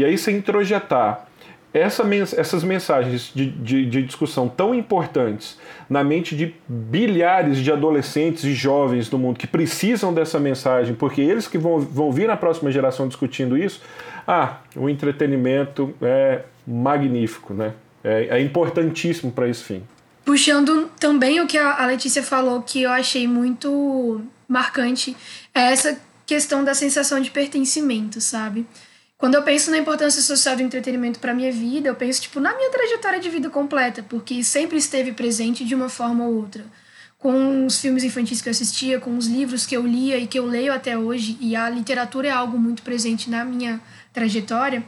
E 0.00 0.04
aí 0.04 0.16
você 0.16 0.32
introjetar 0.32 1.26
essa, 1.74 2.02
essas 2.38 2.64
mensagens 2.64 3.30
de, 3.34 3.50
de, 3.50 3.84
de, 3.84 4.02
discussão 4.02 4.48
tão 4.48 4.74
importantes 4.74 5.58
na 5.90 6.02
mente 6.02 6.34
de 6.34 6.54
bilhares 6.66 7.58
de 7.58 7.70
adolescentes 7.70 8.44
e 8.44 8.54
jovens 8.54 9.10
do 9.10 9.18
mundo 9.18 9.38
que 9.38 9.46
precisam 9.46 10.14
dessa 10.14 10.40
mensagem, 10.40 10.94
porque 10.94 11.20
eles 11.20 11.46
que 11.46 11.58
vão, 11.58 11.80
vão 11.80 12.10
vir 12.10 12.26
na 12.26 12.36
próxima 12.36 12.72
geração 12.72 13.06
discutindo 13.06 13.58
isso, 13.58 13.82
ah, 14.26 14.56
o 14.74 14.88
entretenimento 14.88 15.94
é 16.00 16.44
magnífico, 16.66 17.52
né? 17.52 17.74
É, 18.02 18.38
é 18.38 18.40
importantíssimo 18.40 19.30
para 19.30 19.48
esse 19.48 19.62
fim. 19.62 19.82
Puxando 20.24 20.90
também 20.98 21.42
o 21.42 21.46
que 21.46 21.58
a 21.58 21.84
Letícia 21.84 22.22
falou, 22.22 22.62
que 22.62 22.82
eu 22.82 22.90
achei 22.90 23.28
muito 23.28 24.22
marcante, 24.48 25.14
é 25.54 25.72
essa 25.72 26.00
questão 26.24 26.64
da 26.64 26.72
sensação 26.72 27.20
de 27.20 27.30
pertencimento, 27.30 28.18
sabe? 28.18 28.66
Quando 29.20 29.34
eu 29.34 29.42
penso 29.42 29.70
na 29.70 29.76
importância 29.76 30.22
social 30.22 30.56
do 30.56 30.62
entretenimento 30.62 31.18
para 31.18 31.34
minha 31.34 31.52
vida, 31.52 31.88
eu 31.88 31.94
penso 31.94 32.22
tipo 32.22 32.40
na 32.40 32.56
minha 32.56 32.70
trajetória 32.70 33.20
de 33.20 33.28
vida 33.28 33.50
completa, 33.50 34.02
porque 34.02 34.42
sempre 34.42 34.78
esteve 34.78 35.12
presente 35.12 35.62
de 35.62 35.74
uma 35.74 35.90
forma 35.90 36.24
ou 36.24 36.36
outra. 36.36 36.64
Com 37.18 37.66
os 37.66 37.78
filmes 37.78 38.02
infantis 38.02 38.40
que 38.40 38.48
eu 38.48 38.50
assistia, 38.50 38.98
com 38.98 39.14
os 39.18 39.26
livros 39.26 39.66
que 39.66 39.76
eu 39.76 39.86
lia 39.86 40.16
e 40.16 40.26
que 40.26 40.38
eu 40.38 40.46
leio 40.46 40.72
até 40.72 40.96
hoje, 40.96 41.36
e 41.38 41.54
a 41.54 41.68
literatura 41.68 42.28
é 42.28 42.30
algo 42.30 42.58
muito 42.58 42.82
presente 42.82 43.28
na 43.28 43.44
minha 43.44 43.78
trajetória. 44.10 44.82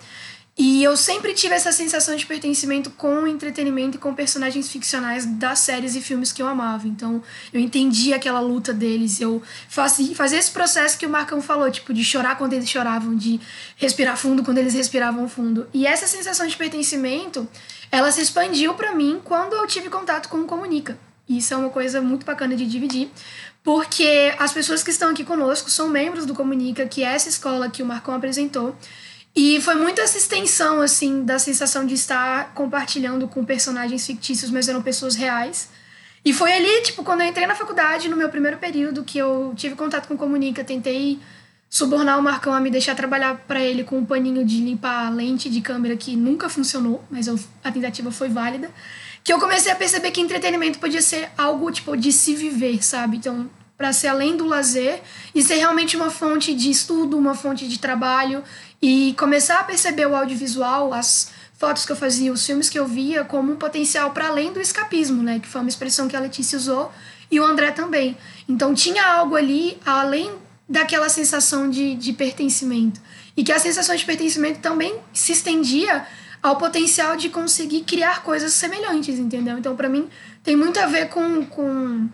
E 0.57 0.85
eu 0.85 0.99
sempre 0.99 1.33
tive 1.33 1.55
essa 1.55 1.73
sensação 1.73 2.15
de 2.15 2.27
pertencimento 2.27 2.91
com 2.91 3.23
o 3.23 3.27
entretenimento 3.27 3.97
e 3.97 4.01
com 4.01 4.15
personagens 4.15 4.69
ficcionais 4.69 5.25
das 5.25 5.61
séries 5.61 5.97
e 5.97 6.01
filmes 6.03 6.31
que 6.31 6.43
eu 6.43 6.47
amava. 6.47 6.87
Então, 6.87 7.23
eu 7.55 7.59
entendi 7.59 8.13
aquela 8.13 8.39
luta 8.39 8.71
deles. 8.73 9.19
Eu 9.19 9.43
fazia, 9.67 10.15
fazia 10.15 10.39
esse 10.39 10.51
processo 10.51 10.99
que 10.99 11.07
o 11.07 11.11
Marcão 11.11 11.41
falou, 11.41 11.71
tipo, 11.71 11.95
de 11.95 12.05
chorar 12.05 12.37
quando 12.37 12.53
eles 12.53 12.69
choravam, 12.69 13.17
de 13.17 13.41
respirar 13.77 14.17
fundo 14.17 14.43
quando 14.43 14.59
eles 14.59 14.75
respiravam 14.75 15.27
fundo. 15.27 15.67
E 15.73 15.87
essa 15.87 16.07
sensação 16.07 16.47
de 16.47 16.55
pertencimento, 16.55 17.49
ela 17.91 18.13
se 18.13 18.21
expandiu 18.21 18.75
para 18.75 18.95
mim 18.95 19.23
quando 19.25 19.55
eu 19.55 19.67
tive 19.67 19.89
contato 19.89 20.29
com 20.29 20.39
o 20.39 20.45
Comunica. 20.45 20.99
Isso 21.27 21.55
é 21.55 21.57
uma 21.57 21.71
coisa 21.71 22.03
muito 22.03 22.27
bacana 22.27 22.55
de 22.55 22.67
dividir, 22.67 23.11
porque 23.65 24.35
as 24.39 24.53
pessoas 24.53 24.83
que 24.83 24.91
estão 24.91 25.11
aqui 25.11 25.25
conosco 25.25 25.71
são 25.71 25.89
membros 25.89 26.27
do 26.27 26.35
Comunica, 26.35 26.85
que 26.85 27.03
é 27.03 27.15
essa 27.15 27.31
escola 27.31 27.71
que 27.71 27.83
o 27.83 27.87
Marcão 27.87 28.15
apresentou. 28.15 28.77
E 29.35 29.61
foi 29.61 29.75
muito 29.75 30.01
essa 30.01 30.19
extensão, 30.19 30.83
assim, 30.83 31.25
da 31.25 31.39
sensação 31.39 31.87
de 31.87 31.95
estar 31.95 32.53
compartilhando 32.55 33.27
com 33.27 33.45
personagens 33.45 34.07
fictícios, 34.07 34.51
mas 34.51 34.69
eram 34.69 34.83
pessoas 34.83 35.15
reais. 35.15 35.71
E 36.25 36.33
foi 36.33 36.53
ali, 36.53 36.83
tipo, 36.83 37.03
quando 37.03 37.23
eu 37.23 37.27
entrei 37.27 37.47
na 37.47 37.55
faculdade, 37.55 38.09
no 38.09 38.17
meu 38.17 38.29
primeiro 38.29 38.59
período, 38.59 39.03
que 39.03 39.19
eu 39.19 39.55
tive 39.57 39.75
contato 39.75 40.07
com 40.07 40.17
Comunica, 40.17 40.63
tentei 40.63 41.19
subornar 41.69 42.19
o 42.19 42.23
Marcão 42.23 42.53
a 42.53 42.61
me 42.61 42.71
deixar 42.71 42.95
trabalhar 42.95 43.35
para 43.49 43.59
ele 43.61 43.83
com 43.83 43.97
um 43.97 44.05
paninho 44.05 44.45
de 44.45 44.59
limpar 44.59 45.07
a 45.07 45.11
lente 45.11 45.49
de 45.49 45.63
câmera 45.63 45.97
que 45.97 46.15
nunca 46.15 46.51
funcionou, 46.51 47.03
mas 47.11 47.27
eu, 47.27 47.41
a 47.65 47.73
tentativa 47.73 48.13
foi 48.13 48.29
válida. 48.29 48.71
Que 49.25 49.33
eu 49.33 49.41
comecei 49.41 49.73
a 49.73 49.75
perceber 49.75 50.11
que 50.11 50.21
entretenimento 50.21 50.79
podia 50.79 51.01
ser 51.01 51.31
algo, 51.39 51.73
tipo, 51.73 51.97
de 51.97 52.13
se 52.13 52.35
viver, 52.35 52.85
sabe? 52.85 53.17
Então, 53.17 53.49
para 53.77 53.93
ser 53.93 54.09
além 54.09 54.37
do 54.37 54.45
lazer 54.45 55.01
e 55.35 55.43
ser 55.43 55.57
realmente 55.57 55.97
uma 55.97 56.11
fonte 56.11 56.55
de 56.55 56.71
estudo, 56.71 57.17
uma 57.17 57.35
fonte 57.35 57.67
de 57.67 57.79
trabalho 57.79 58.45
e 58.83 59.15
começar 59.17 59.61
a 59.61 59.65
perceber 59.65 60.07
o 60.07 60.17
audiovisual, 60.17 60.93
as 60.93 61.31
fotos 61.57 61.87
que 61.87 61.93
eu 61.93 61.97
fazia, 61.97 62.33
os 62.33 62.45
filmes 62.45 62.69
que 62.69 62.77
eu 62.77 62.85
via, 62.85 63.25
como 63.25 63.53
um 63.53 63.57
potencial 63.57 64.11
para 64.11 64.27
além 64.27 64.53
do 64.53 64.61
escapismo, 64.61 65.23
né? 65.23 65.39
Que 65.39 65.47
foi 65.47 65.61
uma 65.61 65.71
expressão 65.71 66.09
que 66.09 66.17
a 66.17 66.21
Letícia 66.21 66.59
usou 66.59 66.91
e 67.31 67.39
o 67.39 67.45
André 67.45 67.71
também. 67.71 68.17
Então 68.49 68.75
tinha 68.75 69.07
algo 69.07 69.37
ali 69.37 69.79
além 69.87 70.33
daquela 70.69 71.09
sensação 71.09 71.71
de, 71.71 71.95
de 71.95 72.13
pertencimento. 72.13 73.01
E 73.37 73.45
que 73.45 73.53
a 73.53 73.59
sensação 73.61 73.95
de 73.95 74.05
pertencimento 74.05 74.59
também 74.59 74.99
se 75.13 75.31
estendia 75.31 76.05
ao 76.43 76.57
potencial 76.57 77.17
de 77.17 77.29
conseguir 77.29 77.83
criar 77.83 78.23
coisas 78.25 78.53
semelhantes, 78.53 79.19
entendeu? 79.19 79.57
Então, 79.57 79.77
para 79.77 79.89
mim, 79.89 80.09
tem 80.43 80.57
muito 80.57 80.81
a 80.81 80.87
ver 80.87 81.09
com, 81.09 81.47
com 81.47 82.09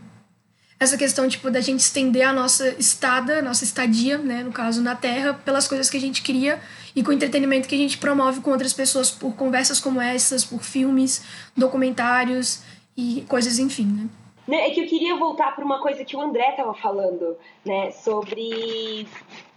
essa 0.81 0.97
questão, 0.97 1.29
tipo, 1.29 1.51
da 1.51 1.61
gente 1.61 1.81
estender 1.81 2.23
a 2.23 2.33
nossa 2.33 2.69
estada, 2.79 3.43
nossa 3.43 3.65
estadia, 3.65 4.17
né, 4.17 4.45
no 4.45 4.53
caso, 4.53 4.81
na 4.81 4.95
Terra, 4.95 5.35
pelas 5.35 5.67
coisas 5.67 5.91
que 5.91 5.97
a 5.97 6.01
gente 6.01 6.23
cria 6.23 6.61
e 6.95 7.03
com 7.03 7.11
o 7.11 7.13
entretenimento 7.13 7.69
que 7.69 7.75
a 7.75 7.79
gente 7.79 7.99
promove 7.99 8.41
com 8.41 8.51
outras 8.51 8.73
pessoas 8.73 9.11
por 9.11 9.35
conversas 9.35 9.81
como 9.81 10.01
essas, 10.01 10.45
por 10.45 10.63
filmes, 10.63 11.25
documentários 11.57 12.63
e 12.97 13.25
coisas, 13.29 13.59
enfim, 13.59 13.87
né. 13.87 14.09
É 14.51 14.71
que 14.71 14.81
eu 14.81 14.87
queria 14.87 15.17
voltar 15.17 15.55
para 15.55 15.65
uma 15.65 15.81
coisa 15.83 16.05
que 16.05 16.17
o 16.17 16.21
André 16.21 16.53
tava 16.53 16.73
falando, 16.75 17.37
né, 17.65 17.91
sobre... 17.91 19.07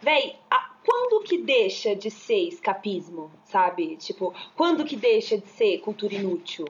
Véi, 0.01 0.35
a... 0.49 0.71
quando 0.83 1.23
que 1.23 1.37
deixa 1.37 1.95
de 1.95 2.09
ser 2.09 2.47
escapismo, 2.47 3.31
sabe? 3.45 3.95
Tipo, 3.97 4.33
quando 4.57 4.83
que 4.83 4.95
deixa 4.95 5.37
de 5.37 5.47
ser 5.49 5.77
cultura 5.79 6.15
inútil? 6.15 6.67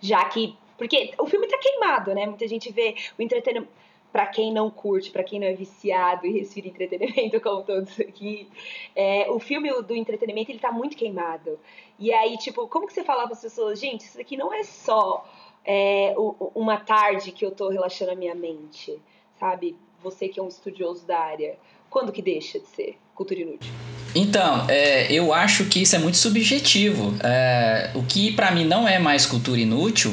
Já 0.00 0.24
que 0.24 0.56
porque 0.76 1.12
o 1.16 1.26
filme 1.26 1.46
tá 1.46 1.56
queimado, 1.58 2.12
né? 2.12 2.26
Muita 2.26 2.48
gente 2.48 2.72
vê 2.72 2.96
o 3.16 3.22
entretenimento 3.22 3.70
para 4.12 4.26
quem 4.26 4.52
não 4.52 4.70
curte, 4.70 5.10
para 5.10 5.24
quem 5.24 5.40
não 5.40 5.46
é 5.46 5.54
viciado 5.54 6.26
e 6.26 6.38
respira 6.38 6.68
entretenimento, 6.68 7.40
como 7.40 7.62
todos 7.62 7.98
aqui, 7.98 8.46
é, 8.94 9.30
o 9.30 9.38
filme 9.38 9.72
do 9.82 9.96
entretenimento 9.96 10.50
ele 10.50 10.58
tá 10.58 10.70
muito 10.70 10.96
queimado. 10.96 11.58
E 11.98 12.12
aí, 12.12 12.36
tipo, 12.36 12.68
como 12.68 12.86
que 12.86 12.92
você 12.92 13.02
fala 13.02 13.24
para 13.24 13.32
as 13.32 13.40
pessoas, 13.40 13.80
gente, 13.80 14.02
isso 14.02 14.18
daqui 14.18 14.36
não 14.36 14.52
é 14.52 14.62
só 14.62 15.26
é, 15.64 16.14
uma 16.54 16.76
tarde 16.76 17.32
que 17.32 17.44
eu 17.44 17.50
tô 17.50 17.70
relaxando 17.70 18.12
a 18.12 18.14
minha 18.14 18.34
mente, 18.34 19.00
sabe? 19.40 19.76
Você 20.02 20.28
que 20.28 20.38
é 20.38 20.42
um 20.42 20.48
estudioso 20.48 21.06
da 21.06 21.18
área, 21.18 21.56
quando 21.88 22.12
que 22.12 22.20
deixa 22.20 22.58
de 22.58 22.66
ser 22.66 22.98
cultura 23.14 23.40
inútil? 23.40 23.72
Então, 24.14 24.68
é, 24.68 25.10
eu 25.10 25.32
acho 25.32 25.64
que 25.66 25.80
isso 25.80 25.96
é 25.96 25.98
muito 25.98 26.18
subjetivo. 26.18 27.14
É, 27.24 27.92
o 27.94 28.02
que 28.02 28.32
para 28.32 28.50
mim 28.50 28.64
não 28.64 28.86
é 28.86 28.98
mais 28.98 29.24
cultura 29.24 29.60
inútil 29.60 30.12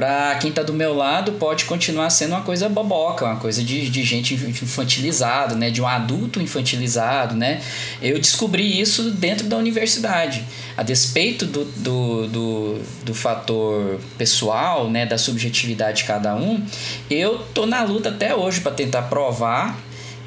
para 0.00 0.34
quem 0.36 0.48
está 0.48 0.62
do 0.62 0.72
meu 0.72 0.94
lado 0.94 1.32
pode 1.32 1.66
continuar 1.66 2.08
sendo 2.08 2.30
uma 2.30 2.40
coisa 2.40 2.70
boboca, 2.70 3.26
uma 3.26 3.36
coisa 3.36 3.62
de, 3.62 3.90
de 3.90 4.02
gente 4.02 4.32
infantilizado, 4.32 5.54
né, 5.54 5.68
de 5.70 5.82
um 5.82 5.86
adulto 5.86 6.40
infantilizado, 6.40 7.34
né. 7.34 7.60
Eu 8.00 8.18
descobri 8.18 8.80
isso 8.80 9.10
dentro 9.10 9.46
da 9.46 9.58
universidade, 9.58 10.42
a 10.74 10.82
despeito 10.82 11.44
do, 11.44 11.66
do, 11.66 12.26
do, 12.28 12.82
do 13.04 13.14
fator 13.14 14.00
pessoal, 14.16 14.88
né, 14.88 15.04
da 15.04 15.18
subjetividade 15.18 15.98
de 15.98 16.04
cada 16.04 16.34
um, 16.34 16.64
eu 17.10 17.40
tô 17.52 17.66
na 17.66 17.82
luta 17.82 18.08
até 18.08 18.34
hoje 18.34 18.62
para 18.62 18.72
tentar 18.72 19.02
provar 19.02 19.78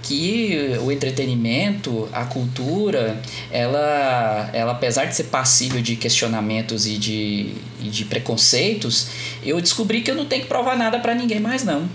que 0.04 0.78
o 0.82 0.92
entretenimento, 0.92 2.10
a 2.12 2.26
cultura, 2.26 3.22
ela, 3.50 4.50
ela 4.54 4.74
apesar 4.74 5.06
de 5.06 5.16
ser 5.16 5.26
passível 5.26 5.82
de 5.82 5.96
questionamentos 5.96 6.86
e 6.86 6.98
de, 6.98 7.54
e 7.80 7.90
de 7.90 8.06
preconceitos, 8.06 9.08
eu 9.44 9.60
descobri 9.62 10.02
que 10.02 10.12
eu 10.12 10.16
não 10.16 10.26
tenho 10.26 10.44
que 10.44 10.48
provar 10.48 10.78
nada 10.78 11.00
para 11.00 11.16
ninguém 11.16 11.40
mais 11.40 11.64
não. 11.64 11.90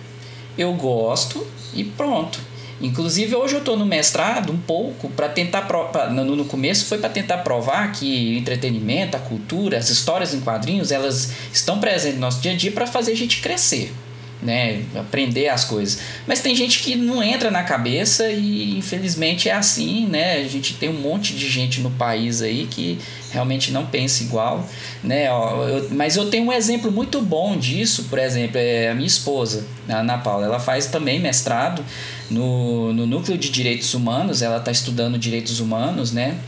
Eu 0.56 0.72
gosto 0.72 1.46
e 1.74 1.84
pronto. 1.84 2.40
Inclusive 2.80 3.34
hoje 3.34 3.54
eu 3.54 3.58
estou 3.58 3.76
no 3.76 3.84
mestrado 3.84 4.52
um 4.52 4.58
pouco 4.58 5.10
para 5.10 5.28
tentar 5.28 5.62
pra, 5.62 6.08
no, 6.10 6.36
no 6.36 6.44
começo 6.44 6.86
foi 6.86 6.98
para 6.98 7.10
tentar 7.10 7.38
provar 7.38 7.92
que 7.92 8.34
o 8.34 8.38
entretenimento, 8.38 9.16
a 9.16 9.20
cultura, 9.20 9.76
as 9.76 9.90
histórias 9.90 10.32
em 10.32 10.40
quadrinhos, 10.40 10.92
elas 10.92 11.32
estão 11.52 11.78
presentes 11.78 12.14
no 12.14 12.20
nosso 12.22 12.40
dia 12.40 12.52
a 12.52 12.56
dia 12.56 12.72
para 12.72 12.86
fazer 12.86 13.12
a 13.12 13.16
gente 13.16 13.42
crescer 13.42 13.92
né, 14.40 14.83
aprender 14.94 15.48
as 15.48 15.64
coisas. 15.64 16.01
Mas 16.27 16.40
tem 16.40 16.55
gente 16.55 16.81
que 16.81 16.94
não 16.94 17.22
entra 17.22 17.51
na 17.51 17.64
cabeça 17.64 18.31
e 18.31 18.79
infelizmente 18.79 19.48
é 19.48 19.53
assim, 19.53 20.07
né? 20.07 20.37
A 20.37 20.48
gente 20.48 20.74
tem 20.74 20.88
um 20.88 21.01
monte 21.01 21.35
de 21.35 21.48
gente 21.48 21.81
no 21.81 21.90
país 21.90 22.40
aí 22.40 22.68
que 22.70 22.98
realmente 23.33 23.72
não 23.72 23.87
pensa 23.87 24.22
igual, 24.22 24.66
né? 25.03 25.29
Eu, 25.29 25.88
mas 25.90 26.16
eu 26.16 26.31
tenho 26.31 26.46
um 26.46 26.53
exemplo 26.53 26.90
muito 26.90 27.20
bom 27.20 27.57
disso, 27.57 28.05
por 28.05 28.18
exemplo, 28.18 28.59
é 28.59 28.90
a 28.90 28.94
minha 28.94 29.07
esposa, 29.07 29.66
a 29.88 29.96
Ana 29.96 30.18
Paula. 30.18 30.46
Ela 30.46 30.61
faz 30.61 30.87
também 30.87 31.18
mestrado 31.18 31.85
no, 32.31 32.92
no 32.92 33.07
núcleo 33.07 33.37
de 33.37 33.51
direitos 33.51 33.92
humanos. 33.92 34.40
Ela 34.40 34.59
está 34.59 34.70
estudando 34.70 35.18
direitos 35.18 35.59
humanos, 35.59 36.12
né? 36.12 36.38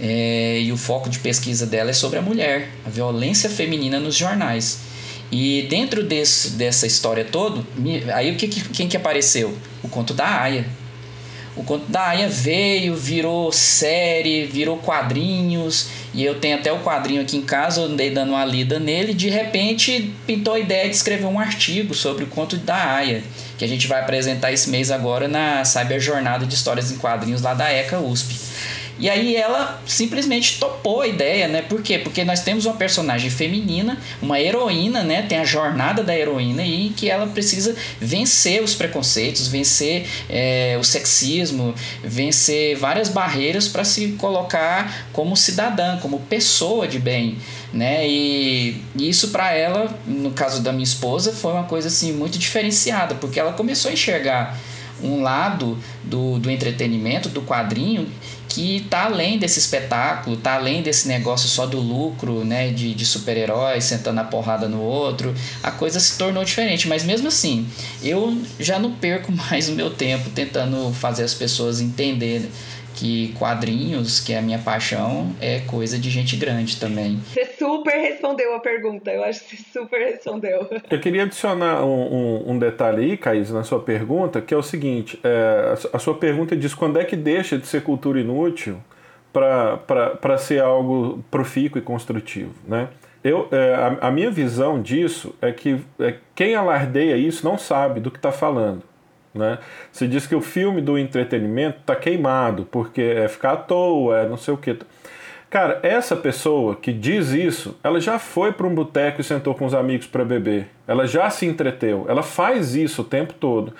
É, 0.00 0.60
e 0.60 0.70
o 0.72 0.76
foco 0.76 1.08
de 1.08 1.18
pesquisa 1.18 1.66
dela 1.66 1.90
é 1.90 1.92
sobre 1.92 2.18
a 2.18 2.22
mulher, 2.22 2.68
a 2.84 2.90
violência 2.90 3.48
feminina 3.48 3.98
nos 3.98 4.14
jornais. 4.14 4.78
E 5.30 5.66
dentro 5.68 6.02
desse, 6.02 6.50
dessa 6.50 6.86
história 6.86 7.24
toda, 7.24 7.64
aí 8.14 8.32
o 8.32 8.36
que, 8.36 8.48
quem 8.48 8.88
que 8.88 8.96
apareceu? 8.96 9.56
O 9.82 9.88
conto 9.88 10.14
da 10.14 10.42
Aya. 10.42 10.64
O 11.56 11.64
conto 11.64 11.90
da 11.90 12.08
Aya 12.08 12.28
veio, 12.28 12.94
virou 12.94 13.50
série, 13.50 14.44
virou 14.44 14.76
quadrinhos, 14.76 15.88
e 16.12 16.22
eu 16.22 16.38
tenho 16.38 16.56
até 16.56 16.70
o 16.70 16.80
quadrinho 16.80 17.22
aqui 17.22 17.36
em 17.36 17.42
casa, 17.42 17.80
eu 17.80 17.86
andei 17.86 18.10
dando 18.10 18.30
uma 18.30 18.44
lida 18.44 18.78
nele, 18.78 19.14
de 19.14 19.30
repente 19.30 20.14
pintou 20.26 20.54
a 20.54 20.58
ideia 20.58 20.88
de 20.88 20.94
escrever 20.94 21.24
um 21.24 21.38
artigo 21.38 21.94
sobre 21.94 22.24
o 22.24 22.26
conto 22.26 22.56
da 22.58 22.96
Aya, 22.96 23.22
que 23.56 23.64
a 23.64 23.68
gente 23.68 23.86
vai 23.86 24.00
apresentar 24.00 24.52
esse 24.52 24.68
mês 24.68 24.90
agora 24.90 25.26
na 25.26 25.64
Cyber 25.64 25.98
Jornada 25.98 26.44
de 26.44 26.54
Histórias 26.54 26.92
em 26.92 26.98
Quadrinhos 26.98 27.40
lá 27.40 27.54
da 27.54 27.72
ECA 27.72 27.98
USP. 27.98 28.36
E 28.98 29.10
aí 29.10 29.36
ela 29.36 29.80
simplesmente 29.86 30.58
topou 30.58 31.02
a 31.02 31.06
ideia, 31.06 31.46
né? 31.48 31.62
Por 31.62 31.82
quê? 31.82 31.98
Porque 31.98 32.24
nós 32.24 32.40
temos 32.40 32.64
uma 32.64 32.76
personagem 32.76 33.28
feminina, 33.28 33.98
uma 34.22 34.40
heroína, 34.40 35.02
né? 35.02 35.22
Tem 35.22 35.38
a 35.38 35.44
jornada 35.44 36.02
da 36.02 36.16
heroína 36.16 36.64
e 36.64 36.90
que 36.90 37.10
ela 37.10 37.26
precisa 37.26 37.76
vencer 38.00 38.62
os 38.62 38.74
preconceitos, 38.74 39.48
vencer 39.48 40.06
é, 40.30 40.78
o 40.80 40.84
sexismo, 40.84 41.74
vencer 42.02 42.76
várias 42.76 43.08
barreiras 43.08 43.68
para 43.68 43.84
se 43.84 44.12
colocar 44.12 45.08
como 45.12 45.36
cidadã, 45.36 45.98
como 45.98 46.20
pessoa 46.20 46.88
de 46.88 46.98
bem, 46.98 47.36
né? 47.72 48.08
E, 48.08 48.82
e 48.98 49.08
isso 49.08 49.28
para 49.28 49.52
ela, 49.52 49.94
no 50.06 50.30
caso 50.30 50.62
da 50.62 50.72
minha 50.72 50.84
esposa, 50.84 51.32
foi 51.32 51.52
uma 51.52 51.64
coisa 51.64 51.88
assim 51.88 52.12
muito 52.12 52.38
diferenciada, 52.38 53.14
porque 53.14 53.38
ela 53.38 53.52
começou 53.52 53.90
a 53.90 53.94
enxergar 53.94 54.58
um 55.02 55.22
lado 55.22 55.78
do, 56.02 56.38
do 56.38 56.50
entretenimento, 56.50 57.28
do 57.28 57.42
quadrinho, 57.42 58.08
que 58.56 58.78
está 58.78 59.04
além 59.04 59.38
desse 59.38 59.58
espetáculo, 59.58 60.34
está 60.34 60.54
além 60.54 60.80
desse 60.80 61.06
negócio 61.06 61.46
só 61.46 61.66
do 61.66 61.78
lucro, 61.78 62.42
né, 62.42 62.70
de, 62.70 62.94
de 62.94 63.04
super-heróis 63.04 63.84
sentando 63.84 64.18
a 64.18 64.24
porrada 64.24 64.66
no 64.66 64.80
outro, 64.80 65.34
a 65.62 65.70
coisa 65.70 66.00
se 66.00 66.16
tornou 66.16 66.42
diferente. 66.42 66.88
Mas 66.88 67.04
mesmo 67.04 67.28
assim, 67.28 67.68
eu 68.02 68.40
já 68.58 68.78
não 68.78 68.92
perco 68.92 69.30
mais 69.50 69.68
o 69.68 69.72
meu 69.72 69.90
tempo 69.90 70.30
tentando 70.30 70.90
fazer 70.94 71.24
as 71.24 71.34
pessoas 71.34 71.82
entenderem 71.82 72.48
que 72.96 73.34
quadrinhos, 73.38 74.18
que 74.18 74.32
é 74.32 74.38
a 74.38 74.42
minha 74.42 74.58
paixão, 74.58 75.30
é 75.40 75.60
coisa 75.60 75.98
de 75.98 76.10
gente 76.10 76.36
grande 76.36 76.80
também. 76.80 77.20
Você 77.26 77.44
super 77.58 77.92
respondeu 77.92 78.54
a 78.54 78.58
pergunta, 78.58 79.10
eu 79.10 79.22
acho 79.22 79.44
que 79.44 79.56
você 79.56 79.78
super 79.78 80.00
respondeu. 80.00 80.66
Eu 80.90 81.00
queria 81.00 81.24
adicionar 81.24 81.84
um, 81.84 81.90
um, 81.90 82.52
um 82.52 82.58
detalhe 82.58 83.04
aí, 83.04 83.16
Caís, 83.16 83.50
na 83.50 83.62
sua 83.62 83.80
pergunta, 83.80 84.40
que 84.40 84.54
é 84.54 84.56
o 84.56 84.62
seguinte: 84.62 85.20
é, 85.22 85.74
a 85.92 85.98
sua 85.98 86.14
pergunta 86.14 86.56
diz 86.56 86.74
quando 86.74 86.98
é 86.98 87.04
que 87.04 87.14
deixa 87.14 87.58
de 87.58 87.66
ser 87.66 87.82
cultura 87.82 88.18
inútil 88.18 88.78
para 89.32 90.38
ser 90.38 90.62
algo 90.62 91.22
profícuo 91.30 91.78
e 91.78 91.82
construtivo, 91.82 92.54
né? 92.66 92.88
Eu, 93.22 93.48
é, 93.50 93.74
a, 93.74 94.06
a, 94.06 94.10
minha 94.10 94.30
visão 94.30 94.80
disso 94.80 95.34
é 95.42 95.50
que 95.50 95.80
é, 95.98 96.14
quem 96.34 96.54
alardeia 96.54 97.16
isso 97.16 97.44
não 97.44 97.58
sabe 97.58 97.98
do 97.98 98.08
que 98.08 98.18
está 98.18 98.30
falando. 98.30 98.82
Né? 99.36 99.58
Você 99.92 100.06
diz 100.08 100.26
que 100.26 100.34
o 100.34 100.40
filme 100.40 100.80
do 100.80 100.98
entretenimento 100.98 101.78
está 101.80 101.94
queimado, 101.94 102.66
porque 102.70 103.02
é 103.02 103.28
ficar 103.28 103.52
à 103.52 103.56
toa, 103.56 104.18
é 104.18 104.28
não 104.28 104.36
sei 104.36 104.54
o 104.54 104.56
que. 104.56 104.76
Cara, 105.48 105.78
essa 105.82 106.16
pessoa 106.16 106.74
que 106.74 106.92
diz 106.92 107.30
isso, 107.30 107.78
ela 107.82 108.00
já 108.00 108.18
foi 108.18 108.52
para 108.52 108.66
um 108.66 108.74
boteco 108.74 109.20
e 109.20 109.24
sentou 109.24 109.54
com 109.54 109.64
os 109.64 109.74
amigos 109.74 110.06
para 110.06 110.24
beber. 110.24 110.68
Ela 110.88 111.06
já 111.06 111.30
se 111.30 111.46
entreteu. 111.46 112.04
Ela 112.08 112.22
faz 112.22 112.74
isso 112.74 113.02
o 113.02 113.04
tempo 113.04 113.32
todo. 113.32 113.72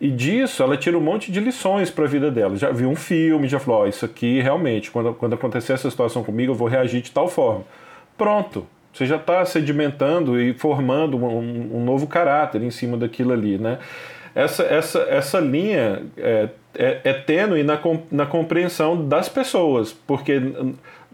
E 0.00 0.10
disso 0.10 0.62
ela 0.62 0.76
tira 0.76 0.98
um 0.98 1.00
monte 1.00 1.32
de 1.32 1.40
lições 1.40 1.90
para 1.90 2.04
a 2.04 2.08
vida 2.08 2.30
dela. 2.30 2.56
Já 2.56 2.70
viu 2.70 2.90
um 2.90 2.96
filme, 2.96 3.48
já 3.48 3.58
falou: 3.58 3.82
oh, 3.82 3.86
isso 3.86 4.04
aqui 4.04 4.40
realmente, 4.40 4.90
quando, 4.90 5.14
quando 5.14 5.32
acontecer 5.32 5.72
essa 5.72 5.90
situação 5.90 6.22
comigo, 6.22 6.52
eu 6.52 6.56
vou 6.56 6.68
reagir 6.68 7.00
de 7.00 7.10
tal 7.10 7.26
forma. 7.26 7.64
Pronto. 8.16 8.66
Você 8.92 9.06
já 9.06 9.16
está 9.16 9.44
sedimentando 9.44 10.40
e 10.40 10.54
formando 10.54 11.16
um, 11.16 11.78
um 11.78 11.84
novo 11.84 12.06
caráter 12.06 12.62
em 12.62 12.70
cima 12.70 12.96
daquilo 12.96 13.32
ali, 13.32 13.58
né? 13.58 13.78
Essa, 14.34 14.62
essa, 14.64 14.98
essa 15.02 15.40
linha 15.40 16.02
é, 16.16 16.48
é, 16.74 17.00
é 17.04 17.12
tênue 17.12 17.62
na, 17.62 17.80
na 18.10 18.26
compreensão 18.26 19.06
das 19.06 19.28
pessoas, 19.28 19.92
porque 19.92 20.40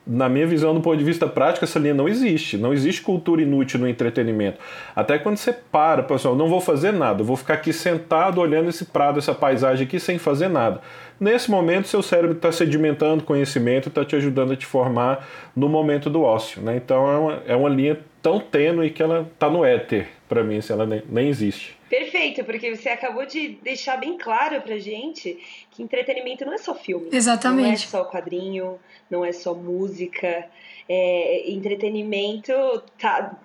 na 0.06 0.28
minha 0.28 0.46
visão, 0.46 0.74
do 0.74 0.80
ponto 0.80 0.96
de 0.96 1.04
vista 1.04 1.26
prático, 1.28 1.64
essa 1.64 1.78
linha 1.78 1.94
não 1.94 2.08
existe. 2.08 2.56
Não 2.56 2.72
existe 2.72 3.02
cultura 3.02 3.42
inútil 3.42 3.78
no 3.78 3.88
entretenimento. 3.88 4.58
Até 4.96 5.18
quando 5.18 5.36
você 5.36 5.52
para, 5.52 6.02
pessoal, 6.02 6.34
não 6.34 6.48
vou 6.48 6.60
fazer 6.60 6.92
nada, 6.92 7.22
vou 7.22 7.36
ficar 7.36 7.54
aqui 7.54 7.72
sentado 7.72 8.40
olhando 8.40 8.68
esse 8.68 8.86
prado, 8.86 9.18
essa 9.18 9.34
paisagem 9.34 9.86
aqui 9.86 10.00
sem 10.00 10.18
fazer 10.18 10.48
nada. 10.48 10.80
Nesse 11.18 11.50
momento, 11.50 11.86
seu 11.86 12.02
cérebro 12.02 12.36
está 12.36 12.50
sedimentando 12.50 13.22
conhecimento, 13.22 13.88
está 13.88 14.04
te 14.04 14.16
ajudando 14.16 14.52
a 14.52 14.56
te 14.56 14.66
formar 14.66 15.28
no 15.54 15.68
momento 15.68 16.08
do 16.08 16.22
ócio. 16.22 16.62
Né? 16.62 16.76
Então 16.76 17.08
é 17.08 17.16
uma, 17.16 17.42
é 17.48 17.56
uma 17.56 17.68
linha 17.68 17.98
tão 18.22 18.40
tênue 18.40 18.90
que 18.90 19.02
ela 19.02 19.28
está 19.32 19.48
no 19.48 19.64
éter, 19.64 20.08
para 20.30 20.44
mim, 20.44 20.60
se 20.60 20.70
ela 20.70 20.86
nem, 20.86 21.02
nem 21.08 21.28
existe. 21.28 21.76
Perfeito, 21.88 22.44
porque 22.44 22.76
você 22.76 22.88
acabou 22.88 23.26
de 23.26 23.58
deixar 23.64 23.96
bem 23.96 24.16
claro 24.16 24.62
pra 24.62 24.78
gente 24.78 25.36
que 25.72 25.82
entretenimento 25.82 26.46
não 26.46 26.54
é 26.54 26.58
só 26.58 26.72
filme. 26.72 27.08
Exatamente. 27.10 27.66
Não 27.66 27.72
é 27.72 27.76
só 27.76 28.04
quadrinho, 28.04 28.78
não 29.10 29.24
é 29.24 29.32
só 29.32 29.52
música. 29.52 30.46
É, 30.88 31.50
entretenimento 31.50 32.52
tá, 32.96 33.36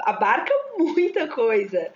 abarca 0.00 0.52
muita 0.76 1.26
coisa. 1.26 1.88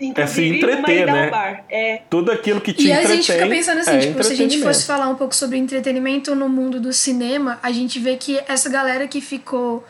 Inclusive, 0.00 0.20
é 0.20 0.26
se 0.28 0.44
entreter, 0.44 1.06
né? 1.06 1.30
Bar. 1.30 1.64
É. 1.68 2.02
Tudo 2.08 2.30
aquilo 2.30 2.60
que 2.60 2.72
te 2.72 2.86
e 2.86 2.92
entretém. 2.92 3.10
E 3.10 3.12
a 3.12 3.16
gente 3.16 3.32
fica 3.32 3.48
pensando 3.48 3.78
assim, 3.80 3.96
é 3.96 3.98
tipo, 3.98 4.22
se 4.22 4.32
a 4.32 4.36
gente 4.36 4.62
fosse 4.62 4.86
falar 4.86 5.08
um 5.08 5.16
pouco 5.16 5.34
sobre 5.34 5.58
entretenimento 5.58 6.32
no 6.36 6.48
mundo 6.48 6.78
do 6.78 6.92
cinema, 6.92 7.58
a 7.60 7.72
gente 7.72 7.98
vê 7.98 8.16
que 8.16 8.40
essa 8.46 8.70
galera 8.70 9.08
que 9.08 9.20
ficou 9.20 9.82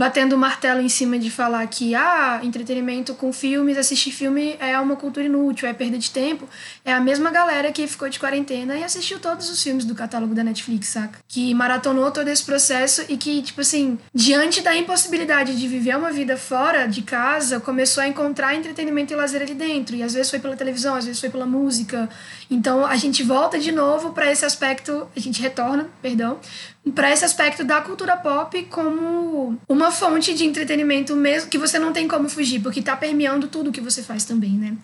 batendo 0.00 0.32
o 0.32 0.38
martelo 0.38 0.80
em 0.80 0.88
cima 0.88 1.18
de 1.18 1.30
falar 1.30 1.66
que 1.66 1.94
ah, 1.94 2.40
entretenimento 2.42 3.12
com 3.12 3.30
filmes, 3.34 3.76
assistir 3.76 4.10
filme 4.10 4.56
é 4.58 4.80
uma 4.80 4.96
cultura 4.96 5.26
inútil, 5.26 5.68
é 5.68 5.74
perda 5.74 5.98
de 5.98 6.10
tempo, 6.10 6.48
é 6.86 6.90
a 6.90 6.98
mesma 6.98 7.30
galera 7.30 7.70
que 7.70 7.86
ficou 7.86 8.08
de 8.08 8.18
quarentena 8.18 8.78
e 8.78 8.82
assistiu 8.82 9.20
todos 9.20 9.50
os 9.50 9.62
filmes 9.62 9.84
do 9.84 9.94
catálogo 9.94 10.34
da 10.34 10.42
Netflix, 10.42 10.88
saca? 10.88 11.18
Que 11.28 11.52
maratonou 11.52 12.10
todo 12.10 12.28
esse 12.28 12.42
processo 12.42 13.04
e 13.10 13.18
que, 13.18 13.42
tipo 13.42 13.60
assim, 13.60 13.98
diante 14.14 14.62
da 14.62 14.74
impossibilidade 14.74 15.54
de 15.54 15.68
viver 15.68 15.94
uma 15.94 16.10
vida 16.10 16.34
fora 16.34 16.86
de 16.86 17.02
casa, 17.02 17.60
começou 17.60 18.02
a 18.02 18.08
encontrar 18.08 18.54
entretenimento 18.54 19.12
e 19.12 19.16
lazer 19.16 19.42
ali 19.42 19.52
dentro. 19.52 19.94
E 19.94 20.02
às 20.02 20.14
vezes 20.14 20.30
foi 20.30 20.38
pela 20.38 20.56
televisão, 20.56 20.94
às 20.94 21.04
vezes 21.04 21.20
foi 21.20 21.28
pela 21.28 21.44
música. 21.44 22.08
Então 22.50 22.86
a 22.86 22.96
gente 22.96 23.22
volta 23.22 23.58
de 23.58 23.70
novo 23.70 24.12
para 24.14 24.32
esse 24.32 24.46
aspecto, 24.46 25.06
a 25.14 25.20
gente 25.20 25.42
retorna, 25.42 25.90
perdão, 26.00 26.38
para 26.94 27.10
esse 27.10 27.24
aspecto 27.24 27.64
da 27.64 27.80
cultura 27.80 28.16
pop 28.16 28.62
como 28.64 29.58
uma 29.68 29.90
fonte 29.90 30.34
de 30.34 30.44
entretenimento 30.44 31.14
mesmo 31.16 31.50
que 31.50 31.58
você 31.58 31.78
não 31.78 31.92
tem 31.92 32.08
como 32.08 32.28
fugir, 32.28 32.60
porque 32.60 32.80
está 32.80 32.96
permeando 32.96 33.48
tudo 33.48 33.72
que 33.72 33.80
você 33.80 34.02
faz 34.02 34.24
também, 34.24 34.52
né? 34.52 34.76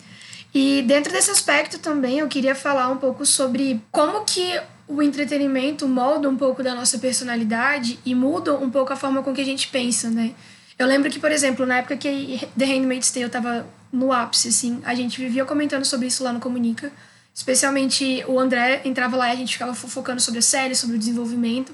E 0.54 0.82
dentro 0.82 1.12
desse 1.12 1.30
aspecto 1.30 1.78
também 1.78 2.18
eu 2.18 2.28
queria 2.28 2.54
falar 2.54 2.88
um 2.88 2.96
pouco 2.96 3.26
sobre 3.26 3.80
como 3.90 4.24
que 4.24 4.58
o 4.88 5.02
entretenimento 5.02 5.86
molda 5.88 6.28
um 6.28 6.36
pouco 6.36 6.62
da 6.62 6.74
nossa 6.74 6.98
personalidade 6.98 7.98
e 8.06 8.14
muda 8.14 8.54
um 8.54 8.70
pouco 8.70 8.92
a 8.92 8.96
forma 8.96 9.22
com 9.22 9.34
que 9.34 9.40
a 9.40 9.44
gente 9.44 9.68
pensa, 9.68 10.08
né? 10.08 10.32
Eu 10.78 10.86
lembro 10.86 11.10
que, 11.10 11.18
por 11.18 11.32
exemplo, 11.32 11.66
na 11.66 11.78
época 11.78 11.96
que 11.96 12.40
The 12.56 12.64
Handmaid's 12.66 13.10
Tale 13.10 13.26
estava 13.26 13.66
no 13.90 14.12
ápice, 14.12 14.48
assim, 14.48 14.80
a 14.84 14.94
gente 14.94 15.18
vivia 15.20 15.44
comentando 15.44 15.84
sobre 15.84 16.06
isso 16.06 16.22
lá 16.22 16.32
no 16.32 16.40
Comunica, 16.40 16.92
Especialmente 17.36 18.24
o 18.26 18.40
André 18.40 18.80
entrava 18.82 19.14
lá 19.14 19.28
e 19.28 19.32
a 19.32 19.36
gente 19.36 19.52
ficava 19.52 19.74
focando 19.74 20.22
sobre 20.22 20.38
a 20.38 20.42
série, 20.42 20.74
sobre 20.74 20.96
o 20.96 20.98
desenvolvimento. 20.98 21.70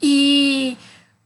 E 0.00 0.78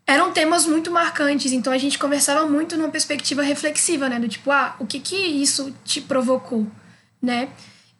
eram 0.04 0.32
temas 0.32 0.66
muito 0.66 0.90
marcantes, 0.90 1.52
então 1.52 1.72
a 1.72 1.78
gente 1.78 1.96
conversava 1.96 2.44
muito 2.44 2.76
numa 2.76 2.88
perspectiva 2.88 3.40
reflexiva, 3.40 4.08
né? 4.08 4.18
Do 4.18 4.28
tipo, 4.28 4.50
ah, 4.50 4.74
o 4.80 4.86
que 4.86 4.98
que 4.98 5.14
isso 5.14 5.72
te 5.84 6.00
provocou, 6.00 6.66
né? 7.22 7.50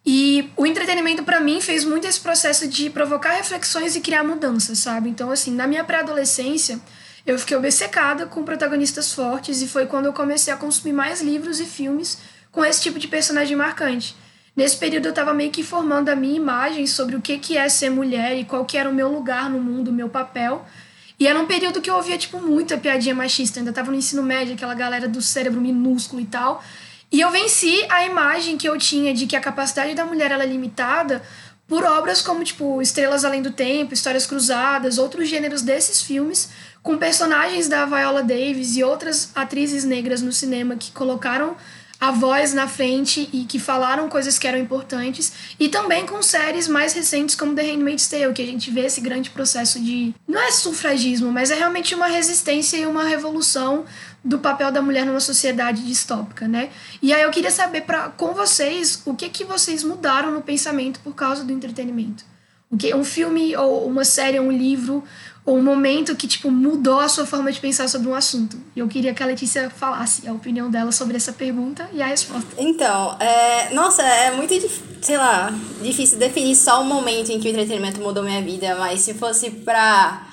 E 0.05 0.51
o 0.57 0.67
entretenimento 0.67 1.23
para 1.23 1.39
mim 1.39 1.61
fez 1.61 1.85
muito 1.85 2.09
esse 2.09 2.19
processo 2.19 2.67
de 2.67 2.91
provocar 2.91 3.35
reflexões 3.35 3.95
e 3.95 4.01
criar 4.01 4.25
mudanças, 4.25 4.81
sabe? 4.81 5.09
Então, 5.09 5.31
assim, 5.31 5.53
na 5.55 5.69
minha 5.69 5.85
pré-adolescência, 5.85 6.81
eu 7.25 7.39
fiquei 7.39 7.57
obcecada 7.57 8.27
com 8.27 8.43
protagonistas 8.43 9.13
fortes 9.13 9.63
e 9.63 9.69
foi 9.69 9.87
quando 9.87 10.07
eu 10.07 10.13
comecei 10.13 10.53
a 10.53 10.57
consumir 10.57 10.93
mais 10.93 11.23
livros 11.23 11.61
e 11.61 11.67
filmes 11.67 12.19
com 12.51 12.65
esse 12.65 12.83
tipo 12.83 12.99
de 12.99 13.07
personagem 13.07 13.57
marcante. 13.57 14.17
Nesse 14.59 14.77
período 14.77 15.07
eu 15.07 15.11
estava 15.11 15.33
meio 15.33 15.53
que 15.53 15.63
formando 15.63 16.09
a 16.09 16.17
minha 16.17 16.35
imagem 16.35 16.85
sobre 16.85 17.15
o 17.15 17.21
que, 17.21 17.39
que 17.39 17.57
é 17.57 17.69
ser 17.69 17.91
mulher 17.91 18.37
e 18.37 18.45
qual 18.45 18.65
que 18.65 18.77
era 18.77 18.91
o 18.91 18.93
meu 18.93 19.09
lugar 19.09 19.49
no 19.49 19.61
mundo, 19.61 19.87
o 19.87 19.93
meu 19.93 20.09
papel. 20.09 20.67
E 21.17 21.29
era 21.29 21.39
um 21.39 21.47
período 21.47 21.81
que 21.81 21.89
eu 21.89 21.95
ouvia, 21.95 22.19
tipo, 22.19 22.41
muita 22.41 22.77
piadinha 22.77 23.15
machista. 23.15 23.59
Eu 23.59 23.61
ainda 23.61 23.71
estava 23.71 23.93
no 23.93 23.97
ensino 23.97 24.21
médio, 24.21 24.55
aquela 24.55 24.75
galera 24.75 25.07
do 25.07 25.23
cérebro 25.23 25.61
minúsculo 25.61 26.21
e 26.21 26.25
tal. 26.25 26.61
E 27.13 27.21
eu 27.21 27.31
venci 27.31 27.87
a 27.89 28.05
imagem 28.05 28.59
que 28.59 28.69
eu 28.69 28.77
tinha 28.77 29.15
de 29.15 29.29
que 29.29 29.37
a 29.37 29.41
capacidade 29.41 29.95
da 29.95 30.05
mulher 30.05 30.33
era 30.33 30.43
é 30.43 30.47
limitada 30.49 31.23
por 31.69 31.85
obras 31.85 32.21
como, 32.21 32.43
tipo, 32.43 32.83
Estrelas 32.83 33.25
Além 33.25 33.41
do 33.41 33.53
Tempo, 33.53 33.95
Histórias 33.95 34.27
Cruzadas, 34.27 34.99
outros 34.99 35.29
gêneros 35.29 35.63
desses 35.63 36.03
filmes, 36.03 36.51
com 36.83 36.99
personagens 36.99 37.69
da 37.69 37.87
Viola 37.87 38.25
Davis 38.25 38.77
e 38.77 38.83
outras 38.83 39.31
atrizes 39.37 39.85
negras 39.85 40.21
no 40.21 40.33
cinema 40.33 40.75
que 40.75 40.91
colocaram 40.91 41.57
a 42.01 42.13
voz 42.13 42.55
na 42.55 42.69
frente 42.69 43.29
e 43.33 43.45
que 43.45 43.59
falaram 43.59 44.09
coisas 44.09 44.39
que 44.39 44.47
eram 44.47 44.59
importantes. 44.59 45.33
E 45.59 45.69
também 45.69 46.07
com 46.07 46.23
séries 46.23 46.69
mais 46.69 46.93
recentes 46.93 47.35
como 47.35 47.55
The 47.55 47.63
Handmaid's 47.63 48.09
Tale, 48.09 48.33
que 48.33 48.43
a 48.43 48.47
gente 48.47 48.71
vê 48.71 48.83
esse 48.83 49.01
grande 49.01 49.31
processo 49.31 49.81
de. 49.81 50.15
Não 50.27 50.41
é 50.41 50.51
sufragismo, 50.53 51.33
mas 51.33 51.51
é 51.51 51.55
realmente 51.55 51.95
uma 51.95 52.07
resistência 52.07 52.77
e 52.77 52.87
uma 52.87 53.05
revolução 53.05 53.85
do 54.23 54.39
papel 54.39 54.71
da 54.71 54.83
mulher 54.83 55.07
numa 55.07 55.21
sociedade 55.21 55.85
distópica, 55.85 56.47
né? 56.47 56.71
E 57.01 57.13
aí 57.13 57.23
eu 57.23 57.31
queria 57.31 57.51
saber 57.51 57.83
pra, 57.83 58.11
com 58.11 58.33
vocês 58.33 59.03
o 59.05 59.15
que, 59.15 59.29
que 59.29 59.45
vocês 59.45 59.83
mudaram 59.83 60.31
no 60.31 60.43
pensamento 60.43 61.01
por 61.01 61.15
causa 61.15 61.45
do 61.45 61.53
entretenimento. 61.53 62.25
O 62.71 62.77
que 62.77 62.95
um 62.95 63.03
filme 63.03 63.57
ou 63.57 63.87
uma 63.87 64.05
série, 64.05 64.39
um 64.39 64.53
livro 64.53 65.03
um 65.57 65.63
momento 65.63 66.15
que, 66.17 66.27
tipo, 66.27 66.51
mudou 66.51 67.01
a 67.01 67.09
sua 67.09 67.25
forma 67.25 67.51
de 67.51 67.61
pensar 67.61 67.89
sobre 67.89 68.09
um 68.09 68.15
assunto. 68.15 68.57
E 68.75 68.81
eu 68.81 68.89
queria 68.89 69.15
que 69.15 69.23
a 69.23 69.27
Letícia 69.27 69.71
falasse 69.71 70.29
a 70.29 70.33
opinião 70.33 70.71
dela 70.71 70.93
sobre 70.93 71.17
essa 71.17 71.33
pergunta 71.33 71.89
e 71.93 72.03
a 72.03 72.07
resposta. 72.07 72.49
Então, 72.59 73.17
é... 73.21 73.73
nossa, 73.73 74.03
é 74.03 74.33
muito, 74.33 74.55
sei 75.01 75.17
lá, 75.17 75.53
difícil 75.83 76.19
definir 76.19 76.55
só 76.57 76.83
o 76.83 76.85
momento 76.85 77.31
em 77.31 77.41
que 77.41 77.49
o 77.49 77.51
entretenimento 77.51 78.01
mudou 78.01 78.23
minha 78.23 78.43
vida, 78.43 78.77
mas 78.77 79.01
se 79.01 79.15
fosse 79.15 79.51
pra, 79.51 80.27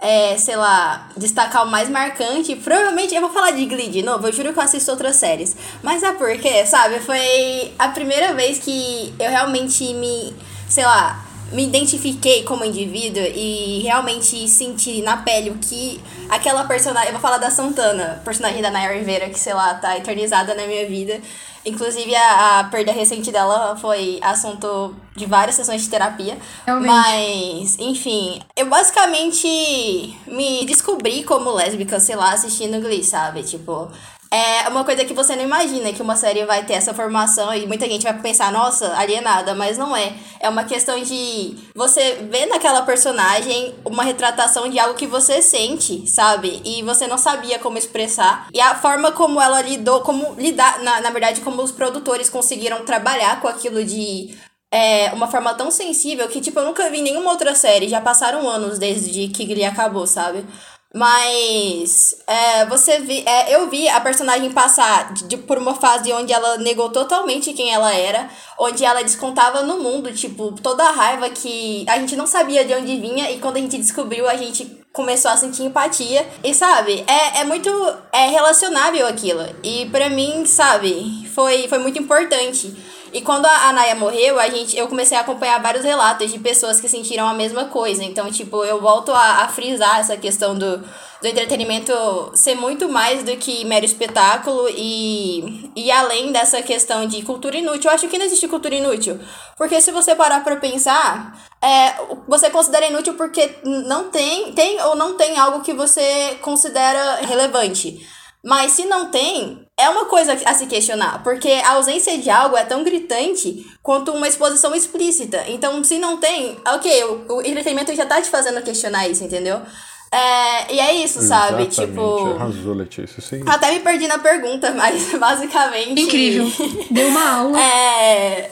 é, 0.00 0.36
sei 0.36 0.56
lá, 0.56 1.08
destacar 1.16 1.66
o 1.66 1.70
mais 1.70 1.88
marcante, 1.88 2.54
provavelmente 2.56 3.14
eu 3.14 3.20
vou 3.20 3.30
falar 3.30 3.52
de 3.52 3.64
Glee 3.64 3.88
de 3.88 4.02
novo, 4.02 4.26
eu 4.26 4.32
juro 4.32 4.52
que 4.52 4.58
eu 4.58 4.62
assisto 4.62 4.90
outras 4.90 5.16
séries. 5.16 5.56
Mas 5.82 6.02
é 6.02 6.12
porque, 6.12 6.66
sabe, 6.66 7.00
foi 7.00 7.72
a 7.78 7.88
primeira 7.88 8.34
vez 8.34 8.58
que 8.58 9.14
eu 9.18 9.30
realmente 9.30 9.94
me, 9.94 10.34
sei 10.68 10.84
lá, 10.84 11.27
me 11.52 11.64
identifiquei 11.64 12.42
como 12.42 12.64
indivíduo 12.64 13.22
e 13.22 13.80
realmente 13.82 14.46
senti 14.48 15.00
na 15.02 15.18
pele 15.18 15.50
o 15.50 15.58
que 15.58 16.00
aquela 16.28 16.64
personagem. 16.64 17.08
Eu 17.08 17.12
vou 17.12 17.20
falar 17.20 17.38
da 17.38 17.50
Santana, 17.50 18.20
personagem 18.24 18.60
da 18.60 18.70
Naya 18.70 18.92
Rivera, 18.92 19.28
que 19.30 19.38
sei 19.38 19.54
lá, 19.54 19.74
tá 19.74 19.96
eternizada 19.96 20.54
na 20.54 20.66
minha 20.66 20.86
vida. 20.86 21.20
Inclusive, 21.64 22.14
a, 22.14 22.60
a 22.60 22.64
perda 22.64 22.92
recente 22.92 23.30
dela 23.30 23.76
foi 23.76 24.18
assunto 24.22 24.94
de 25.16 25.26
várias 25.26 25.56
sessões 25.56 25.82
de 25.82 25.88
terapia. 25.88 26.38
Realmente. 26.64 26.88
Mas, 26.88 27.78
enfim, 27.78 28.40
eu 28.56 28.66
basicamente 28.66 30.16
me 30.26 30.64
descobri 30.64 31.24
como 31.24 31.52
lésbica, 31.52 31.98
sei 31.98 32.16
lá, 32.16 32.32
assistindo 32.32 32.80
Glee, 32.80 33.04
sabe? 33.04 33.42
Tipo, 33.42 33.90
é 34.30 34.68
uma 34.68 34.84
coisa 34.84 35.04
que 35.04 35.14
você 35.14 35.34
não 35.34 35.42
imagina 35.42 35.92
que 35.92 36.02
uma 36.02 36.14
série 36.14 36.44
vai 36.44 36.64
ter 36.64 36.74
essa 36.74 36.92
formação 36.92 37.54
e 37.54 37.66
muita 37.66 37.86
gente 37.86 38.02
vai 38.02 38.12
pensar, 38.20 38.52
nossa, 38.52 38.94
alienada, 38.96 39.54
mas 39.54 39.78
não 39.78 39.96
é. 39.96 40.12
É 40.38 40.48
uma 40.48 40.64
questão 40.64 41.00
de 41.02 41.56
você 41.74 42.14
ver 42.30 42.46
naquela 42.46 42.82
personagem 42.82 43.74
uma 43.84 44.02
retratação 44.02 44.68
de 44.68 44.78
algo 44.78 44.94
que 44.94 45.06
você 45.06 45.40
sente, 45.40 46.06
sabe? 46.06 46.60
E 46.64 46.82
você 46.82 47.06
não 47.06 47.16
sabia 47.16 47.58
como 47.58 47.78
expressar. 47.78 48.48
E 48.52 48.60
a 48.60 48.74
forma 48.74 49.12
como 49.12 49.40
ela 49.40 49.62
lidou, 49.62 50.02
como 50.02 50.34
lidar, 50.38 50.82
na, 50.82 51.00
na 51.00 51.10
verdade, 51.10 51.40
como 51.40 51.62
os 51.62 51.72
produtores 51.72 52.28
conseguiram 52.28 52.84
trabalhar 52.84 53.40
com 53.40 53.48
aquilo 53.48 53.82
de 53.82 54.36
é, 54.70 55.10
uma 55.12 55.28
forma 55.28 55.54
tão 55.54 55.70
sensível 55.70 56.28
que, 56.28 56.40
tipo, 56.40 56.58
eu 56.60 56.66
nunca 56.66 56.90
vi 56.90 57.00
nenhuma 57.00 57.30
outra 57.30 57.54
série. 57.54 57.88
Já 57.88 58.00
passaram 58.00 58.46
anos 58.48 58.78
desde 58.78 59.28
que 59.28 59.46
Glee 59.46 59.64
acabou, 59.64 60.06
sabe? 60.06 60.44
Mas 60.94 62.14
é, 62.26 62.64
você 62.64 62.98
vi, 63.00 63.22
é, 63.26 63.54
eu 63.54 63.68
vi 63.68 63.86
a 63.88 64.00
personagem 64.00 64.50
passar 64.52 65.12
de, 65.12 65.24
de, 65.24 65.36
por 65.36 65.58
uma 65.58 65.74
fase 65.74 66.10
onde 66.14 66.32
ela 66.32 66.56
negou 66.56 66.88
totalmente 66.88 67.52
quem 67.52 67.70
ela 67.70 67.94
era, 67.94 68.30
onde 68.58 68.82
ela 68.84 69.02
descontava 69.02 69.62
no 69.62 69.82
mundo, 69.82 70.10
tipo, 70.14 70.52
toda 70.62 70.82
a 70.82 70.92
raiva 70.92 71.28
que 71.28 71.84
a 71.86 71.98
gente 71.98 72.16
não 72.16 72.26
sabia 72.26 72.64
de 72.64 72.72
onde 72.72 72.98
vinha, 72.98 73.30
e 73.30 73.38
quando 73.38 73.58
a 73.58 73.60
gente 73.60 73.76
descobriu, 73.76 74.26
a 74.26 74.36
gente 74.36 74.78
começou 74.90 75.30
a 75.30 75.36
sentir 75.36 75.64
empatia. 75.64 76.26
E 76.42 76.54
sabe, 76.54 77.04
é, 77.06 77.40
é 77.40 77.44
muito 77.44 77.70
é 78.10 78.28
relacionável 78.28 79.06
aquilo. 79.06 79.44
E 79.62 79.86
para 79.90 80.08
mim, 80.08 80.46
sabe, 80.46 81.28
foi, 81.34 81.68
foi 81.68 81.78
muito 81.78 81.98
importante. 81.98 82.74
E 83.12 83.20
quando 83.22 83.46
a 83.46 83.72
Naya 83.72 83.94
morreu, 83.94 84.38
a 84.38 84.48
gente, 84.48 84.76
eu 84.76 84.88
comecei 84.88 85.16
a 85.16 85.22
acompanhar 85.22 85.60
vários 85.62 85.84
relatos 85.84 86.30
de 86.30 86.38
pessoas 86.38 86.80
que 86.80 86.88
sentiram 86.88 87.26
a 87.26 87.34
mesma 87.34 87.66
coisa. 87.66 88.04
Então, 88.04 88.30
tipo, 88.30 88.64
eu 88.64 88.80
volto 88.80 89.12
a, 89.12 89.44
a 89.44 89.48
frisar 89.48 89.98
essa 89.98 90.16
questão 90.16 90.56
do, 90.56 90.78
do 90.78 91.26
entretenimento 91.26 91.92
ser 92.34 92.54
muito 92.54 92.88
mais 92.88 93.22
do 93.22 93.36
que 93.36 93.64
mero 93.64 93.84
espetáculo 93.84 94.68
e, 94.70 95.70
e 95.74 95.90
além 95.90 96.32
dessa 96.32 96.62
questão 96.62 97.06
de 97.06 97.22
cultura 97.22 97.56
inútil. 97.56 97.90
Eu 97.90 97.94
acho 97.94 98.08
que 98.08 98.18
não 98.18 98.26
existe 98.26 98.46
cultura 98.46 98.74
inútil. 98.74 99.18
Porque 99.56 99.80
se 99.80 99.90
você 99.90 100.14
parar 100.14 100.44
pra 100.44 100.56
pensar, 100.56 101.36
é, 101.60 101.94
você 102.28 102.50
considera 102.50 102.86
inútil 102.86 103.14
porque 103.14 103.56
não 103.64 104.10
tem, 104.10 104.52
tem 104.52 104.80
ou 104.82 104.94
não 104.94 105.16
tem 105.16 105.38
algo 105.38 105.62
que 105.62 105.72
você 105.72 106.36
considera 106.42 107.16
relevante. 107.16 108.06
Mas 108.44 108.72
se 108.72 108.84
não 108.84 109.10
tem, 109.10 109.67
é 109.78 109.88
uma 109.88 110.06
coisa 110.06 110.32
a 110.44 110.54
se 110.54 110.66
questionar, 110.66 111.22
porque 111.22 111.48
a 111.48 111.74
ausência 111.74 112.18
de 112.18 112.28
algo 112.28 112.56
é 112.56 112.64
tão 112.64 112.82
gritante 112.82 113.64
quanto 113.82 114.12
uma 114.12 114.26
exposição 114.26 114.74
explícita. 114.74 115.44
Então, 115.46 115.82
se 115.84 115.98
não 115.98 116.16
tem, 116.16 116.58
ok, 116.66 117.04
o, 117.04 117.36
o 117.36 117.40
entretenimento 117.40 117.94
já 117.94 118.04
tá 118.04 118.20
te 118.20 118.28
fazendo 118.28 118.60
questionar 118.62 119.08
isso, 119.08 119.22
entendeu? 119.22 119.62
É, 120.10 120.74
e 120.74 120.80
é 120.80 120.94
isso, 120.94 121.20
sabe? 121.20 121.66
Exatamente. 121.66 121.92
Tipo. 121.92 122.34
Arrasou, 122.34 122.74
Letícia. 122.74 123.22
Sim. 123.22 123.42
Até 123.46 123.70
me 123.72 123.80
perdi 123.80 124.08
na 124.08 124.18
pergunta, 124.18 124.72
mas 124.74 125.12
basicamente. 125.14 126.00
Incrível. 126.00 126.46
Deu 126.90 127.08
uma 127.08 127.38
aula. 127.38 127.60
É. 127.60 128.50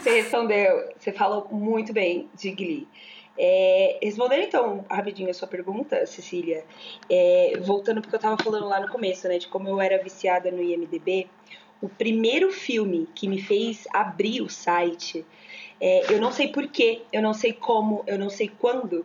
Você 0.00 0.20
respondeu, 0.20 0.92
você 0.98 1.12
falou 1.12 1.48
muito 1.50 1.92
bem 1.92 2.28
de 2.38 2.52
Glee. 2.52 2.86
É, 3.36 3.98
respondendo 4.00 4.42
então 4.42 4.84
rapidinho 4.88 5.30
a 5.30 5.34
sua 5.34 5.48
pergunta, 5.48 6.06
Cecília, 6.06 6.64
é, 7.10 7.58
voltando 7.60 8.00
porque 8.00 8.14
eu 8.14 8.20
tava 8.20 8.42
falando 8.42 8.68
lá 8.68 8.80
no 8.80 8.88
começo, 8.88 9.26
né, 9.26 9.38
de 9.38 9.48
como 9.48 9.68
eu 9.68 9.80
era 9.80 10.02
viciada 10.02 10.50
no 10.50 10.62
IMDB, 10.62 11.28
o 11.80 11.88
primeiro 11.88 12.52
filme 12.52 13.08
que 13.14 13.26
me 13.26 13.40
fez 13.42 13.86
abrir 13.92 14.40
o 14.40 14.48
site, 14.48 15.24
é, 15.80 16.14
eu 16.14 16.20
não 16.20 16.30
sei 16.30 16.48
porquê, 16.48 17.02
eu 17.12 17.20
não 17.20 17.34
sei 17.34 17.52
como, 17.52 18.04
eu 18.06 18.18
não 18.18 18.30
sei 18.30 18.48
quando, 18.48 19.04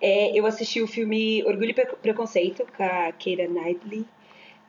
é, 0.00 0.38
eu 0.38 0.44
assisti 0.44 0.82
o 0.82 0.86
filme 0.86 1.42
Orgulho 1.44 1.70
e 1.70 1.96
Preconceito 1.96 2.66
com 2.76 2.82
a 2.82 3.10
Keira 3.12 3.48
Knightley, 3.48 4.04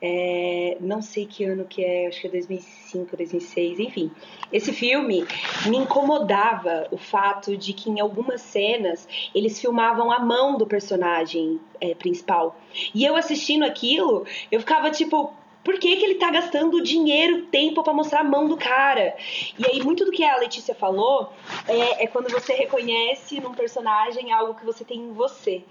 é, 0.04 0.76
não 0.80 1.00
sei 1.00 1.26
que 1.26 1.44
ano 1.44 1.64
que 1.64 1.84
é, 1.84 2.08
acho 2.08 2.22
que 2.22 2.26
é 2.26 2.30
2005, 2.30 3.16
2006, 3.16 3.78
enfim. 3.78 4.10
Esse 4.52 4.72
filme 4.72 5.26
me 5.66 5.78
incomodava 5.78 6.86
o 6.90 6.96
fato 6.96 7.56
de 7.56 7.72
que 7.72 7.88
em 7.88 8.00
algumas 8.00 8.40
cenas 8.40 9.08
eles 9.34 9.60
filmavam 9.60 10.12
a 10.12 10.18
mão 10.18 10.58
do 10.58 10.66
personagem 10.66 11.60
é, 11.80 11.94
principal. 11.94 12.56
E 12.94 13.04
eu 13.04 13.16
assistindo 13.16 13.64
aquilo, 13.64 14.26
eu 14.50 14.60
ficava 14.60 14.90
tipo, 14.90 15.32
por 15.64 15.78
que, 15.78 15.96
que 15.96 16.04
ele 16.04 16.16
tá 16.16 16.30
gastando 16.30 16.82
dinheiro, 16.82 17.42
tempo 17.46 17.82
para 17.82 17.92
mostrar 17.92 18.20
a 18.20 18.24
mão 18.24 18.48
do 18.48 18.56
cara? 18.56 19.16
E 19.58 19.64
aí, 19.66 19.82
muito 19.82 20.04
do 20.04 20.10
que 20.10 20.24
a 20.24 20.36
Letícia 20.36 20.74
falou 20.74 21.32
é, 21.68 22.04
é 22.04 22.06
quando 22.06 22.28
você 22.30 22.52
reconhece 22.52 23.40
num 23.40 23.54
personagem 23.54 24.32
algo 24.32 24.54
que 24.54 24.64
você 24.64 24.84
tem 24.84 24.98
em 24.98 25.12
você. 25.12 25.62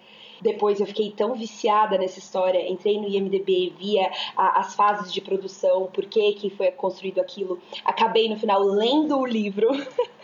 Depois 0.41 0.79
eu 0.79 0.85
fiquei 0.85 1.11
tão 1.11 1.35
viciada 1.35 1.97
nessa 1.97 2.19
história, 2.19 2.69
entrei 2.69 2.99
no 2.99 3.07
IMDB, 3.07 3.73
via 3.77 4.11
a, 4.35 4.59
as 4.59 4.75
fases 4.75 5.13
de 5.13 5.21
produção, 5.21 5.87
por 5.93 6.05
que, 6.05 6.33
que 6.33 6.49
foi 6.49 6.71
construído 6.71 7.19
aquilo. 7.19 7.59
Acabei 7.85 8.27
no 8.27 8.37
final 8.37 8.61
lendo 8.61 9.17
o 9.17 9.25
livro. 9.25 9.69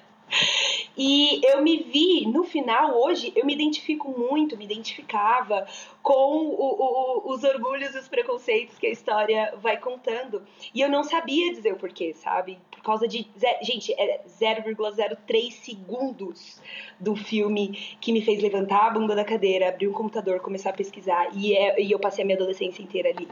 E 0.97 1.39
eu 1.45 1.61
me 1.61 1.77
vi, 1.77 2.25
no 2.25 2.43
final, 2.43 2.99
hoje, 2.99 3.31
eu 3.35 3.45
me 3.45 3.53
identifico 3.53 4.09
muito, 4.09 4.57
me 4.57 4.65
identificava 4.65 5.67
com 6.01 6.11
o, 6.11 6.55
o, 6.57 7.33
os 7.33 7.43
orgulhos 7.43 7.93
e 7.93 7.99
os 7.99 8.07
preconceitos 8.07 8.79
que 8.79 8.87
a 8.87 8.89
história 8.91 9.53
vai 9.61 9.77
contando. 9.77 10.41
E 10.73 10.81
eu 10.81 10.89
não 10.89 11.03
sabia 11.03 11.53
dizer 11.53 11.73
o 11.73 11.77
porquê, 11.77 12.15
sabe? 12.15 12.57
Causa 12.87 13.05
de. 13.05 13.27
Gente, 13.61 13.93
é 13.99 14.21
0,03 14.39 15.51
segundos 15.51 16.61
do 16.97 17.17
filme 17.17 17.97
que 17.99 18.13
me 18.13 18.21
fez 18.21 18.41
levantar 18.41 18.87
a 18.87 18.89
bunda 18.91 19.13
da 19.13 19.25
cadeira, 19.25 19.67
abrir 19.67 19.89
um 19.89 19.91
computador, 19.91 20.39
começar 20.39 20.69
a 20.69 20.73
pesquisar. 20.73 21.27
E, 21.35 21.53
é, 21.53 21.81
e 21.81 21.91
eu 21.91 21.99
passei 21.99 22.23
a 22.23 22.25
minha 22.25 22.37
adolescência 22.37 22.81
inteira 22.81 23.09
ali. 23.09 23.27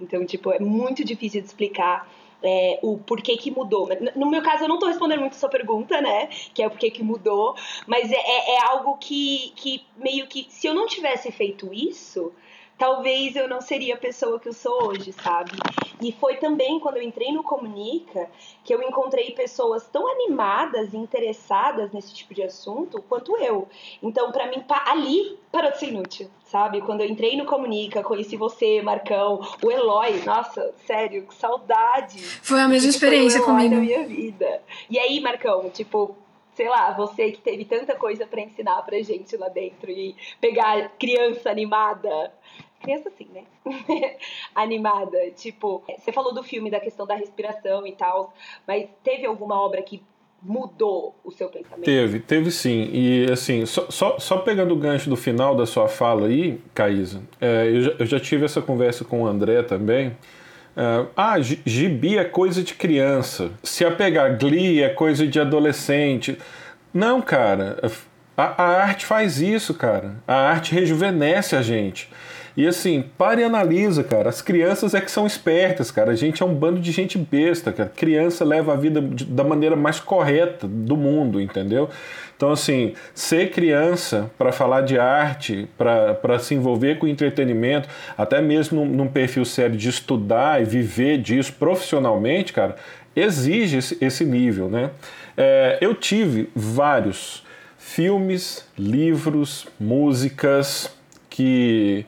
Então, 0.00 0.24
tipo, 0.24 0.52
é 0.52 0.60
muito 0.60 1.04
difícil 1.04 1.40
de 1.40 1.48
explicar 1.48 2.08
é, 2.40 2.78
o 2.82 2.98
porquê 2.98 3.36
que 3.36 3.50
mudou. 3.50 3.88
No 4.14 4.30
meu 4.30 4.42
caso, 4.42 4.62
eu 4.62 4.68
não 4.68 4.76
estou 4.76 4.88
respondendo 4.88 5.18
muito 5.18 5.32
a 5.32 5.38
sua 5.38 5.48
pergunta, 5.48 6.00
né? 6.00 6.28
Que 6.54 6.62
é 6.62 6.68
o 6.68 6.70
porquê 6.70 6.88
que 6.88 7.02
mudou, 7.02 7.56
mas 7.88 8.12
é, 8.12 8.14
é, 8.14 8.54
é 8.54 8.62
algo 8.68 8.96
que, 8.96 9.52
que 9.56 9.84
meio 9.96 10.28
que, 10.28 10.46
se 10.50 10.68
eu 10.68 10.74
não 10.74 10.86
tivesse 10.86 11.32
feito 11.32 11.74
isso, 11.74 12.32
talvez 12.80 13.36
eu 13.36 13.46
não 13.46 13.60
seria 13.60 13.94
a 13.94 13.98
pessoa 13.98 14.40
que 14.40 14.48
eu 14.48 14.54
sou 14.54 14.88
hoje, 14.88 15.12
sabe? 15.12 15.52
E 16.00 16.12
foi 16.12 16.36
também 16.36 16.80
quando 16.80 16.96
eu 16.96 17.02
entrei 17.02 17.30
no 17.30 17.42
Comunica 17.42 18.26
que 18.64 18.74
eu 18.74 18.82
encontrei 18.82 19.32
pessoas 19.32 19.86
tão 19.86 20.10
animadas 20.10 20.94
e 20.94 20.96
interessadas 20.96 21.92
nesse 21.92 22.14
tipo 22.14 22.32
de 22.32 22.42
assunto 22.42 23.02
quanto 23.02 23.36
eu. 23.36 23.68
Então, 24.02 24.32
para 24.32 24.46
mim, 24.46 24.64
ali 24.86 25.38
parou 25.52 25.70
de 25.70 25.78
ser 25.78 25.88
inútil, 25.88 26.30
sabe? 26.42 26.80
Quando 26.80 27.02
eu 27.02 27.06
entrei 27.06 27.36
no 27.36 27.44
Comunica, 27.44 28.02
conheci 28.02 28.34
você, 28.34 28.80
Marcão, 28.80 29.42
o 29.62 29.70
Eloy, 29.70 30.22
nossa, 30.24 30.72
sério, 30.86 31.26
que 31.26 31.34
saudade. 31.34 32.18
Foi 32.42 32.60
a 32.60 32.66
mesma 32.66 32.88
experiência 32.88 33.42
foi 33.42 33.52
o 33.52 33.58
Eloy 33.58 33.68
comigo. 33.68 33.74
na 33.74 33.80
minha 33.82 34.08
vida. 34.08 34.62
E 34.88 34.98
aí, 34.98 35.20
Marcão, 35.20 35.68
tipo, 35.68 36.16
sei 36.54 36.68
lá, 36.70 36.92
você 36.92 37.30
que 37.30 37.42
teve 37.42 37.66
tanta 37.66 37.94
coisa 37.94 38.26
para 38.26 38.40
ensinar 38.40 38.80
pra 38.82 39.02
gente 39.02 39.36
lá 39.36 39.50
dentro 39.50 39.90
e 39.90 40.16
pegar 40.40 40.90
criança 40.98 41.50
animada 41.50 42.32
criança 42.80 43.08
assim, 43.08 43.28
né? 43.32 43.44
Animada. 44.54 45.18
Tipo, 45.36 45.82
você 45.98 46.12
falou 46.12 46.34
do 46.34 46.42
filme, 46.42 46.70
da 46.70 46.80
questão 46.80 47.06
da 47.06 47.14
respiração 47.14 47.86
e 47.86 47.92
tal, 47.92 48.32
mas 48.66 48.88
teve 49.02 49.26
alguma 49.26 49.60
obra 49.60 49.82
que 49.82 50.02
mudou 50.42 51.14
o 51.22 51.30
seu 51.30 51.48
pensamento? 51.48 51.84
Teve, 51.84 52.20
teve 52.20 52.50
sim. 52.50 52.88
E 52.92 53.30
assim, 53.30 53.66
só, 53.66 53.90
só, 53.90 54.18
só 54.18 54.38
pegando 54.38 54.72
o 54.72 54.76
gancho 54.76 55.10
do 55.10 55.16
final 55.16 55.54
da 55.54 55.66
sua 55.66 55.88
fala 55.88 56.26
aí, 56.26 56.58
Caísa, 56.74 57.22
é, 57.40 57.68
eu, 57.68 57.82
já, 57.82 57.90
eu 57.98 58.06
já 58.06 58.20
tive 58.20 58.44
essa 58.44 58.62
conversa 58.62 59.04
com 59.04 59.22
o 59.22 59.26
André 59.26 59.62
também. 59.62 60.16
Uh, 60.70 61.10
ah, 61.16 61.34
gibi 61.40 62.16
é 62.16 62.24
coisa 62.24 62.62
de 62.62 62.74
criança. 62.74 63.50
Se 63.62 63.84
apegar 63.84 64.38
Glee 64.38 64.82
é 64.82 64.88
coisa 64.88 65.26
de 65.26 65.38
adolescente. 65.38 66.38
Não, 66.94 67.20
cara 67.20 67.76
A, 68.36 68.62
a 68.62 68.82
arte 68.82 69.04
faz 69.04 69.40
isso, 69.40 69.74
cara. 69.74 70.16
A 70.26 70.34
arte 70.34 70.72
rejuvenesce 70.72 71.56
a 71.56 71.62
gente. 71.62 72.08
E 72.60 72.66
assim, 72.66 73.02
pare 73.16 73.40
e 73.40 73.44
analisa, 73.44 74.04
cara. 74.04 74.28
As 74.28 74.42
crianças 74.42 74.92
é 74.92 75.00
que 75.00 75.10
são 75.10 75.26
espertas, 75.26 75.90
cara. 75.90 76.12
A 76.12 76.14
gente 76.14 76.42
é 76.42 76.46
um 76.46 76.54
bando 76.54 76.78
de 76.78 76.92
gente 76.92 77.16
besta, 77.16 77.72
cara. 77.72 77.88
Criança 77.88 78.44
leva 78.44 78.74
a 78.74 78.76
vida 78.76 79.00
de, 79.00 79.24
da 79.24 79.42
maneira 79.42 79.74
mais 79.74 79.98
correta 79.98 80.68
do 80.68 80.94
mundo, 80.94 81.40
entendeu? 81.40 81.88
Então, 82.36 82.52
assim, 82.52 82.92
ser 83.14 83.50
criança 83.50 84.30
para 84.36 84.52
falar 84.52 84.82
de 84.82 84.98
arte, 84.98 85.70
para 85.78 86.38
se 86.38 86.54
envolver 86.54 86.98
com 86.98 87.06
entretenimento, 87.06 87.88
até 88.16 88.42
mesmo 88.42 88.84
num, 88.84 88.92
num, 88.92 89.08
perfil 89.08 89.46
sério 89.46 89.74
de 89.74 89.88
estudar 89.88 90.60
e 90.60 90.64
viver 90.66 91.16
disso 91.16 91.54
profissionalmente, 91.54 92.52
cara, 92.52 92.76
exige 93.16 93.78
esse, 93.78 93.96
esse 94.02 94.22
nível, 94.22 94.68
né? 94.68 94.90
É, 95.34 95.78
eu 95.80 95.94
tive 95.94 96.50
vários 96.54 97.42
filmes, 97.78 98.66
livros, 98.78 99.66
músicas 99.80 100.94
que 101.30 102.04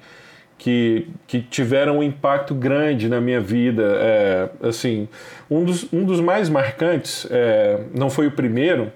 que, 0.62 1.08
que 1.26 1.40
tiveram 1.40 1.98
um 1.98 2.02
impacto 2.04 2.54
grande 2.54 3.08
na 3.08 3.20
minha 3.20 3.40
vida. 3.40 3.82
É, 4.00 4.48
assim, 4.62 5.08
um 5.50 5.64
dos, 5.64 5.92
um 5.92 6.04
dos 6.04 6.20
mais 6.20 6.48
marcantes, 6.48 7.26
é, 7.32 7.80
não 7.92 8.08
foi 8.08 8.28
o 8.28 8.30
primeiro, 8.30 8.92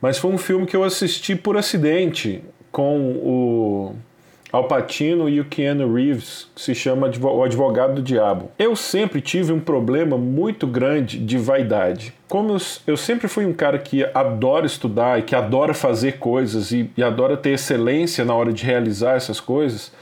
mas 0.00 0.16
foi 0.16 0.32
um 0.32 0.38
filme 0.38 0.64
que 0.64 0.74
eu 0.74 0.82
assisti 0.82 1.36
por 1.36 1.58
acidente 1.58 2.42
com 2.70 2.98
o 3.22 3.94
Al 4.50 4.64
Pacino 4.64 5.28
e 5.28 5.38
o 5.38 5.44
Keanu 5.44 5.92
Reeves, 5.92 6.48
que 6.54 6.62
se 6.62 6.74
chama 6.74 7.10
O 7.20 7.42
Advogado 7.42 7.96
do 7.96 8.02
Diabo. 8.02 8.50
Eu 8.58 8.74
sempre 8.74 9.20
tive 9.20 9.52
um 9.52 9.60
problema 9.60 10.16
muito 10.16 10.66
grande 10.66 11.18
de 11.18 11.36
vaidade. 11.36 12.14
Como 12.26 12.54
eu, 12.54 12.58
eu 12.86 12.96
sempre 12.96 13.28
fui 13.28 13.44
um 13.44 13.52
cara 13.52 13.78
que 13.78 14.02
adora 14.14 14.64
estudar 14.64 15.18
e 15.18 15.22
que 15.22 15.36
adora 15.36 15.74
fazer 15.74 16.12
coisas 16.12 16.72
e, 16.72 16.90
e 16.96 17.02
adora 17.02 17.36
ter 17.36 17.50
excelência 17.50 18.24
na 18.24 18.34
hora 18.34 18.50
de 18.50 18.64
realizar 18.64 19.16
essas 19.16 19.40
coisas, 19.40 19.92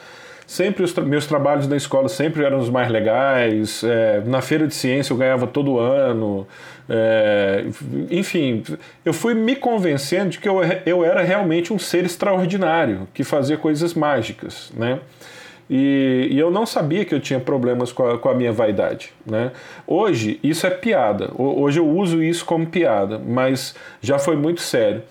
Sempre 0.51 0.83
os 0.83 0.93
tra 0.93 1.05
meus 1.05 1.29
trabalhos 1.29 1.69
na 1.69 1.77
escola 1.77 2.09
sempre 2.09 2.43
eram 2.43 2.59
os 2.59 2.69
mais 2.69 2.91
legais. 2.91 3.85
É, 3.85 4.21
na 4.27 4.43
feira 4.43 4.67
de 4.67 4.75
ciência 4.75 5.13
eu 5.13 5.17
ganhava 5.17 5.47
todo 5.47 5.79
ano. 5.79 6.45
É, 6.89 7.67
enfim, 8.11 8.65
eu 9.05 9.13
fui 9.13 9.33
me 9.33 9.55
convencendo 9.55 10.31
de 10.31 10.41
que 10.41 10.49
eu, 10.49 10.61
eu 10.85 11.05
era 11.05 11.23
realmente 11.23 11.73
um 11.73 11.79
ser 11.79 12.05
extraordinário 12.05 13.07
que 13.15 13.23
fazia 13.23 13.57
coisas 13.57 13.95
mágicas, 13.95 14.73
né? 14.77 14.99
E, 15.71 16.27
e, 16.33 16.39
eu 16.41 16.51
não 16.51 16.67
sabia 16.67 17.05
que 17.05 17.15
eu 17.15 17.21
tinha 17.21 17.39
problemas 17.39 17.93
com 17.93 18.05
a, 18.05 18.19
com 18.19 18.29
a, 18.29 18.35
minha 18.35 18.53
vaidade. 18.53 19.13
Né? 19.25 19.53
Hoje, 19.87 20.41
isso 20.43 20.67
é 20.67 20.71
piada. 20.71 21.31
Hoje 21.39 21.79
eu 21.79 21.89
uso 21.89 22.21
isso 22.21 22.45
como 22.45 22.67
piada, 22.67 23.21
mas 23.25 23.77
já 24.03 24.19
foi 24.19 24.35
muito 24.35 24.61
sério. 24.61 25.05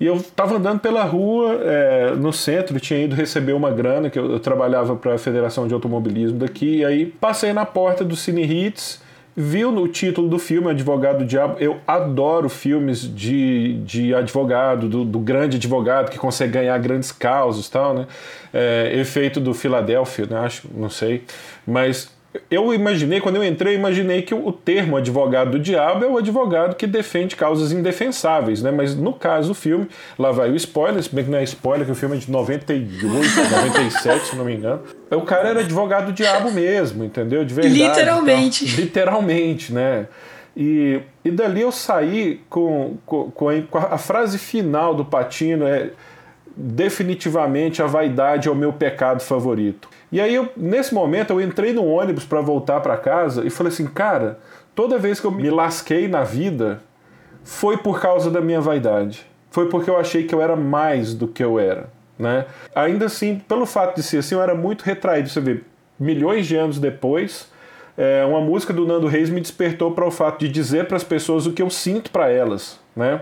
E 0.00 0.06
eu 0.06 0.16
estava 0.16 0.56
andando 0.56 0.80
pela 0.80 1.04
rua, 1.04 1.58
é, 1.62 2.12
no 2.16 2.32
centro, 2.32 2.78
tinha 2.78 3.00
ido 3.00 3.16
receber 3.16 3.52
uma 3.52 3.70
grana, 3.70 4.08
que 4.08 4.18
eu, 4.18 4.30
eu 4.30 4.40
trabalhava 4.40 4.94
para 4.94 5.14
a 5.14 5.18
Federação 5.18 5.66
de 5.66 5.74
Automobilismo 5.74 6.38
daqui, 6.38 6.78
e 6.78 6.84
aí 6.84 7.06
passei 7.06 7.52
na 7.52 7.64
porta 7.64 8.04
do 8.04 8.14
Cine 8.14 8.44
Hits, 8.44 9.02
vi 9.40 9.64
o 9.64 9.86
título 9.86 10.28
do 10.28 10.36
filme, 10.36 10.68
Advogado 10.68 11.18
do 11.18 11.24
Diabo. 11.24 11.56
Eu 11.60 11.78
adoro 11.86 12.48
filmes 12.48 13.02
de, 13.02 13.74
de 13.84 14.12
advogado, 14.12 14.88
do, 14.88 15.04
do 15.04 15.20
grande 15.20 15.56
advogado 15.56 16.10
que 16.10 16.18
consegue 16.18 16.54
ganhar 16.54 16.76
grandes 16.78 17.12
causas 17.12 17.66
e 17.66 17.70
tal, 17.70 17.94
né? 17.94 18.06
É, 18.52 18.98
efeito 18.98 19.38
do 19.38 19.54
Filadélfia, 19.54 20.26
né? 20.26 20.40
Acho, 20.40 20.68
não 20.74 20.90
sei. 20.90 21.22
Mas 21.64 22.10
eu 22.50 22.72
imaginei, 22.74 23.20
quando 23.20 23.36
eu 23.36 23.44
entrei, 23.44 23.74
eu 23.74 23.78
imaginei 23.78 24.22
que 24.22 24.34
o 24.34 24.52
termo 24.52 24.96
advogado 24.96 25.52
do 25.52 25.58
diabo 25.58 26.04
é 26.04 26.08
o 26.08 26.18
advogado 26.18 26.74
que 26.76 26.86
defende 26.86 27.36
causas 27.36 27.72
indefensáveis, 27.72 28.62
né? 28.62 28.70
Mas 28.70 28.94
no 28.94 29.12
caso 29.12 29.48
do 29.48 29.54
filme, 29.54 29.88
lá 30.18 30.30
vai 30.32 30.50
o 30.50 30.56
spoiler, 30.56 31.02
se 31.02 31.14
bem 31.14 31.24
que 31.24 31.30
não 31.30 31.38
é 31.38 31.44
spoiler, 31.44 31.86
que 31.86 31.92
o 31.92 31.94
filme 31.94 32.16
é 32.16 32.20
de 32.20 32.30
98, 32.30 33.50
97, 33.50 34.26
se 34.30 34.36
não 34.36 34.44
me 34.44 34.54
engano. 34.54 34.82
O 35.10 35.22
cara 35.22 35.48
era 35.48 35.60
advogado 35.60 36.06
do 36.06 36.12
diabo 36.12 36.50
mesmo, 36.50 37.04
entendeu? 37.04 37.44
De 37.44 37.54
verdade. 37.54 37.82
Literalmente. 37.82 38.64
Então, 38.64 38.84
literalmente, 38.84 39.72
né? 39.72 40.06
E, 40.56 41.00
e 41.24 41.30
dali 41.30 41.60
eu 41.60 41.70
saí 41.70 42.40
com, 42.50 42.96
com, 43.06 43.30
com 43.30 43.48
a 43.78 43.96
frase 43.96 44.38
final 44.38 44.94
do 44.94 45.04
Patino, 45.04 45.66
é 45.66 45.90
definitivamente 46.60 47.80
a 47.80 47.86
vaidade 47.86 48.48
é 48.48 48.50
o 48.50 48.54
meu 48.54 48.72
pecado 48.72 49.22
favorito. 49.22 49.88
E 50.10 50.20
aí, 50.20 50.34
eu, 50.34 50.48
nesse 50.56 50.92
momento, 50.92 51.30
eu 51.30 51.40
entrei 51.40 51.72
no 51.72 51.84
ônibus 51.84 52.24
para 52.24 52.40
voltar 52.40 52.80
para 52.80 52.96
casa 52.96 53.46
e 53.46 53.50
falei 53.50 53.72
assim, 53.72 53.86
cara, 53.86 54.40
toda 54.74 54.98
vez 54.98 55.20
que 55.20 55.26
eu 55.26 55.30
me 55.30 55.48
lasquei 55.50 56.08
na 56.08 56.24
vida, 56.24 56.80
foi 57.44 57.76
por 57.76 58.00
causa 58.00 58.28
da 58.28 58.40
minha 58.40 58.60
vaidade. 58.60 59.24
Foi 59.50 59.68
porque 59.68 59.88
eu 59.88 59.96
achei 59.96 60.24
que 60.24 60.34
eu 60.34 60.42
era 60.42 60.56
mais 60.56 61.14
do 61.14 61.28
que 61.28 61.44
eu 61.44 61.60
era. 61.60 61.88
Né? 62.18 62.46
Ainda 62.74 63.06
assim, 63.06 63.38
pelo 63.38 63.64
fato 63.64 63.94
de 63.94 64.02
ser 64.02 64.18
assim, 64.18 64.34
eu 64.34 64.42
era 64.42 64.54
muito 64.54 64.82
retraído. 64.82 65.28
Você 65.28 65.40
vê, 65.40 65.60
milhões 65.98 66.46
de 66.46 66.56
anos 66.56 66.80
depois, 66.80 67.48
é, 67.96 68.24
uma 68.24 68.40
música 68.40 68.72
do 68.72 68.84
Nando 68.84 69.06
Reis 69.06 69.30
me 69.30 69.40
despertou 69.40 69.92
para 69.92 70.04
o 70.04 70.10
fato 70.10 70.40
de 70.40 70.48
dizer 70.48 70.86
para 70.86 70.96
as 70.96 71.04
pessoas 71.04 71.46
o 71.46 71.52
que 71.52 71.62
eu 71.62 71.70
sinto 71.70 72.10
para 72.10 72.28
elas. 72.28 72.80
Né? 72.96 73.20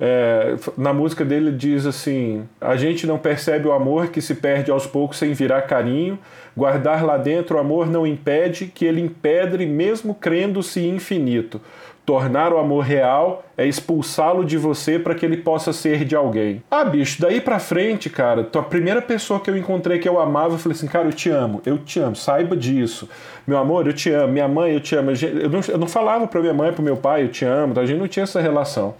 É, 0.00 0.54
na 0.76 0.92
música 0.92 1.24
dele 1.24 1.50
diz 1.50 1.84
assim: 1.84 2.44
a 2.60 2.76
gente 2.76 3.06
não 3.06 3.18
percebe 3.18 3.66
o 3.66 3.72
amor 3.72 4.08
que 4.08 4.20
se 4.20 4.34
perde 4.34 4.70
aos 4.70 4.86
poucos 4.86 5.18
sem 5.18 5.32
virar 5.32 5.62
carinho. 5.62 6.18
Guardar 6.56 7.04
lá 7.04 7.16
dentro 7.16 7.56
o 7.56 7.60
amor 7.60 7.88
não 7.88 8.06
impede 8.06 8.66
que 8.66 8.84
ele 8.84 9.00
impedre, 9.00 9.66
mesmo 9.66 10.14
crendo-se 10.14 10.84
infinito. 10.86 11.60
Tornar 12.08 12.54
o 12.54 12.58
amor 12.58 12.84
real 12.84 13.44
é 13.54 13.66
expulsá-lo 13.66 14.42
de 14.42 14.56
você 14.56 14.98
para 14.98 15.14
que 15.14 15.26
ele 15.26 15.36
possa 15.36 15.74
ser 15.74 16.06
de 16.06 16.16
alguém. 16.16 16.62
Ah, 16.70 16.82
bicho, 16.82 17.20
daí 17.20 17.38
pra 17.38 17.58
frente, 17.58 18.08
cara, 18.08 18.48
a 18.50 18.62
primeira 18.62 19.02
pessoa 19.02 19.38
que 19.38 19.50
eu 19.50 19.56
encontrei 19.58 19.98
que 19.98 20.08
eu 20.08 20.18
amava, 20.18 20.54
eu 20.54 20.58
falei 20.58 20.74
assim, 20.74 20.86
cara, 20.86 21.06
eu 21.06 21.12
te 21.12 21.28
amo, 21.28 21.60
eu 21.66 21.76
te 21.76 22.00
amo, 22.00 22.16
saiba 22.16 22.56
disso. 22.56 23.06
Meu 23.46 23.58
amor, 23.58 23.86
eu 23.86 23.92
te 23.92 24.10
amo, 24.10 24.32
minha 24.32 24.48
mãe, 24.48 24.72
eu 24.72 24.80
te 24.80 24.96
amo. 24.96 25.10
Eu 25.10 25.50
não, 25.50 25.60
eu 25.68 25.76
não 25.76 25.86
falava 25.86 26.26
pra 26.26 26.40
minha 26.40 26.54
mãe, 26.54 26.72
pro 26.72 26.82
meu 26.82 26.96
pai, 26.96 27.24
eu 27.24 27.28
te 27.28 27.44
amo, 27.44 27.78
a 27.78 27.84
gente 27.84 27.98
não 27.98 28.08
tinha 28.08 28.22
essa 28.22 28.40
relação. 28.40 28.94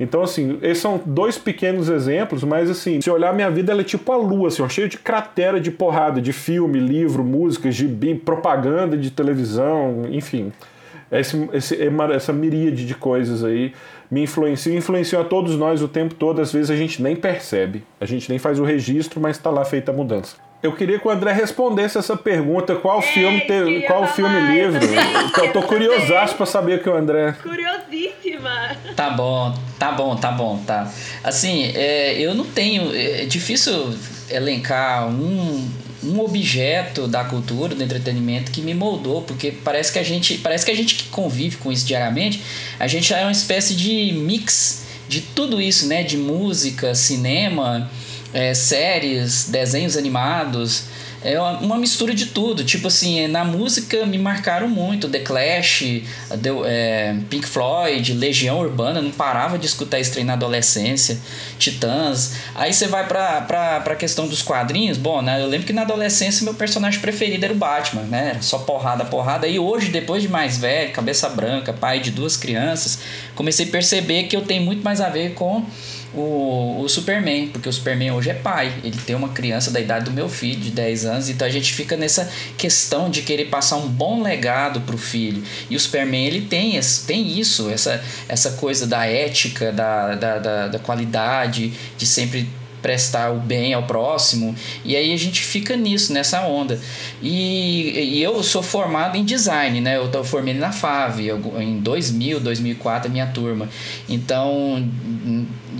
Então, 0.00 0.22
assim, 0.22 0.58
esses 0.62 0.82
são 0.82 0.98
dois 1.04 1.36
pequenos 1.36 1.90
exemplos, 1.90 2.42
mas 2.42 2.70
assim, 2.70 3.02
se 3.02 3.10
olhar 3.10 3.34
minha 3.34 3.50
vida, 3.50 3.70
ela 3.70 3.82
é 3.82 3.84
tipo 3.84 4.10
a 4.10 4.16
lua, 4.16 4.48
assim, 4.48 4.62
ó, 4.62 4.68
cheio 4.68 4.88
de 4.88 4.96
cratera 4.96 5.60
de 5.60 5.70
porrada, 5.70 6.22
de 6.22 6.32
filme, 6.32 6.80
livro, 6.80 7.22
música, 7.22 7.70
gibi, 7.70 8.14
propaganda 8.14 8.96
de 8.96 9.10
televisão, 9.10 10.06
enfim. 10.10 10.50
Esse, 11.12 11.48
esse, 11.52 11.76
essa 12.14 12.32
miríade 12.32 12.86
de 12.86 12.94
coisas 12.94 13.44
aí 13.44 13.74
me 14.10 14.22
influenciou, 14.22 14.74
influenciou 14.74 15.20
a 15.20 15.24
todos 15.24 15.54
nós 15.56 15.82
o 15.82 15.88
tempo 15.88 16.14
todo, 16.14 16.40
às 16.40 16.50
vezes 16.50 16.70
a 16.70 16.76
gente 16.76 17.02
nem 17.02 17.14
percebe, 17.14 17.84
a 18.00 18.06
gente 18.06 18.30
nem 18.30 18.38
faz 18.38 18.58
o 18.58 18.64
registro, 18.64 19.20
mas 19.20 19.36
está 19.36 19.50
lá 19.50 19.66
feita 19.66 19.92
a 19.92 19.94
mudança. 19.94 20.36
Eu 20.62 20.72
queria 20.72 20.98
que 20.98 21.08
o 21.08 21.10
André 21.10 21.32
respondesse 21.32 21.96
essa 21.96 22.16
pergunta: 22.16 22.76
qual 22.76 23.00
Ei, 23.02 23.12
filme, 23.12 23.40
te, 23.40 23.86
qual 23.86 24.06
filme 24.06 24.40
mais, 24.40 24.74
livro? 24.74 24.80
Eu 25.42 25.52
tô 25.52 25.62
curiosaço 25.62 26.34
para 26.34 26.44
saber 26.44 26.78
o 26.78 26.82
que 26.82 26.88
o 26.88 26.94
André. 26.94 27.34
Curiosíssima. 27.42 28.76
Tá 28.94 29.10
bom, 29.10 29.54
tá 29.78 29.92
bom, 29.92 30.16
tá 30.16 30.30
bom, 30.30 30.62
tá. 30.66 30.92
Assim, 31.24 31.72
é, 31.74 32.20
eu 32.20 32.34
não 32.34 32.44
tenho. 32.44 32.94
É 32.94 33.24
difícil 33.24 33.94
elencar 34.28 35.08
um, 35.08 35.66
um 36.04 36.20
objeto 36.20 37.08
da 37.08 37.24
cultura, 37.24 37.74
do 37.74 37.82
entretenimento 37.82 38.50
que 38.50 38.60
me 38.60 38.74
moldou, 38.74 39.22
porque 39.22 39.50
parece 39.50 39.90
que 39.90 39.98
a 39.98 40.02
gente, 40.02 40.36
parece 40.38 40.66
que 40.66 40.70
a 40.70 40.76
gente 40.76 40.94
que 40.94 41.08
convive 41.08 41.56
com 41.56 41.72
isso 41.72 41.86
diariamente, 41.86 42.42
a 42.78 42.86
gente 42.86 43.14
é 43.14 43.22
uma 43.22 43.32
espécie 43.32 43.74
de 43.74 44.12
mix 44.12 44.84
de 45.08 45.22
tudo 45.22 45.58
isso, 45.58 45.88
né? 45.88 46.02
De 46.02 46.18
música, 46.18 46.94
cinema 46.94 47.90
é, 48.32 48.54
séries, 48.54 49.48
desenhos 49.48 49.96
animados, 49.96 50.84
é 51.22 51.38
uma 51.40 51.76
mistura 51.76 52.14
de 52.14 52.26
tudo. 52.26 52.64
Tipo 52.64 52.88
assim, 52.88 53.26
na 53.26 53.44
música 53.44 54.06
me 54.06 54.18
marcaram 54.18 54.68
muito 54.68 55.08
The 55.08 55.20
Clash, 55.20 56.02
The, 56.42 56.50
é, 56.64 57.16
Pink 57.28 57.46
Floyd, 57.46 58.14
Legião 58.14 58.58
Urbana, 58.58 59.02
não 59.02 59.10
parava 59.10 59.58
de 59.58 59.66
escutar 59.66 59.98
isso 59.98 60.22
na 60.24 60.32
adolescência, 60.32 61.18
Titãs. 61.58 62.34
Aí 62.54 62.72
você 62.72 62.86
vai 62.86 63.06
pra, 63.06 63.42
pra, 63.42 63.80
pra 63.80 63.94
questão 63.94 64.26
dos 64.26 64.42
quadrinhos, 64.42 64.96
bom, 64.96 65.20
né? 65.20 65.42
Eu 65.42 65.46
lembro 65.46 65.66
que 65.66 65.72
na 65.72 65.82
adolescência 65.82 66.44
meu 66.44 66.54
personagem 66.54 67.00
preferido 67.00 67.44
era 67.44 67.52
o 67.52 67.56
Batman, 67.56 68.02
né? 68.02 68.38
Só 68.40 68.58
porrada, 68.58 69.04
porrada. 69.04 69.46
E 69.46 69.58
hoje, 69.58 69.90
depois 69.90 70.22
de 70.22 70.28
mais 70.28 70.56
velho, 70.56 70.92
cabeça 70.92 71.28
branca, 71.28 71.72
pai 71.72 72.00
de 72.00 72.10
duas 72.10 72.36
crianças, 72.36 72.98
comecei 73.34 73.66
a 73.66 73.68
perceber 73.68 74.24
que 74.24 74.36
eu 74.36 74.42
tenho 74.42 74.62
muito 74.62 74.82
mais 74.82 75.00
a 75.00 75.08
ver 75.08 75.34
com 75.34 75.64
o, 76.14 76.80
o 76.80 76.88
Superman, 76.88 77.48
porque 77.48 77.68
o 77.68 77.72
Superman 77.72 78.12
hoje 78.12 78.30
é 78.30 78.34
pai, 78.34 78.72
ele 78.82 78.96
tem 79.06 79.14
uma 79.14 79.28
criança 79.28 79.70
da 79.70 79.80
idade 79.80 80.06
do 80.06 80.10
meu 80.10 80.28
filho, 80.28 80.60
de 80.60 80.70
10 80.70 81.04
anos, 81.04 81.28
então 81.28 81.46
a 81.46 81.50
gente 81.50 81.72
fica 81.72 81.96
nessa 81.96 82.30
questão 82.58 83.08
de 83.08 83.22
querer 83.22 83.46
passar 83.46 83.76
um 83.76 83.88
bom 83.88 84.22
legado 84.22 84.80
pro 84.80 84.98
filho. 84.98 85.42
E 85.68 85.76
o 85.76 85.80
Superman, 85.80 86.26
ele 86.26 86.42
tem, 86.42 86.76
esse, 86.76 87.06
tem 87.06 87.38
isso, 87.38 87.70
essa, 87.70 88.02
essa 88.28 88.52
coisa 88.52 88.86
da 88.86 89.06
ética, 89.06 89.72
da, 89.72 90.14
da, 90.14 90.38
da, 90.38 90.68
da 90.68 90.78
qualidade, 90.78 91.72
de 91.96 92.06
sempre 92.06 92.48
prestar 92.80 93.30
o 93.30 93.38
bem 93.38 93.74
ao 93.74 93.84
próximo. 93.84 94.54
E 94.84 94.96
aí 94.96 95.12
a 95.12 95.16
gente 95.16 95.42
fica 95.42 95.76
nisso, 95.76 96.12
nessa 96.12 96.46
onda. 96.46 96.80
E, 97.22 98.16
e 98.16 98.22
eu 98.22 98.42
sou 98.42 98.62
formado 98.62 99.16
em 99.16 99.24
design, 99.24 99.80
né? 99.80 99.96
Eu 99.96 100.24
formei 100.24 100.54
na 100.54 100.72
FAV, 100.72 101.20
em 101.58 101.78
2000, 101.78 102.40
2004, 102.40 103.08
a 103.08 103.12
minha 103.12 103.26
turma. 103.26 103.68
Então, 104.08 104.88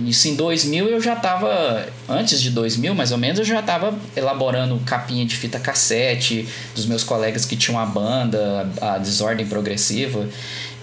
isso 0.05 0.27
em 0.27 0.35
2000 0.35 0.87
eu 0.87 1.01
já 1.01 1.13
estava, 1.13 1.87
antes 2.07 2.41
de 2.41 2.49
2000 2.49 2.93
mais 2.95 3.11
ou 3.11 3.17
menos, 3.17 3.39
eu 3.39 3.45
já 3.45 3.59
estava 3.59 3.93
elaborando 4.15 4.79
capinha 4.85 5.25
de 5.25 5.35
fita 5.35 5.59
cassete 5.59 6.47
dos 6.75 6.85
meus 6.85 7.03
colegas 7.03 7.45
que 7.45 7.55
tinham 7.55 7.79
a 7.79 7.85
banda, 7.85 8.69
a 8.81 8.97
Desordem 8.97 9.45
Progressiva, 9.45 10.27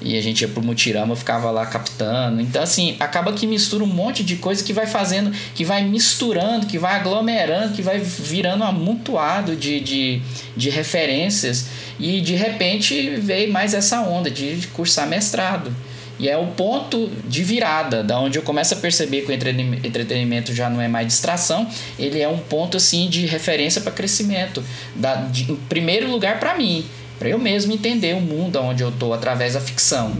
e 0.01 0.17
a 0.17 0.23
gente 0.23 0.43
ia 0.43 0.49
pro 0.49 0.63
Mutirama, 0.63 1.17
ficava 1.17 1.51
lá 1.51 1.67
captando. 1.67 2.41
Então, 2.41 2.63
assim, 2.63 2.97
acaba 3.01 3.33
que 3.33 3.47
mistura 3.47 3.83
um 3.83 3.89
monte 3.89 4.23
de 4.23 4.37
coisa 4.37 4.63
que 4.63 4.73
vai 4.73 4.87
fazendo, 4.87 5.33
que 5.55 5.65
vai 5.65 5.85
misturando, 5.85 6.67
que 6.67 6.79
vai 6.79 6.95
aglomerando, 6.95 7.75
que 7.75 7.83
vai 7.83 7.99
virando 7.99 8.63
um 8.63 8.67
amontoado 8.67 9.57
de, 9.57 9.81
de, 9.81 10.23
de 10.57 10.71
referências, 10.71 11.67
e 11.99 12.21
de 12.21 12.35
repente 12.35 13.17
veio 13.17 13.53
mais 13.53 13.75
essa 13.75 14.01
onda 14.03 14.31
de 14.31 14.69
cursar 14.73 15.09
mestrado. 15.09 15.75
E 16.19 16.29
é 16.29 16.37
o 16.37 16.49
ponto 16.49 17.09
de 17.25 17.45
virada, 17.45 18.03
da 18.03 18.19
onde 18.19 18.39
eu 18.39 18.43
começo 18.43 18.75
a 18.75 18.77
perceber 18.77 19.23
que 19.23 19.31
o 19.31 19.35
entretenimento 19.35 20.53
já 20.53 20.69
não 20.69 20.81
é 20.81 20.89
mais 20.89 21.07
distração, 21.07 21.69
ele 21.99 22.21
é 22.21 22.29
um 22.29 22.39
ponto 22.39 22.77
assim 22.77 23.09
de 23.09 23.25
referência 23.25 23.81
para 23.81 23.93
crescimento, 23.93 24.63
da, 24.97 25.15
de, 25.17 25.53
em 25.53 25.57
primeiro 25.57 26.11
lugar 26.11 26.41
para 26.41 26.57
mim, 26.57 26.85
para 27.19 27.29
eu 27.29 27.39
mesmo 27.39 27.73
entender 27.73 28.17
o 28.17 28.21
mundo 28.21 28.59
onde 28.61 28.83
eu 28.83 28.91
tô 28.91 29.13
através 29.13 29.55
da 29.55 29.61
ficção. 29.61 30.13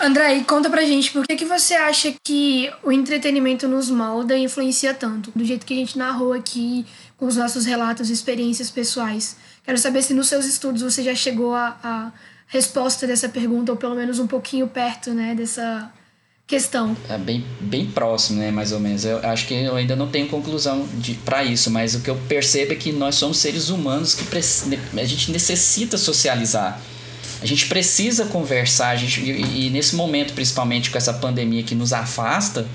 André, 0.00 0.34
e 0.34 0.44
conta 0.44 0.68
pra 0.68 0.84
gente 0.84 1.10
por 1.12 1.26
que, 1.26 1.36
que 1.36 1.44
você 1.44 1.74
acha 1.74 2.12
que 2.22 2.70
o 2.82 2.92
entretenimento 2.92 3.66
nos 3.66 3.88
molda 3.88 4.36
e 4.36 4.44
influencia 4.44 4.92
tanto, 4.92 5.32
do 5.34 5.44
jeito 5.44 5.64
que 5.64 5.72
a 5.72 5.76
gente 5.76 5.96
narrou 5.96 6.32
aqui, 6.32 6.84
os 7.26 7.36
nossos 7.36 7.64
relatos 7.64 8.10
e 8.10 8.12
experiências 8.12 8.70
pessoais. 8.70 9.36
Quero 9.64 9.78
saber 9.78 10.02
se 10.02 10.12
nos 10.12 10.28
seus 10.28 10.44
estudos 10.44 10.82
você 10.82 11.02
já 11.02 11.14
chegou 11.14 11.54
à, 11.54 12.12
resposta 12.48 13.06
dessa 13.06 13.30
pergunta, 13.30 13.72
ou 13.72 13.78
pelo 13.78 13.94
menos 13.94 14.18
um 14.18 14.26
pouquinho 14.26 14.68
perto 14.68 15.14
né, 15.14 15.34
dessa 15.34 15.90
questão. 16.46 16.94
É 17.08 17.16
bem, 17.16 17.42
bem 17.60 17.86
próximo, 17.86 18.40
né, 18.40 18.50
mais 18.50 18.72
ou 18.72 18.80
menos. 18.80 19.06
Eu 19.06 19.18
acho 19.26 19.46
que 19.46 19.54
eu 19.54 19.74
ainda 19.74 19.96
não 19.96 20.08
tenho 20.08 20.28
conclusão 20.28 20.86
para 21.24 21.42
isso, 21.42 21.70
mas 21.70 21.94
o 21.94 22.00
que 22.00 22.10
eu 22.10 22.16
percebo 22.28 22.72
é 22.72 22.76
que 22.76 22.92
nós 22.92 23.14
somos 23.14 23.38
seres 23.38 23.70
humanos 23.70 24.14
que 24.14 24.24
a 25.00 25.04
gente 25.04 25.30
necessita 25.30 25.96
socializar. 25.96 26.78
A 27.40 27.46
gente 27.46 27.66
precisa 27.66 28.26
conversar, 28.26 28.90
a 28.90 28.96
gente, 28.96 29.20
e, 29.20 29.66
e 29.66 29.70
nesse 29.70 29.96
momento, 29.96 30.34
principalmente 30.34 30.90
com 30.90 30.98
essa 30.98 31.14
pandemia 31.14 31.62
que 31.62 31.74
nos 31.74 31.94
afasta, 31.94 32.68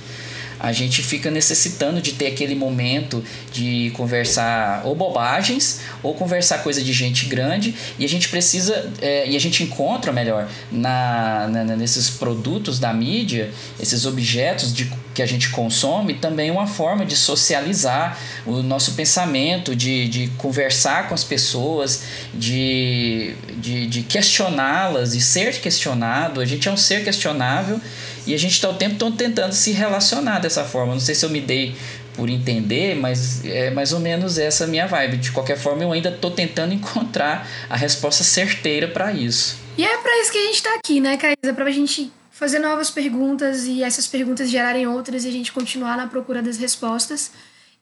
a 0.59 0.71
gente 0.71 1.03
fica 1.03 1.29
necessitando 1.29 2.01
de 2.01 2.13
ter 2.13 2.27
aquele 2.27 2.55
momento 2.55 3.23
de 3.51 3.91
conversar 3.95 4.81
ou 4.85 4.95
bobagens 4.95 5.81
ou 6.01 6.13
conversar 6.13 6.59
coisa 6.59 6.81
de 6.81 6.93
gente 6.93 7.25
grande 7.25 7.75
e 7.99 8.05
a 8.05 8.09
gente 8.09 8.29
precisa 8.29 8.91
é, 9.01 9.29
e 9.29 9.35
a 9.35 9.39
gente 9.39 9.63
encontra 9.63 10.11
melhor 10.11 10.47
na, 10.71 11.47
na, 11.47 11.63
nesses 11.75 12.09
produtos 12.09 12.79
da 12.79 12.93
mídia 12.93 13.51
esses 13.79 14.05
objetos 14.05 14.73
de, 14.73 14.91
que 15.13 15.21
a 15.21 15.25
gente 15.25 15.49
consome 15.49 16.13
também 16.13 16.51
uma 16.51 16.67
forma 16.67 17.05
de 17.05 17.15
socializar 17.15 18.19
o 18.45 18.61
nosso 18.61 18.93
pensamento 18.93 19.75
de, 19.75 20.07
de 20.07 20.27
conversar 20.37 21.07
com 21.07 21.15
as 21.15 21.23
pessoas 21.23 22.03
de, 22.33 23.33
de, 23.57 23.87
de 23.87 24.03
questioná-las 24.03 25.15
e 25.15 25.21
ser 25.21 25.59
questionado. 25.59 26.39
A 26.39 26.45
gente 26.45 26.67
é 26.67 26.71
um 26.71 26.77
ser 26.77 27.03
questionável 27.03 27.81
e 28.27 28.33
a 28.33 28.37
gente 28.37 28.51
está 28.51 28.69
o 28.69 28.73
tempo 28.73 28.97
todo 28.97 29.15
tentando 29.15 29.53
se 29.53 29.71
relacionar 29.71 30.39
dessa 30.39 30.65
forma. 30.65 30.93
Não 30.93 30.99
sei 30.99 31.15
se 31.15 31.25
eu 31.25 31.29
me 31.29 31.39
dei 31.39 31.75
por 32.13 32.29
entender, 32.29 32.95
mas 32.95 33.45
é 33.45 33.69
mais 33.69 33.93
ou 33.93 33.99
menos 33.99 34.37
essa 34.37 34.65
a 34.65 34.67
minha 34.67 34.85
vibe. 34.85 35.17
De 35.17 35.31
qualquer 35.31 35.57
forma, 35.57 35.83
eu 35.83 35.91
ainda 35.93 36.09
estou 36.09 36.31
tentando 36.31 36.73
encontrar 36.75 37.47
a 37.69 37.77
resposta 37.77 38.23
certeira 38.23 38.87
para 38.87 39.13
isso. 39.13 39.57
E 39.77 39.85
é 39.85 39.97
para 39.97 40.21
isso 40.21 40.31
que 40.31 40.37
a 40.37 40.45
gente 40.45 40.55
está 40.55 40.75
aqui, 40.75 40.99
né, 40.99 41.15
Caísa? 41.15 41.53
Para 41.53 41.65
a 41.65 41.71
gente 41.71 42.11
fazer 42.29 42.59
novas 42.59 42.91
perguntas 42.91 43.65
e 43.65 43.81
essas 43.81 44.05
perguntas 44.07 44.49
gerarem 44.49 44.85
outras 44.85 45.23
e 45.23 45.29
a 45.29 45.31
gente 45.31 45.51
continuar 45.51 45.95
na 45.95 46.07
procura 46.07 46.41
das 46.41 46.57
respostas. 46.57 47.31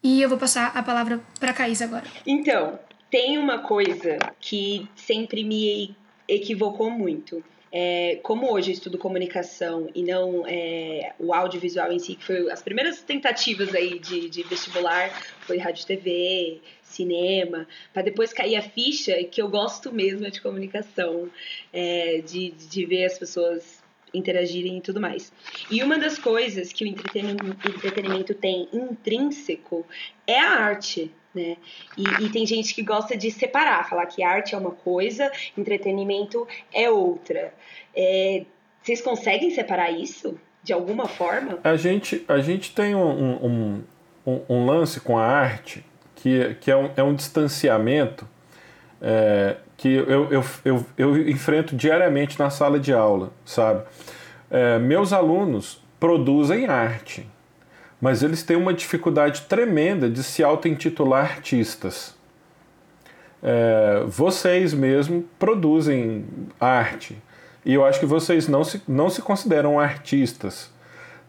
E 0.03 0.21
eu 0.21 0.29
vou 0.29 0.37
passar 0.37 0.71
a 0.75 0.83
palavra 0.83 1.19
para 1.39 1.49
a 1.49 1.53
Caísa 1.53 1.85
agora. 1.85 2.03
Então, 2.27 2.77
tem 3.09 3.37
uma 3.37 3.59
coisa 3.59 4.17
que 4.39 4.87
sempre 4.95 5.43
me 5.43 5.95
equivocou 6.27 6.91
muito 6.91 7.43
é, 7.77 8.21
como 8.23 8.53
hoje 8.53 8.69
eu 8.69 8.73
estudo 8.73 8.97
comunicação 8.97 9.89
e 9.93 10.01
não 10.01 10.45
é, 10.47 11.13
o 11.19 11.33
audiovisual 11.33 11.91
em 11.91 11.99
si, 11.99 12.15
que 12.15 12.23
foi 12.23 12.49
as 12.49 12.63
primeiras 12.63 13.01
tentativas 13.01 13.75
aí 13.75 13.99
de, 13.99 14.29
de 14.29 14.43
vestibular, 14.43 15.09
foi 15.41 15.57
rádio 15.57 15.85
TV, 15.85 16.61
cinema, 16.81 17.67
para 17.91 18.01
depois 18.01 18.31
cair 18.31 18.55
a 18.55 18.61
ficha 18.61 19.21
que 19.25 19.41
eu 19.41 19.49
gosto 19.49 19.91
mesmo 19.91 20.31
de 20.31 20.39
comunicação, 20.39 21.29
é, 21.73 22.21
de, 22.25 22.51
de 22.51 22.85
ver 22.85 23.07
as 23.07 23.19
pessoas 23.19 23.83
interagirem 24.13 24.77
e 24.77 24.81
tudo 24.81 25.01
mais. 25.01 25.33
E 25.69 25.83
uma 25.83 25.97
das 25.97 26.17
coisas 26.17 26.71
que 26.71 26.85
o 26.85 26.87
entretenimento 26.87 28.33
tem 28.35 28.69
intrínseco 28.71 29.85
é 30.25 30.39
a 30.39 30.51
arte, 30.51 31.11
né? 31.35 31.57
E, 31.97 32.23
e, 32.23 32.29
tem 32.29 32.45
gente 32.45 32.73
que 32.73 32.81
gosta 32.81 33.15
de 33.15 33.29
separar, 33.29 33.87
falar 33.87 34.05
que 34.05 34.23
arte 34.23 34.55
é 34.55 34.57
uma 34.57 34.71
coisa, 34.71 35.31
entretenimento 35.57 36.47
é 36.73 36.89
outra. 36.89 37.53
É, 37.95 38.45
vocês 38.81 39.01
conseguem 39.01 39.51
separar 39.51 39.91
isso 39.91 40.39
de 40.63 40.73
alguma 40.73 41.07
forma? 41.07 41.59
A 41.63 41.75
gente, 41.75 42.23
a 42.27 42.39
gente 42.39 42.73
tem 42.73 42.95
um, 42.95 43.45
um, 43.45 43.83
um, 44.25 44.41
um 44.49 44.65
lance 44.65 44.99
com 44.99 45.17
a 45.17 45.25
arte 45.25 45.85
que, 46.15 46.55
que 46.61 46.71
é, 46.71 46.75
um, 46.75 46.89
é 46.95 47.03
um 47.03 47.13
distanciamento 47.13 48.27
é, 49.01 49.57
que 49.77 49.89
eu, 49.89 50.31
eu, 50.31 50.43
eu, 50.63 50.85
eu, 50.97 51.29
enfrento 51.29 51.75
diariamente 51.75 52.39
na 52.39 52.49
sala 52.49 52.79
de 52.79 52.93
aula, 52.93 53.31
sabe? 53.43 53.83
É, 54.49 54.79
meus 54.79 55.11
alunos 55.11 55.83
produzem 55.99 56.65
arte 56.65 57.27
mas 57.99 58.23
eles 58.23 58.43
têm 58.43 58.57
uma 58.57 58.73
dificuldade 58.73 59.43
tremenda 59.43 60.09
de 60.09 60.23
se 60.23 60.43
auto-intitular 60.43 61.23
artistas. 61.23 62.15
É, 63.41 64.03
vocês 64.07 64.73
mesmo 64.73 65.23
produzem 65.37 66.25
arte 66.59 67.17
e 67.65 67.73
eu 67.73 67.83
acho 67.83 67.99
que 67.99 68.05
vocês 68.05 68.47
não 68.47 68.63
se, 68.63 68.81
não 68.87 69.09
se 69.09 69.21
consideram 69.21 69.79
artistas, 69.79 70.71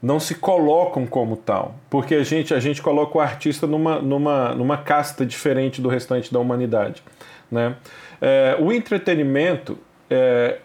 não 0.03 0.21
se 0.21 0.35
colocam 0.35 1.07
como 1.07 1.37
tal, 1.37 1.75
porque 1.89 2.14
a 2.14 2.23
gente, 2.23 2.53
a 2.53 2.61
gente 2.61 2.83
coloca 2.83 3.17
o 3.17 3.21
artista 3.21 3.67
numa, 3.67 4.01
numa, 4.01 4.55
numa 4.55 4.77
casta 4.77 5.25
diferente 5.25 5.81
do 5.81 5.89
restante 5.89 6.31
da 6.33 6.39
humanidade. 6.39 7.03
Né? 7.51 7.75
É, 8.21 8.57
o 8.61 8.71
entretenimento, 8.71 9.79
é, 10.11 10.59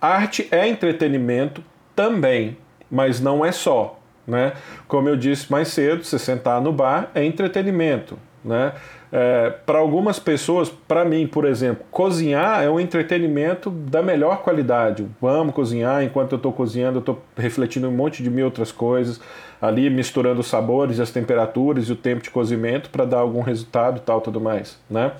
arte 0.00 0.48
é 0.50 0.66
entretenimento 0.66 1.62
também, 1.94 2.56
mas 2.90 3.20
não 3.20 3.44
é 3.44 3.52
só. 3.52 3.99
Né? 4.30 4.52
Como 4.86 5.08
eu 5.08 5.16
disse 5.16 5.50
mais 5.50 5.68
cedo, 5.68 6.04
se 6.04 6.16
sentar 6.18 6.60
no 6.60 6.72
bar 6.72 7.10
é 7.16 7.24
entretenimento. 7.24 8.16
Né? 8.44 8.72
É, 9.12 9.50
para 9.66 9.80
algumas 9.80 10.20
pessoas, 10.20 10.70
para 10.70 11.04
mim, 11.04 11.26
por 11.26 11.44
exemplo, 11.44 11.84
cozinhar 11.90 12.62
é 12.62 12.70
um 12.70 12.78
entretenimento 12.78 13.68
da 13.68 14.00
melhor 14.00 14.42
qualidade. 14.42 15.04
Vamos 15.20 15.52
cozinhar, 15.52 16.04
enquanto 16.04 16.32
eu 16.32 16.36
estou 16.36 16.52
cozinhando, 16.52 16.98
eu 16.98 17.00
estou 17.00 17.20
refletindo 17.36 17.88
um 17.88 17.92
monte 17.92 18.22
de 18.22 18.30
mil 18.30 18.44
outras 18.44 18.70
coisas, 18.70 19.20
ali 19.60 19.90
misturando 19.90 20.40
os 20.40 20.46
sabores, 20.46 21.00
as 21.00 21.10
temperaturas 21.10 21.88
e 21.88 21.92
o 21.92 21.96
tempo 21.96 22.22
de 22.22 22.30
cozimento 22.30 22.88
para 22.88 23.04
dar 23.04 23.18
algum 23.18 23.40
resultado 23.40 23.98
e 23.98 24.00
tal, 24.00 24.20
tudo 24.20 24.40
mais. 24.40 24.78
Né? 24.88 25.10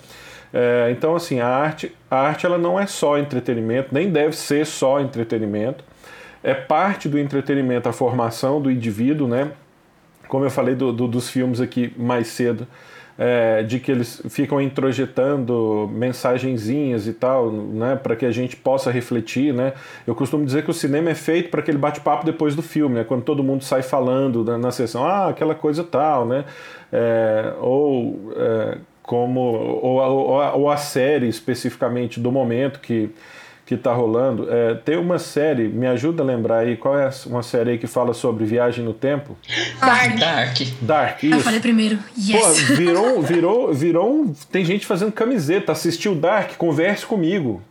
É, 0.54 0.88
então, 0.92 1.16
assim, 1.16 1.40
a 1.40 1.48
arte, 1.48 1.92
a 2.08 2.16
arte 2.16 2.46
ela 2.46 2.58
não 2.58 2.78
é 2.78 2.86
só 2.86 3.18
entretenimento, 3.18 3.88
nem 3.90 4.08
deve 4.08 4.36
ser 4.36 4.64
só 4.64 5.00
entretenimento 5.00 5.89
é 6.43 6.55
parte 6.55 7.09
do 7.09 7.18
entretenimento 7.18 7.88
a 7.88 7.93
formação 7.93 8.61
do 8.61 8.70
indivíduo, 8.70 9.28
né? 9.28 9.53
Como 10.28 10.45
eu 10.45 10.51
falei 10.51 10.74
do, 10.74 10.93
do, 10.93 11.09
dos 11.09 11.28
filmes 11.28 11.61
aqui 11.61 11.93
mais 11.97 12.28
cedo, 12.28 12.66
é, 13.18 13.62
de 13.62 13.78
que 13.78 13.93
eles 13.93 14.22
ficam 14.30 14.59
introjetando 14.61 15.91
mensagenzinhas 15.93 17.07
e 17.07 17.12
tal, 17.12 17.53
né, 17.53 17.95
para 17.95 18.16
que 18.16 18.24
a 18.24 18.30
gente 18.30 18.57
possa 18.57 18.91
refletir, 18.91 19.53
né? 19.53 19.74
Eu 20.07 20.14
costumo 20.14 20.43
dizer 20.43 20.64
que 20.64 20.70
o 20.70 20.74
cinema 20.74 21.11
é 21.11 21.14
feito 21.14 21.51
para 21.51 21.61
aquele 21.61 21.76
bate-papo 21.76 22.24
depois 22.24 22.55
do 22.55 22.62
filme, 22.62 22.95
né, 22.95 23.05
quando 23.05 23.22
todo 23.22 23.43
mundo 23.43 23.62
sai 23.62 23.82
falando 23.82 24.43
na, 24.43 24.57
na 24.57 24.70
sessão, 24.70 25.05
ah, 25.05 25.28
aquela 25.28 25.55
coisa 25.55 25.84
tal, 25.84 26.24
né? 26.24 26.47
É, 26.91 27.53
ou 27.61 28.32
é, 28.36 28.78
como 29.03 29.41
ou, 29.41 29.99
ou, 29.99 30.61
ou 30.61 30.70
a 30.70 30.76
série 30.76 31.28
especificamente 31.28 32.18
do 32.18 32.32
momento 32.32 32.80
que 32.80 33.11
que 33.70 33.76
está 33.76 33.92
rolando. 33.92 34.52
É, 34.52 34.74
tem 34.74 34.96
uma 34.98 35.16
série, 35.16 35.68
me 35.68 35.86
ajuda 35.86 36.24
a 36.24 36.26
lembrar 36.26 36.58
aí, 36.58 36.76
qual 36.76 36.98
é 36.98 37.08
uma 37.26 37.40
série 37.40 37.70
aí 37.70 37.78
que 37.78 37.86
fala 37.86 38.12
sobre 38.12 38.44
viagem 38.44 38.84
no 38.84 38.92
tempo? 38.92 39.38
Dark. 39.80 40.18
Dark. 40.18 40.58
Dark, 40.80 41.22
isso. 41.22 41.36
Eu 41.36 41.40
falei 41.40 41.60
primeiro, 41.60 41.96
yes. 42.18 42.66
Pô, 42.66 42.74
virou, 42.74 43.22
virou, 43.22 43.72
virou 43.72 44.12
um, 44.12 44.34
Tem 44.50 44.64
gente 44.64 44.84
fazendo 44.84 45.12
camiseta, 45.12 45.70
assistiu 45.70 46.16
Dark, 46.16 46.56
converse 46.56 47.06
comigo. 47.06 47.62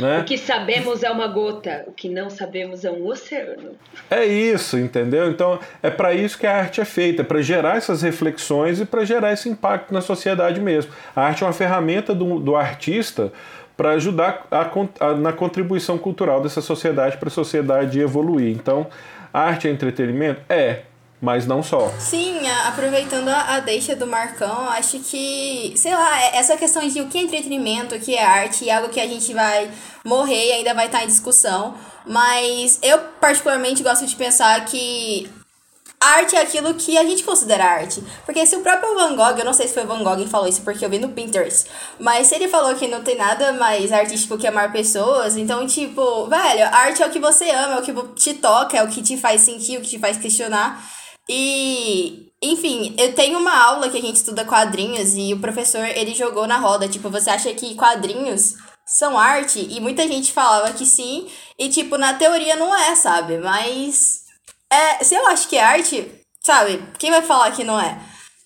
Né? 0.00 0.20
O 0.20 0.24
que 0.24 0.38
sabemos 0.38 1.02
é 1.02 1.10
uma 1.10 1.26
gota, 1.26 1.84
o 1.86 1.92
que 1.92 2.08
não 2.08 2.30
sabemos 2.30 2.84
é 2.84 2.90
um 2.90 3.06
oceano. 3.06 3.72
É 4.10 4.24
isso, 4.24 4.78
entendeu? 4.78 5.30
Então 5.30 5.58
é 5.82 5.90
para 5.90 6.14
isso 6.14 6.38
que 6.38 6.46
a 6.46 6.56
arte 6.56 6.80
é 6.80 6.84
feita, 6.84 7.22
para 7.22 7.42
gerar 7.42 7.76
essas 7.76 8.02
reflexões 8.02 8.80
e 8.80 8.84
para 8.84 9.04
gerar 9.04 9.32
esse 9.32 9.48
impacto 9.48 9.92
na 9.92 10.00
sociedade 10.00 10.60
mesmo. 10.60 10.92
A 11.14 11.22
arte 11.22 11.42
é 11.42 11.46
uma 11.46 11.52
ferramenta 11.52 12.14
do, 12.14 12.40
do 12.40 12.56
artista 12.56 13.32
para 13.76 13.92
ajudar 13.92 14.46
a, 14.50 14.70
a, 15.00 15.14
na 15.14 15.32
contribuição 15.32 15.96
cultural 15.96 16.42
dessa 16.42 16.60
sociedade 16.60 17.16
para 17.16 17.28
a 17.28 17.32
sociedade 17.32 17.98
evoluir. 17.98 18.54
Então, 18.54 18.86
arte 19.32 19.68
é 19.68 19.70
entretenimento? 19.70 20.40
É, 20.48 20.80
mas 21.20 21.46
não 21.46 21.62
só. 21.62 21.92
Sim, 21.98 22.48
aproveitando 22.66 23.28
a, 23.28 23.60
deixa 23.60 23.94
do 23.94 24.06
Marcão, 24.06 24.68
acho 24.70 24.98
que, 25.00 25.74
sei 25.76 25.94
lá, 25.94 26.22
é, 26.22 26.36
essa 26.38 26.56
questão 26.56 26.86
de 26.86 27.00
o 27.00 27.08
que 27.08 27.18
é 27.18 27.22
entretenimento, 27.22 27.94
o 27.94 28.00
que 28.00 28.14
é 28.14 28.24
arte, 28.24 28.68
é 28.68 28.74
algo 28.74 28.88
que 28.88 29.00
a 29.00 29.06
gente 29.06 29.34
vai 29.34 29.70
morrer 30.04 30.48
e 30.48 30.52
ainda 30.52 30.72
vai 30.72 30.86
estar 30.86 31.04
em 31.04 31.08
discussão. 31.08 31.74
Mas 32.06 32.78
eu, 32.82 32.98
particularmente, 33.20 33.82
gosto 33.82 34.06
de 34.06 34.16
pensar 34.16 34.64
que 34.64 35.30
arte 36.00 36.34
é 36.34 36.40
aquilo 36.40 36.72
que 36.72 36.96
a 36.96 37.04
gente 37.04 37.22
considera 37.22 37.64
arte. 37.64 38.02
Porque 38.24 38.46
se 38.46 38.56
o 38.56 38.60
próprio 38.60 38.94
Van 38.94 39.14
Gogh, 39.14 39.38
eu 39.38 39.44
não 39.44 39.52
sei 39.52 39.68
se 39.68 39.74
foi 39.74 39.84
o 39.84 39.86
Van 39.86 40.02
Gogh 40.02 40.16
que 40.16 40.28
falou 40.30 40.48
isso 40.48 40.62
porque 40.62 40.82
eu 40.82 40.88
vi 40.88 40.98
no 40.98 41.10
Pinterest, 41.10 41.66
mas 41.98 42.26
se 42.26 42.34
ele 42.34 42.48
falou 42.48 42.74
que 42.74 42.88
não 42.88 43.02
tem 43.02 43.16
nada 43.16 43.52
mais 43.52 43.92
artístico 43.92 44.38
que 44.38 44.46
amar 44.46 44.72
pessoas, 44.72 45.36
então, 45.36 45.66
tipo, 45.66 46.26
velho, 46.26 46.64
arte 46.72 47.02
é 47.02 47.06
o 47.06 47.10
que 47.10 47.20
você 47.20 47.50
ama, 47.50 47.74
é 47.74 47.78
o 47.80 47.82
que 47.82 47.92
te 48.14 48.34
toca, 48.34 48.78
é 48.78 48.82
o 48.82 48.88
que 48.88 49.02
te 49.02 49.18
faz 49.18 49.42
sentir, 49.42 49.76
o 49.76 49.82
que 49.82 49.90
te 49.90 49.98
faz 49.98 50.16
questionar. 50.16 50.82
E, 51.28 52.32
enfim, 52.42 52.94
eu 52.98 53.14
tenho 53.14 53.38
uma 53.38 53.56
aula 53.56 53.88
que 53.88 53.98
a 53.98 54.00
gente 54.00 54.16
estuda 54.16 54.44
quadrinhos 54.44 55.14
e 55.14 55.32
o 55.32 55.40
professor, 55.40 55.84
ele 55.84 56.14
jogou 56.14 56.46
na 56.46 56.58
roda, 56.58 56.88
tipo, 56.88 57.10
você 57.10 57.30
acha 57.30 57.52
que 57.54 57.74
quadrinhos 57.74 58.54
são 58.86 59.18
arte? 59.18 59.66
E 59.70 59.80
muita 59.80 60.08
gente 60.08 60.32
falava 60.32 60.72
que 60.72 60.84
sim, 60.84 61.28
e, 61.58 61.68
tipo, 61.68 61.96
na 61.96 62.14
teoria 62.14 62.56
não 62.56 62.76
é, 62.76 62.94
sabe? 62.96 63.38
Mas 63.38 64.20
é, 64.72 65.04
se 65.04 65.14
eu 65.14 65.26
acho 65.26 65.48
que 65.48 65.56
é 65.56 65.62
arte, 65.62 66.10
sabe? 66.44 66.82
Quem 66.98 67.10
vai 67.10 67.22
falar 67.22 67.50
que 67.52 67.64
não 67.64 67.80
é? 67.80 67.98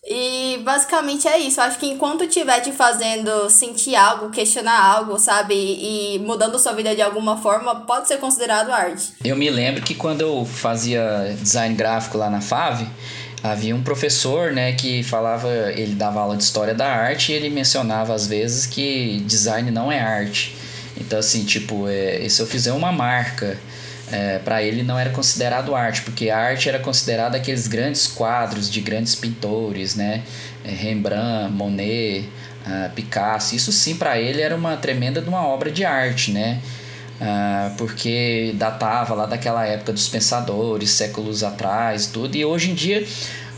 E 0.07 0.59
basicamente 0.63 1.27
é 1.27 1.39
isso. 1.39 1.61
Acho 1.61 1.79
que 1.79 1.87
enquanto 1.87 2.25
estiver 2.25 2.61
te 2.61 2.73
fazendo 2.73 3.49
sentir 3.49 3.97
algo, 3.97 4.31
questionar 4.31 4.79
algo, 4.79 5.19
sabe? 5.19 5.55
E 5.55 6.19
mudando 6.19 6.59
sua 6.59 6.73
vida 6.73 6.95
de 6.95 7.01
alguma 7.01 7.39
forma, 7.39 7.75
pode 7.81 8.07
ser 8.09 8.19
considerado 8.19 8.71
arte. 8.71 9.15
Eu 9.25 9.35
me 9.35 9.49
lembro 9.49 9.83
que 9.83 9.95
quando 9.95 10.21
eu 10.21 10.45
fazia 10.45 11.35
design 11.41 11.75
gráfico 11.75 12.19
lá 12.19 12.29
na 12.29 12.43
FAV, 12.43 12.87
havia 13.43 13.75
um 13.75 13.83
professor, 13.83 14.53
né, 14.53 14.73
que 14.73 15.03
falava, 15.03 15.49
ele 15.73 15.95
dava 15.95 16.21
aula 16.21 16.37
de 16.37 16.43
história 16.43 16.75
da 16.75 16.87
arte 16.87 17.33
e 17.33 17.35
ele 17.35 17.49
mencionava 17.51 18.15
às 18.15 18.27
vezes 18.27 18.67
que 18.67 19.21
design 19.27 19.71
não 19.71 19.91
é 19.91 20.01
arte. 20.01 20.55
Então, 20.97 21.19
assim, 21.19 21.45
tipo, 21.45 21.89
é, 21.89 22.27
se 22.29 22.41
eu 22.41 22.47
fizer 22.47 22.73
uma 22.73 22.93
marca 22.93 23.59
é, 24.15 24.39
para 24.39 24.63
ele 24.63 24.85
não 24.85 24.97
era 24.97 25.11
considerado 25.11 25.75
arte, 25.75 26.03
porque 26.03 26.31
a 26.31 26.39
arte 26.39 26.69
era 26.69 26.79
considerada 26.79 27.37
aqueles 27.37 27.67
grandes 27.67 28.07
quadros 28.07 28.71
de 28.71 28.81
grandes 28.81 29.17
pintores, 29.17 29.97
né? 29.97 30.23
É, 30.65 30.71
Rembrandt, 30.71 31.53
Monet, 31.53 32.29
uh, 32.65 32.91
Picasso. 32.95 33.57
Isso 33.57 33.73
sim 33.73 33.97
para 33.97 34.21
ele 34.21 34.41
era 34.41 34.55
uma 34.55 34.77
tremenda 34.77 35.21
de 35.21 35.29
uma 35.29 35.45
obra 35.45 35.69
de 35.69 35.85
arte, 35.85 36.31
né? 36.31 36.61
Uh, 37.21 37.75
porque 37.77 38.55
datava 38.57 39.15
lá 39.15 39.27
daquela 39.27 39.67
época 39.67 39.93
dos 39.93 40.07
pensadores, 40.07 40.91
séculos 40.91 41.43
atrás, 41.43 42.07
tudo. 42.07 42.37
E 42.37 42.45
hoje 42.45 42.71
em 42.71 42.75
dia 42.75 43.05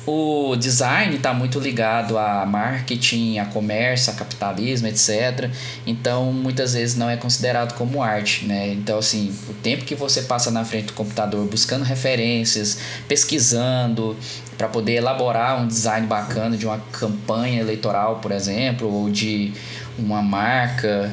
o 0.07 0.55
design 0.55 1.17
está 1.17 1.35
muito 1.35 1.59
ligado 1.59 2.17
a 2.17 2.47
marketing, 2.47 3.39
a 3.39 3.47
comércio, 3.47 4.13
a 4.13 4.17
capitalismo, 4.17 4.87
etc. 4.87 5.51
Então, 5.85 6.33
muitas 6.33 6.75
vezes 6.75 6.97
não 6.97 7.11
é 7.11 7.17
considerado 7.17 7.75
como 7.75 8.01
arte, 8.01 8.47
né? 8.47 8.73
Então, 8.73 8.99
assim, 8.99 9.35
o 9.49 9.53
tempo 9.55 9.85
que 9.85 9.97
você 9.97 10.23
passa 10.23 10.51
na 10.51 10.65
frente 10.65 10.87
do 10.87 10.93
computador 10.93 11.45
buscando 11.47 11.83
referências, 11.83 12.79
pesquisando, 13.09 14.17
para 14.57 14.69
poder 14.69 14.95
elaborar 14.95 15.61
um 15.61 15.67
design 15.67 16.07
bacana 16.07 16.57
de 16.57 16.67
uma 16.67 16.79
campanha 16.93 17.61
eleitoral, 17.61 18.21
por 18.21 18.31
exemplo, 18.31 18.91
ou 18.91 19.11
de 19.11 19.53
uma 19.99 20.23
marca, 20.23 21.13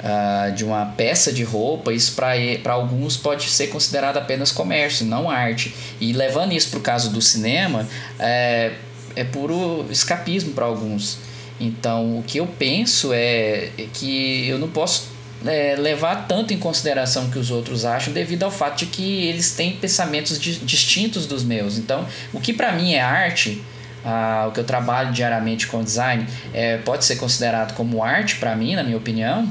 uh, 0.00 0.52
de 0.52 0.64
uma 0.64 0.86
peça 0.86 1.32
de 1.32 1.42
roupa, 1.42 1.92
isso 1.92 2.14
para 2.14 2.72
alguns 2.72 3.16
pode 3.16 3.48
ser 3.48 3.68
considerado 3.68 4.16
apenas 4.16 4.52
comércio, 4.52 5.06
não 5.06 5.30
arte. 5.30 5.74
E 6.00 6.12
levando 6.12 6.52
isso 6.52 6.70
para 6.70 6.78
o 6.78 6.82
caso 6.82 7.10
do 7.10 7.20
cinema, 7.20 7.86
é, 8.18 8.72
é 9.14 9.24
puro 9.24 9.86
escapismo 9.90 10.52
para 10.52 10.64
alguns. 10.64 11.18
Então, 11.58 12.18
o 12.18 12.22
que 12.22 12.38
eu 12.38 12.46
penso 12.46 13.12
é 13.12 13.70
que 13.94 14.46
eu 14.46 14.58
não 14.58 14.68
posso 14.68 15.16
é, 15.44 15.74
levar 15.76 16.26
tanto 16.26 16.52
em 16.52 16.58
consideração 16.58 17.30
que 17.30 17.38
os 17.38 17.50
outros 17.50 17.84
acham 17.84 18.12
devido 18.12 18.42
ao 18.42 18.50
fato 18.50 18.78
de 18.80 18.86
que 18.86 19.26
eles 19.26 19.52
têm 19.52 19.76
pensamentos 19.76 20.38
di 20.38 20.56
distintos 20.56 21.26
dos 21.26 21.44
meus. 21.44 21.78
Então, 21.78 22.06
o 22.32 22.40
que 22.40 22.52
para 22.52 22.72
mim 22.72 22.94
é 22.94 23.00
arte, 23.00 23.62
ah, 24.04 24.46
o 24.48 24.52
que 24.52 24.60
eu 24.60 24.64
trabalho 24.64 25.12
diariamente 25.12 25.66
com 25.66 25.82
design, 25.82 26.26
é, 26.52 26.78
pode 26.78 27.04
ser 27.04 27.16
considerado 27.16 27.74
como 27.74 28.02
arte 28.02 28.36
para 28.36 28.54
mim, 28.54 28.74
na 28.74 28.82
minha 28.82 28.96
opinião, 28.96 29.48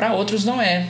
para 0.00 0.14
outros 0.14 0.46
não 0.46 0.62
é. 0.62 0.88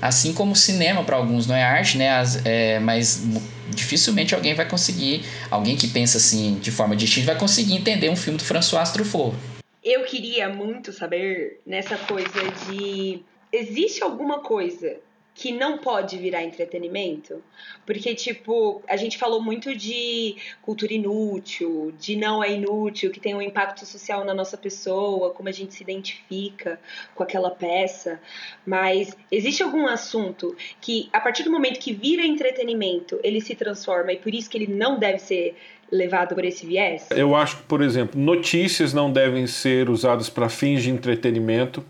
Assim 0.00 0.32
como 0.32 0.52
o 0.52 0.56
cinema 0.56 1.02
para 1.02 1.16
alguns 1.16 1.48
não 1.48 1.56
é 1.56 1.64
arte, 1.64 1.98
né? 1.98 2.10
As, 2.10 2.46
é, 2.46 2.78
mas 2.78 3.24
dificilmente 3.70 4.36
alguém 4.36 4.54
vai 4.54 4.68
conseguir, 4.68 5.24
alguém 5.50 5.76
que 5.76 5.88
pensa 5.88 6.18
assim 6.18 6.60
de 6.60 6.70
forma 6.70 6.94
distinta, 6.94 7.26
vai 7.26 7.38
conseguir 7.38 7.74
entender 7.74 8.08
um 8.08 8.14
filme 8.14 8.38
do 8.38 8.44
François 8.44 8.92
Truffaut. 8.92 9.34
Eu 9.82 10.04
queria 10.04 10.48
muito 10.48 10.92
saber 10.92 11.60
nessa 11.66 11.96
coisa 11.96 12.40
de 12.68 13.20
existe 13.50 14.00
alguma 14.00 14.38
coisa 14.38 14.96
que 15.34 15.50
não 15.50 15.78
pode 15.78 16.18
virar 16.18 16.42
entretenimento? 16.42 17.42
Porque, 17.86 18.14
tipo, 18.14 18.82
a 18.86 18.96
gente 18.96 19.16
falou 19.16 19.40
muito 19.40 19.74
de 19.74 20.36
cultura 20.60 20.92
inútil, 20.92 21.92
de 21.98 22.16
não 22.16 22.44
é 22.44 22.52
inútil, 22.52 23.10
que 23.10 23.18
tem 23.18 23.34
um 23.34 23.40
impacto 23.40 23.86
social 23.86 24.24
na 24.24 24.34
nossa 24.34 24.56
pessoa, 24.56 25.30
como 25.30 25.48
a 25.48 25.52
gente 25.52 25.74
se 25.74 25.82
identifica 25.82 26.78
com 27.14 27.22
aquela 27.22 27.50
peça. 27.50 28.20
Mas 28.66 29.16
existe 29.30 29.62
algum 29.62 29.86
assunto 29.86 30.56
que, 30.80 31.08
a 31.12 31.20
partir 31.20 31.42
do 31.44 31.50
momento 31.50 31.80
que 31.80 31.92
vira 31.92 32.22
entretenimento, 32.24 33.18
ele 33.22 33.40
se 33.40 33.54
transforma 33.54 34.12
e 34.12 34.18
por 34.18 34.34
isso 34.34 34.50
que 34.50 34.58
ele 34.58 34.72
não 34.72 34.98
deve 34.98 35.18
ser 35.18 35.56
levado 35.92 36.34
por 36.34 36.44
esse 36.44 36.64
viés? 36.64 37.06
Eu 37.10 37.36
acho 37.36 37.58
que, 37.58 37.62
por 37.64 37.82
exemplo, 37.82 38.18
notícias 38.18 38.94
não 38.94 39.12
devem 39.12 39.46
ser 39.46 39.90
usadas 39.90 40.30
para 40.30 40.48
fins 40.48 40.82
de 40.82 40.90
entretenimento 40.90 41.84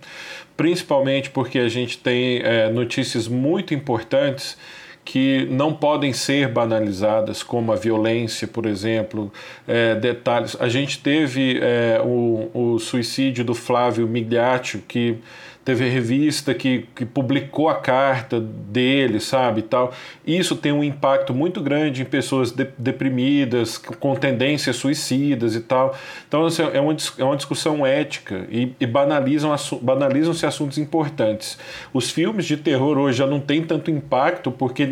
principalmente 0.62 1.28
porque 1.28 1.58
a 1.58 1.68
gente 1.68 1.98
tem 1.98 2.38
é, 2.38 2.70
notícias 2.70 3.26
muito 3.26 3.74
importantes 3.74 4.56
que 5.04 5.44
não 5.50 5.74
podem 5.74 6.12
ser 6.12 6.46
banalizadas, 6.46 7.42
como 7.42 7.72
a 7.72 7.74
violência, 7.74 8.46
por 8.46 8.64
exemplo, 8.64 9.32
é, 9.66 9.96
detalhes. 9.96 10.56
A 10.60 10.68
gente 10.68 11.00
teve 11.00 11.58
é, 11.60 12.00
o, 12.04 12.48
o 12.54 12.78
suicídio 12.78 13.44
do 13.44 13.54
Flávio 13.54 14.06
Migliaccio, 14.06 14.84
que 14.86 15.18
teve 15.64 15.88
revista 15.88 16.52
que, 16.52 16.86
que 16.94 17.04
publicou 17.04 17.68
a 17.68 17.76
carta 17.76 18.40
dele, 18.40 19.20
sabe, 19.20 19.62
tal. 19.62 19.92
Isso 20.26 20.56
tem 20.56 20.72
um 20.72 20.82
impacto 20.82 21.32
muito 21.32 21.60
grande 21.60 22.02
em 22.02 22.04
pessoas 22.04 22.50
de, 22.50 22.66
deprimidas, 22.76 23.78
com 23.78 24.14
tendências 24.16 24.76
suicidas 24.76 25.54
e 25.54 25.60
tal. 25.60 25.96
Então, 26.26 26.46
assim, 26.46 26.62
é, 26.62 26.80
uma, 26.80 26.96
é 27.18 27.24
uma 27.24 27.36
discussão 27.36 27.86
ética 27.86 28.46
e, 28.50 28.72
e 28.80 28.86
banalizam, 28.86 29.54
banalizam-se 29.80 30.44
assuntos 30.44 30.78
importantes. 30.78 31.56
Os 31.92 32.10
filmes 32.10 32.46
de 32.46 32.56
terror 32.56 32.98
hoje 32.98 33.18
já 33.18 33.26
não 33.26 33.38
têm 33.38 33.62
tanto 33.62 33.90
impacto 33.90 34.50
porque 34.50 34.88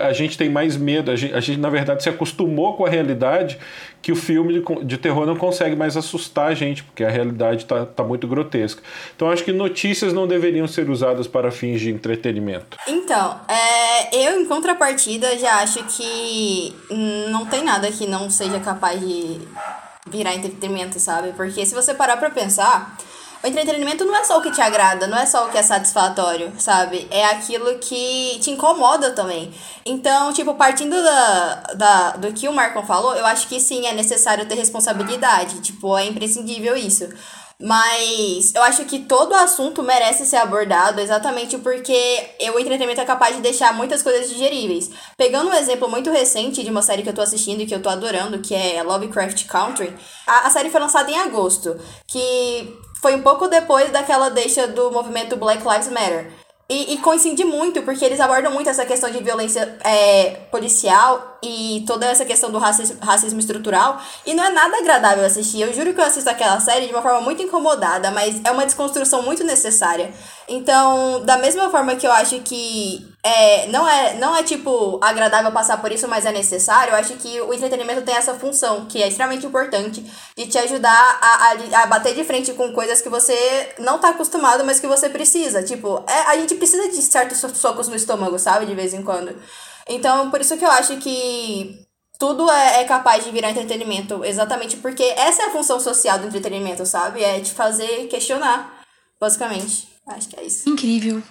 a 0.00 0.12
gente 0.12 0.36
tem 0.36 0.48
mais 0.48 0.76
medo, 0.76 1.10
a 1.10 1.16
gente, 1.16 1.34
a 1.34 1.40
gente 1.40 1.60
na 1.60 1.70
verdade 1.70 2.02
se 2.02 2.08
acostumou 2.08 2.74
com 2.74 2.84
a 2.84 2.88
realidade 2.88 3.58
que 4.00 4.12
o 4.12 4.16
filme 4.16 4.54
de, 4.54 4.84
de 4.84 4.96
terror 4.96 5.26
não 5.26 5.36
consegue 5.36 5.74
mais 5.74 5.96
assustar 5.96 6.50
a 6.50 6.54
gente, 6.54 6.84
porque 6.84 7.04
a 7.04 7.10
realidade 7.10 7.62
está 7.62 7.84
tá 7.84 8.04
muito 8.04 8.26
grotesca. 8.26 8.82
Então 9.14 9.30
acho 9.30 9.44
que 9.44 9.52
notícias 9.52 10.07
não 10.12 10.26
deveriam 10.26 10.66
ser 10.66 10.88
usadas 10.90 11.26
para 11.26 11.50
fins 11.50 11.80
de 11.80 11.90
entretenimento. 11.90 12.76
Então, 12.86 13.40
é, 13.48 14.26
eu 14.26 14.40
em 14.40 14.44
contrapartida 14.46 15.38
já 15.38 15.62
acho 15.62 15.82
que 15.84 16.74
não 17.30 17.46
tem 17.46 17.62
nada 17.62 17.90
que 17.90 18.06
não 18.06 18.30
seja 18.30 18.60
capaz 18.60 19.00
de 19.00 19.40
virar 20.08 20.34
entretenimento, 20.34 20.98
sabe? 20.98 21.32
Porque 21.32 21.64
se 21.64 21.74
você 21.74 21.94
parar 21.94 22.16
pra 22.16 22.30
pensar, 22.30 22.96
o 23.42 23.46
entretenimento 23.46 24.04
não 24.04 24.16
é 24.16 24.24
só 24.24 24.38
o 24.38 24.42
que 24.42 24.50
te 24.50 24.60
agrada, 24.60 25.06
não 25.06 25.16
é 25.16 25.24
só 25.24 25.46
o 25.46 25.50
que 25.50 25.56
é 25.56 25.62
satisfatório, 25.62 26.52
sabe? 26.58 27.06
É 27.08 27.24
aquilo 27.26 27.78
que 27.78 28.38
te 28.40 28.50
incomoda 28.50 29.12
também. 29.12 29.52
Então, 29.86 30.32
tipo, 30.32 30.54
partindo 30.54 31.00
da, 31.00 31.54
da, 31.74 32.10
do 32.12 32.32
que 32.32 32.48
o 32.48 32.52
Marcon 32.52 32.82
falou, 32.84 33.14
eu 33.14 33.24
acho 33.24 33.46
que 33.46 33.60
sim, 33.60 33.86
é 33.86 33.92
necessário 33.92 34.46
ter 34.46 34.56
responsabilidade. 34.56 35.60
Tipo, 35.60 35.96
é 35.96 36.06
imprescindível 36.06 36.76
isso. 36.76 37.08
Mas 37.60 38.54
eu 38.54 38.62
acho 38.62 38.84
que 38.84 39.00
todo 39.00 39.34
assunto 39.34 39.82
merece 39.82 40.24
ser 40.24 40.36
abordado 40.36 41.00
exatamente 41.00 41.58
porque 41.58 42.30
o 42.54 42.58
entretenimento 42.58 43.00
é 43.00 43.04
capaz 43.04 43.34
de 43.34 43.42
deixar 43.42 43.74
muitas 43.74 44.00
coisas 44.00 44.28
digeríveis. 44.28 44.90
Pegando 45.16 45.50
um 45.50 45.54
exemplo 45.54 45.90
muito 45.90 46.08
recente 46.10 46.62
de 46.62 46.70
uma 46.70 46.82
série 46.82 47.02
que 47.02 47.08
eu 47.08 47.14
tô 47.14 47.20
assistindo 47.20 47.60
e 47.60 47.66
que 47.66 47.74
eu 47.74 47.82
tô 47.82 47.88
adorando, 47.88 48.38
que 48.38 48.54
é 48.54 48.80
Lovecraft 48.84 49.46
Country, 49.46 49.92
a, 50.24 50.46
a 50.46 50.50
série 50.50 50.70
foi 50.70 50.80
lançada 50.80 51.10
em 51.10 51.18
agosto, 51.18 51.76
que 52.06 52.78
foi 53.02 53.16
um 53.16 53.22
pouco 53.22 53.48
depois 53.48 53.90
daquela 53.90 54.28
deixa 54.28 54.68
do 54.68 54.92
movimento 54.92 55.36
Black 55.36 55.66
Lives 55.66 55.88
Matter. 55.88 56.32
E, 56.70 56.92
e, 56.92 56.98
coincide 56.98 57.44
muito, 57.44 57.80
porque 57.80 58.04
eles 58.04 58.20
abordam 58.20 58.52
muito 58.52 58.68
essa 58.68 58.84
questão 58.84 59.10
de 59.10 59.22
violência 59.22 59.78
é, 59.82 60.32
policial 60.50 61.38
e 61.42 61.82
toda 61.86 62.04
essa 62.04 62.26
questão 62.26 62.50
do 62.50 62.58
racismo, 62.58 62.98
racismo 63.00 63.40
estrutural. 63.40 63.98
E 64.26 64.34
não 64.34 64.44
é 64.44 64.50
nada 64.50 64.76
agradável 64.76 65.24
assistir. 65.24 65.62
Eu 65.62 65.72
juro 65.72 65.94
que 65.94 66.00
eu 66.00 66.04
assisto 66.04 66.28
aquela 66.28 66.60
série 66.60 66.86
de 66.86 66.92
uma 66.92 67.00
forma 67.00 67.22
muito 67.22 67.42
incomodada, 67.42 68.10
mas 68.10 68.42
é 68.44 68.50
uma 68.50 68.66
desconstrução 68.66 69.22
muito 69.22 69.42
necessária. 69.44 70.12
Então, 70.46 71.24
da 71.24 71.38
mesma 71.38 71.70
forma 71.70 71.96
que 71.96 72.06
eu 72.06 72.12
acho 72.12 72.38
que 72.40 73.14
é, 73.28 73.66
não, 73.66 73.86
é, 73.86 74.14
não 74.14 74.34
é, 74.34 74.42
tipo, 74.42 74.98
agradável 75.02 75.52
passar 75.52 75.80
por 75.80 75.92
isso, 75.92 76.08
mas 76.08 76.24
é 76.24 76.32
necessário, 76.32 76.92
eu 76.92 76.96
acho 76.96 77.14
que 77.14 77.40
o 77.42 77.52
entretenimento 77.52 78.02
tem 78.02 78.14
essa 78.14 78.34
função, 78.34 78.86
que 78.86 79.02
é 79.02 79.08
extremamente 79.08 79.44
importante, 79.44 80.02
de 80.34 80.46
te 80.46 80.56
ajudar 80.56 81.18
a, 81.20 81.52
a, 81.52 81.82
a 81.82 81.86
bater 81.86 82.14
de 82.14 82.24
frente 82.24 82.54
com 82.54 82.72
coisas 82.72 83.02
que 83.02 83.08
você 83.08 83.74
não 83.78 83.98
tá 83.98 84.10
acostumado, 84.10 84.64
mas 84.64 84.80
que 84.80 84.86
você 84.86 85.10
precisa. 85.10 85.62
Tipo, 85.62 86.02
é, 86.08 86.20
a 86.30 86.36
gente 86.38 86.54
precisa 86.54 86.88
de 86.88 87.02
certos 87.02 87.38
socos 87.58 87.86
no 87.86 87.96
estômago, 87.96 88.38
sabe? 88.38 88.64
De 88.64 88.74
vez 88.74 88.94
em 88.94 89.02
quando. 89.02 89.36
Então, 89.86 90.30
por 90.30 90.40
isso 90.40 90.56
que 90.56 90.64
eu 90.64 90.70
acho 90.70 90.96
que 90.96 91.86
tudo 92.18 92.50
é, 92.50 92.80
é 92.80 92.84
capaz 92.84 93.24
de 93.24 93.30
virar 93.30 93.50
entretenimento, 93.50 94.24
exatamente 94.24 94.78
porque 94.78 95.02
essa 95.02 95.42
é 95.42 95.46
a 95.46 95.50
função 95.50 95.78
social 95.78 96.18
do 96.18 96.26
entretenimento, 96.26 96.84
sabe? 96.86 97.22
É 97.22 97.40
te 97.40 97.52
fazer 97.52 98.08
questionar, 98.08 98.82
basicamente. 99.20 99.88
Acho 100.06 100.28
que 100.28 100.40
é 100.40 100.44
isso. 100.44 100.68
Incrível. 100.68 101.22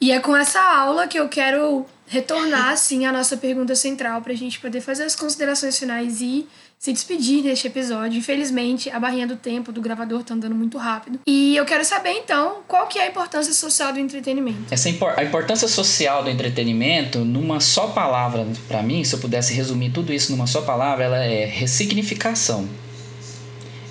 E 0.00 0.10
é 0.12 0.18
com 0.18 0.34
essa 0.34 0.60
aula 0.60 1.06
que 1.06 1.18
eu 1.18 1.28
quero 1.28 1.84
retornar, 2.06 2.70
assim, 2.72 3.04
a 3.04 3.12
nossa 3.12 3.36
pergunta 3.36 3.74
central 3.74 4.22
para 4.22 4.32
a 4.32 4.36
gente 4.36 4.58
poder 4.58 4.80
fazer 4.80 5.04
as 5.04 5.14
considerações 5.14 5.78
finais 5.78 6.20
e 6.22 6.46
se 6.78 6.90
despedir 6.94 7.42
deste 7.42 7.66
episódio. 7.66 8.18
Infelizmente, 8.18 8.88
a 8.88 8.98
barrinha 8.98 9.26
do 9.26 9.36
tempo 9.36 9.70
do 9.70 9.82
gravador 9.82 10.22
tá 10.24 10.32
andando 10.32 10.54
muito 10.54 10.78
rápido. 10.78 11.20
E 11.26 11.54
eu 11.54 11.66
quero 11.66 11.84
saber, 11.84 12.12
então, 12.12 12.62
qual 12.66 12.86
que 12.86 12.98
é 12.98 13.02
a 13.02 13.08
importância 13.08 13.52
social 13.52 13.92
do 13.92 13.98
entretenimento. 13.98 14.64
Essa 14.70 14.88
a 14.88 15.22
importância 15.22 15.68
social 15.68 16.24
do 16.24 16.30
entretenimento, 16.30 17.18
numa 17.18 17.60
só 17.60 17.88
palavra, 17.88 18.46
para 18.66 18.82
mim, 18.82 19.04
se 19.04 19.14
eu 19.14 19.18
pudesse 19.18 19.52
resumir 19.52 19.90
tudo 19.90 20.10
isso 20.10 20.32
numa 20.32 20.46
só 20.46 20.62
palavra, 20.62 21.04
ela 21.04 21.18
é 21.22 21.44
ressignificação. 21.44 22.66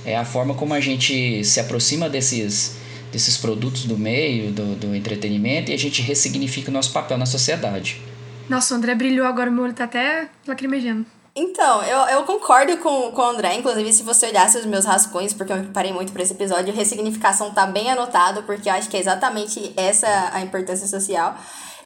É 0.03 0.18
a 0.18 0.26
forma 0.26 0.55
como 0.55 0.74
a 0.74 0.80
gente 0.80 1.43
se 1.43 1.60
aproxima 1.60 2.10
desses 2.10 2.80
desses 3.12 3.38
produtos 3.38 3.86
do 3.86 3.97
meio, 3.97 4.51
do, 4.51 4.76
do 4.76 4.95
entretenimento, 4.95 5.72
e 5.72 5.74
a 5.74 5.78
gente 5.78 6.01
ressignifica 6.01 6.70
o 6.70 6.74
nosso 6.74 6.91
papel 6.91 7.18
na 7.18 7.26
sociedade. 7.26 8.01
Nossa, 8.47 8.74
o 8.74 8.78
André 8.78 8.95
brilhou 8.95 9.26
agora, 9.26 9.49
o 9.49 9.53
meu 9.53 9.64
olho 9.64 9.74
tá 9.74 9.84
até 9.84 10.30
lacrimejando. 10.47 11.05
Então, 11.36 11.84
eu, 11.84 11.99
eu 12.10 12.24
concordo 12.24 12.76
com, 12.78 13.12
com 13.12 13.22
o 13.22 13.30
André, 13.30 13.55
inclusive 13.55 13.93
se 13.93 14.03
você 14.03 14.28
olhasse 14.28 14.57
os 14.57 14.66
meus 14.66 14.84
rascunhos, 14.84 15.34
porque 15.34 15.53
eu 15.53 15.57
me 15.57 15.64
preparei 15.64 15.93
muito 15.93 16.12
para 16.12 16.24
esse 16.24 16.34
episódio, 16.34 16.74
ressignificação 16.74 17.51
tá 17.51 17.66
bem 17.66 17.89
anotado, 17.89 18.43
porque 18.43 18.68
eu 18.68 18.74
acho 18.74 18.89
que 18.89 18.97
é 18.97 18.99
exatamente 18.99 19.72
essa 19.78 20.32
a 20.34 20.41
importância 20.41 20.88
social. 20.88 21.38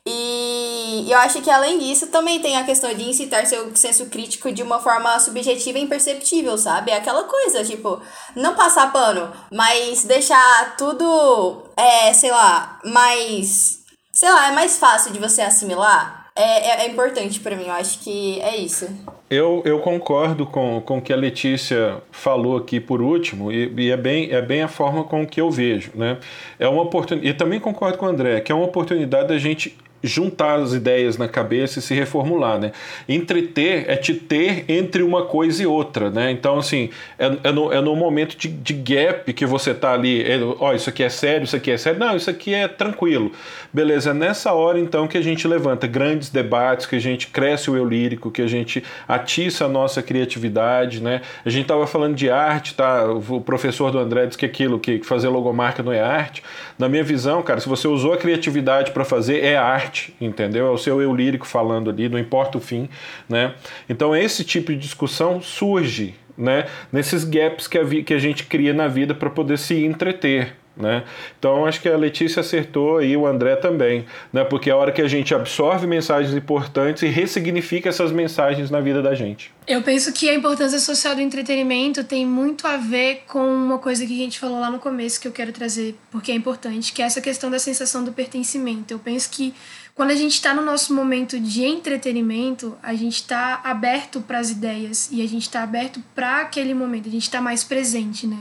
E 0.05 1.05
eu 1.09 1.17
acho 1.17 1.41
que 1.41 1.49
além 1.49 1.79
disso 1.79 2.07
também 2.07 2.39
tem 2.39 2.57
a 2.57 2.65
questão 2.65 2.93
de 2.93 3.07
incitar 3.07 3.45
seu 3.45 3.73
senso 3.75 4.07
crítico 4.07 4.51
de 4.51 4.61
uma 4.61 4.79
forma 4.79 5.17
subjetiva 5.19 5.79
e 5.79 5.83
imperceptível, 5.83 6.57
sabe? 6.57 6.91
É 6.91 6.97
aquela 6.97 7.23
coisa, 7.23 7.63
tipo, 7.63 8.01
não 8.35 8.55
passar 8.55 8.91
pano, 8.91 9.31
mas 9.51 10.03
deixar 10.03 10.75
tudo, 10.77 11.63
é, 11.77 12.13
sei 12.13 12.31
lá, 12.31 12.79
mais. 12.83 13.81
Sei 14.11 14.29
lá, 14.29 14.49
é 14.49 14.51
mais 14.51 14.77
fácil 14.77 15.11
de 15.11 15.19
você 15.19 15.41
assimilar. 15.41 16.23
É, 16.35 16.41
é, 16.41 16.85
é 16.85 16.89
importante 16.89 17.39
para 17.39 17.55
mim, 17.55 17.65
eu 17.65 17.73
acho 17.73 17.99
que 17.99 18.41
é 18.41 18.57
isso. 18.57 18.87
Eu, 19.29 19.61
eu 19.65 19.79
concordo 19.79 20.47
com, 20.47 20.81
com 20.81 20.97
o 20.97 21.01
que 21.01 21.13
a 21.13 21.15
Letícia 21.15 22.01
falou 22.11 22.57
aqui 22.57 22.79
por 22.79 23.01
último, 23.01 23.51
e, 23.51 23.71
e, 23.77 23.91
é, 23.91 23.97
bem, 23.97 24.31
é 24.31 24.41
bem 24.41 24.63
a 24.63 24.67
forma 24.67 25.03
com 25.03 25.25
que 25.27 25.39
eu 25.39 25.49
vejo. 25.51 25.91
Né? 25.95 26.17
É 26.59 26.67
uma 26.67 26.81
oportunidade, 26.81 27.29
e 27.29 27.33
também 27.35 27.59
concordo 27.59 27.97
com 27.97 28.07
o 28.07 28.09
André, 28.09 28.41
que 28.41 28.51
é 28.51 28.55
uma 28.55 28.65
oportunidade 28.65 29.27
da 29.27 29.37
gente 29.37 29.77
juntar 30.03 30.55
as 30.59 30.73
ideias 30.73 31.17
na 31.17 31.29
cabeça 31.29 31.79
e 31.79 31.81
se 31.81 31.93
reformular, 31.93 32.59
né? 32.59 32.73
Entreter 33.07 33.85
é 33.87 33.95
te 33.95 34.13
ter 34.13 34.65
entre 34.67 35.01
uma 35.01 35.25
coisa 35.25 35.63
e 35.63 35.65
outra, 35.65 36.09
né? 36.09 36.29
Então, 36.29 36.57
assim, 36.59 36.89
é, 37.17 37.37
é, 37.45 37.51
no, 37.51 37.71
é 37.71 37.79
no 37.79 37.95
momento 37.95 38.35
de, 38.37 38.49
de 38.49 38.73
gap 38.73 39.31
que 39.31 39.45
você 39.45 39.73
tá 39.73 39.93
ali, 39.93 40.21
é, 40.21 40.37
ó, 40.59 40.73
isso 40.73 40.89
aqui 40.89 41.03
é 41.03 41.09
sério, 41.09 41.45
isso 41.45 41.55
aqui 41.55 41.71
é 41.71 41.77
sério, 41.77 41.99
não, 41.99 42.17
isso 42.17 42.29
aqui 42.29 42.53
é 42.53 42.67
tranquilo. 42.67 43.31
Beleza, 43.71 44.11
é 44.11 44.13
nessa 44.13 44.51
hora, 44.51 44.77
então, 44.77 45.07
que 45.07 45.17
a 45.17 45.21
gente 45.21 45.47
levanta 45.47 45.87
grandes 45.87 46.29
debates, 46.29 46.85
que 46.85 46.97
a 46.97 47.01
gente 47.01 47.27
cresce 47.27 47.71
o 47.71 47.77
eu 47.77 47.85
lírico, 47.85 48.29
que 48.29 48.41
a 48.41 48.47
gente 48.47 48.83
atiça 49.07 49.65
a 49.65 49.69
nossa 49.69 50.03
criatividade, 50.03 51.01
né? 51.01 51.21
A 51.45 51.49
gente 51.49 51.65
tava 51.65 51.87
falando 51.87 52.15
de 52.15 52.29
arte, 52.29 52.73
tá? 52.75 53.05
O 53.05 53.39
professor 53.39 53.89
do 53.89 53.99
André 53.99 54.25
disse 54.25 54.37
que 54.37 54.45
aquilo, 54.45 54.79
que 54.79 55.01
fazer 55.03 55.29
logomarca 55.29 55.81
não 55.81 55.93
é 55.93 56.01
arte. 56.01 56.43
Na 56.77 56.89
minha 56.89 57.03
visão, 57.03 57.41
cara, 57.41 57.61
se 57.61 57.69
você 57.69 57.87
usou 57.87 58.13
a 58.13 58.17
criatividade 58.17 58.91
para 58.91 59.05
fazer, 59.05 59.43
é 59.43 59.55
arte 59.55 59.92
arte, 59.93 60.15
entendeu? 60.19 60.65
É 60.65 60.69
o 60.69 60.77
seu 60.77 60.99
eu 61.01 61.15
lírico 61.15 61.45
falando 61.45 61.89
ali, 61.89 62.09
não 62.09 62.17
importa 62.17 62.57
o 62.57 62.61
fim, 62.61 62.89
né? 63.29 63.53
Então 63.87 64.15
esse 64.15 64.43
tipo 64.43 64.71
de 64.71 64.77
discussão 64.79 65.39
surge, 65.39 66.15
né? 66.35 66.65
Nesses 66.91 67.23
gaps 67.23 67.67
que 67.67 67.77
a, 67.77 67.85
que 68.03 68.13
a 68.13 68.19
gente 68.19 68.45
cria 68.45 68.73
na 68.73 68.87
vida 68.87 69.13
para 69.13 69.29
poder 69.29 69.59
se 69.59 69.85
entreter, 69.85 70.55
né? 70.75 71.03
Então 71.37 71.65
acho 71.65 71.81
que 71.81 71.87
a 71.87 71.95
Letícia 71.95 72.39
acertou 72.39 73.01
e 73.01 73.15
o 73.15 73.27
André 73.27 73.55
também, 73.55 74.05
né? 74.31 74.43
porque 74.43 74.69
é 74.69 74.73
a 74.73 74.77
hora 74.77 74.91
que 74.91 75.01
a 75.01 75.07
gente 75.07 75.33
absorve 75.33 75.85
mensagens 75.85 76.35
importantes 76.35 77.03
e 77.03 77.07
ressignifica 77.07 77.89
essas 77.89 78.11
mensagens 78.11 78.71
na 78.71 78.81
vida 78.81 79.01
da 79.01 79.13
gente. 79.13 79.53
Eu 79.67 79.81
penso 79.81 80.11
que 80.11 80.29
a 80.29 80.33
importância 80.33 80.79
social 80.79 81.15
do 81.15 81.21
entretenimento 81.21 82.03
tem 82.03 82.25
muito 82.25 82.67
a 82.67 82.77
ver 82.77 83.23
com 83.27 83.45
uma 83.45 83.77
coisa 83.77 84.05
que 84.05 84.13
a 84.13 84.23
gente 84.23 84.39
falou 84.39 84.59
lá 84.59 84.69
no 84.69 84.79
começo 84.79 85.21
que 85.21 85.27
eu 85.27 85.31
quero 85.31 85.51
trazer 85.51 85.95
porque 86.11 86.31
é 86.31 86.35
importante, 86.35 86.91
que 86.91 87.01
é 87.01 87.05
essa 87.05 87.21
questão 87.21 87.51
da 87.51 87.59
sensação 87.59 88.03
do 88.03 88.11
pertencimento. 88.11 88.91
Eu 88.93 88.99
penso 88.99 89.29
que 89.29 89.53
quando 89.95 90.09
a 90.09 90.15
gente 90.15 90.33
está 90.33 90.55
no 90.55 90.63
nosso 90.63 90.93
momento 90.93 91.39
de 91.39 91.63
entretenimento, 91.63 92.75
a 92.81 92.95
gente 92.95 93.17
está 93.17 93.61
aberto 93.63 94.21
para 94.21 94.39
as 94.39 94.49
ideias 94.49 95.09
e 95.11 95.21
a 95.21 95.27
gente 95.27 95.43
está 95.43 95.61
aberto 95.61 96.01
para 96.15 96.41
aquele 96.41 96.73
momento, 96.73 97.07
a 97.07 97.11
gente 97.11 97.23
está 97.23 97.39
mais 97.39 97.63
presente, 97.63 98.25
né? 98.25 98.39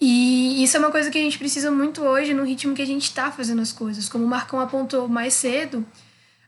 E 0.00 0.62
isso 0.62 0.76
é 0.76 0.80
uma 0.80 0.90
coisa 0.90 1.10
que 1.10 1.18
a 1.18 1.20
gente 1.22 1.38
precisa 1.38 1.70
muito 1.70 2.02
hoje 2.02 2.34
no 2.34 2.44
ritmo 2.44 2.74
que 2.74 2.82
a 2.82 2.86
gente 2.86 3.04
está 3.04 3.30
fazendo 3.30 3.62
as 3.62 3.72
coisas. 3.72 4.08
Como 4.08 4.24
o 4.24 4.28
Marcão 4.28 4.60
apontou 4.60 5.08
mais 5.08 5.32
cedo, 5.32 5.86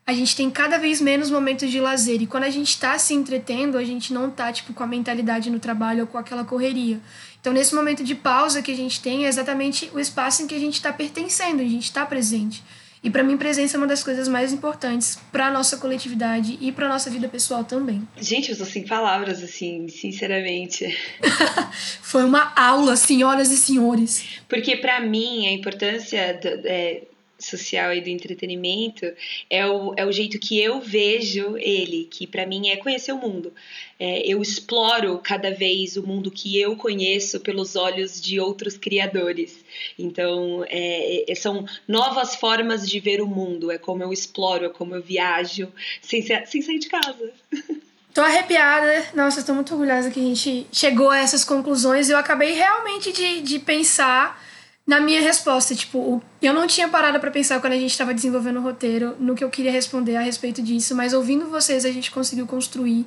a 0.07 0.13
gente 0.13 0.37
tem 0.37 0.51
cada 0.51 0.79
vez 0.79 1.01
menos 1.01 1.31
momentos 1.31 1.71
de 1.71 1.81
lazer. 1.81 2.21
E 2.23 2.27
quando 2.27 2.45
a 2.45 2.51
gente 2.51 2.69
está 2.69 2.99
se 2.99 3.15
entretendo, 3.15 3.79
a 3.79 3.85
gente 3.85 4.13
não 4.13 4.31
tá 4.31 4.53
tipo, 4.53 4.73
com 4.73 4.83
a 4.83 4.87
mentalidade 4.87 5.51
no 5.51 5.59
trabalho 5.59 6.03
ou 6.03 6.07
com 6.07 6.19
aquela 6.19 6.45
correria. 6.45 7.01
Então, 7.41 7.53
nesse 7.53 7.75
momento 7.75 8.05
de 8.05 8.15
pausa 8.15 8.63
que 8.63 8.73
a 8.73 8.77
gente 8.77 9.01
tem, 9.01 9.25
é 9.25 9.29
exatamente 9.29 9.91
o 9.95 10.01
espaço 10.01 10.43
em 10.43 10.47
que 10.47 10.55
a 10.55 10.59
gente 10.59 10.75
está 10.75 10.93
pertencendo, 10.93 11.61
a 11.61 11.65
gente 11.65 11.85
está 11.85 12.05
presente. 12.05 12.63
E 13.03 13.11
para 13.11 13.23
mim, 13.23 13.37
presença 13.37 13.77
é 13.77 13.79
uma 13.79 13.87
das 13.87 14.03
coisas 14.03 14.27
mais 14.29 14.53
importantes 14.53 15.19
para 15.31 15.51
nossa 15.51 15.77
coletividade 15.77 16.59
e 16.61 16.73
para 16.73 16.89
nossa 16.89 17.09
vida 17.11 17.29
pessoal 17.29 17.65
também. 17.65 18.07
Gente, 18.17 18.51
eu 18.51 18.59
tô 18.59 18.65
sem 18.65 18.85
palavras, 18.85 19.43
assim, 19.43 19.89
sinceramente. 19.89 20.97
Foi 22.03 22.25
uma 22.25 22.53
aula, 22.57 22.97
senhoras 22.97 23.51
e 23.51 23.57
senhores. 23.57 24.41
Porque 24.49 24.77
para 24.77 25.01
mim, 25.01 25.47
a 25.47 25.53
importância 25.53 26.39
do, 26.41 26.49
é, 26.67 27.03
social 27.39 27.95
e 27.95 28.01
do 28.01 28.09
entretenimento 28.09 29.07
é 29.49 29.65
o, 29.67 29.95
é 29.97 30.05
o 30.05 30.11
jeito 30.11 30.39
que 30.39 30.59
eu 30.59 30.81
vejo 30.81 31.57
ele, 31.57 32.09
que 32.11 32.27
para 32.27 32.47
mim 32.47 32.69
é 32.69 32.77
conhecer 32.77 33.13
o 33.13 33.19
mundo. 33.19 33.53
É, 33.99 34.21
eu 34.27 34.43
exploro 34.43 35.19
cada 35.19 35.53
vez 35.53 35.97
o 35.97 36.07
mundo 36.07 36.31
que 36.31 36.61
eu 36.61 36.77
conheço 36.77 37.41
pelos 37.41 37.77
olhos 37.77 38.21
de 38.21 38.41
outros 38.41 38.77
criadores. 38.77 39.65
Então, 39.99 40.65
é, 40.69 41.31
é 41.31 41.35
são 41.35 41.65
novas 41.87 42.35
formas 42.35 42.89
de 42.89 42.99
ver 43.01 43.21
o 43.21 43.27
mundo, 43.27 43.71
é 43.71 43.79
como 43.79 44.03
eu 44.03 44.13
exploro, 44.13 44.67
é 44.67 44.69
como 44.69 44.95
eu 44.95 45.03
viajo 45.03 45.73
sem, 46.03 46.23
sem 46.23 46.63
sair 46.63 46.79
de 46.79 46.89
casa. 46.89 47.33
Tô 48.15 48.23
arrepiada. 48.23 49.07
Nossa, 49.15 49.45
tô 49.45 49.55
muito 49.55 49.73
orgulhosa 49.73 50.11
que 50.11 50.19
a 50.19 50.23
gente 50.23 50.67
chegou 50.73 51.09
a 51.09 51.21
essas 51.21 51.45
conclusões. 51.45 52.11
Eu 52.11 52.17
acabei 52.17 52.53
realmente 52.53 53.13
de, 53.13 53.43
de 53.43 53.61
pensar 53.61 54.43
na 54.89 55.01
minha 55.01 55.21
resposta, 55.21 55.75
tipo, 55.75 56.23
eu 56.41 56.55
não 56.55 56.67
tinha 56.67 56.89
parado 56.89 57.21
para 57.21 57.31
pensar 57.31 57.61
quando 57.61 57.75
a 57.75 57.79
gente 57.79 57.91
estava 57.91 58.15
desenvolvendo 58.15 58.57
o 58.57 58.63
roteiro 58.63 59.15
no 59.21 59.35
que 59.35 59.45
eu 59.45 59.51
queria 59.51 59.71
responder 59.71 60.17
a 60.17 60.23
respeito 60.23 60.63
disso, 60.63 60.95
mas 60.95 61.13
ouvindo 61.13 61.45
vocês 61.51 61.85
a 61.85 61.93
gente 61.93 62.11
conseguiu 62.11 62.47
construir 62.47 63.05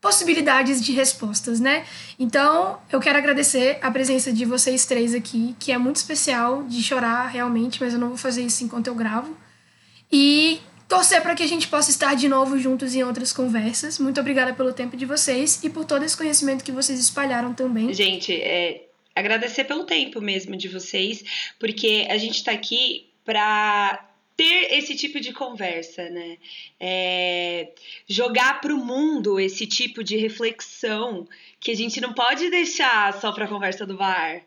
possibilidades 0.00 0.82
de 0.82 0.90
respostas, 0.90 1.60
né? 1.60 1.86
Então, 2.18 2.80
eu 2.90 2.98
quero 2.98 3.16
agradecer 3.16 3.78
a 3.80 3.92
presença 3.92 4.32
de 4.32 4.44
vocês 4.44 4.84
três 4.84 5.14
aqui, 5.14 5.54
que 5.60 5.70
é 5.70 5.78
muito 5.78 5.96
especial 5.96 6.64
de 6.64 6.82
chorar 6.82 7.28
realmente, 7.28 7.80
mas 7.80 7.94
eu 7.94 8.00
não 8.00 8.08
vou 8.08 8.16
fazer 8.16 8.42
isso 8.42 8.64
enquanto 8.64 8.88
eu 8.88 8.94
gravo. 8.96 9.36
E 10.10 10.60
torcer 10.88 11.22
para 11.22 11.36
que 11.36 11.44
a 11.44 11.46
gente 11.46 11.68
possa 11.68 11.92
estar 11.92 12.14
de 12.14 12.28
novo 12.28 12.58
juntos 12.58 12.92
em 12.96 13.04
outras 13.04 13.32
conversas. 13.32 14.00
Muito 14.00 14.18
obrigada 14.18 14.52
pelo 14.52 14.72
tempo 14.72 14.96
de 14.96 15.06
vocês 15.06 15.62
e 15.62 15.70
por 15.70 15.84
todo 15.84 16.04
esse 16.04 16.16
conhecimento 16.16 16.64
que 16.64 16.72
vocês 16.72 16.98
espalharam 16.98 17.54
também. 17.54 17.94
Gente, 17.94 18.34
é, 18.34 18.89
agradecer 19.14 19.64
pelo 19.64 19.84
tempo 19.84 20.20
mesmo 20.20 20.56
de 20.56 20.68
vocês, 20.68 21.24
porque 21.58 22.06
a 22.08 22.16
gente 22.16 22.36
está 22.36 22.52
aqui 22.52 23.08
para 23.24 24.06
ter 24.36 24.72
esse 24.72 24.96
tipo 24.96 25.20
de 25.20 25.32
conversa, 25.32 26.08
né? 26.08 26.38
É, 26.78 27.72
jogar 28.08 28.60
para 28.60 28.74
o 28.74 28.78
mundo 28.78 29.38
esse 29.38 29.66
tipo 29.66 30.02
de 30.02 30.16
reflexão 30.16 31.28
que 31.60 31.70
a 31.70 31.76
gente 31.76 32.00
não 32.00 32.14
pode 32.14 32.48
deixar 32.48 33.12
só 33.20 33.32
para 33.32 33.44
a 33.44 33.48
conversa 33.48 33.84
do 33.84 33.98
bar, 33.98 34.42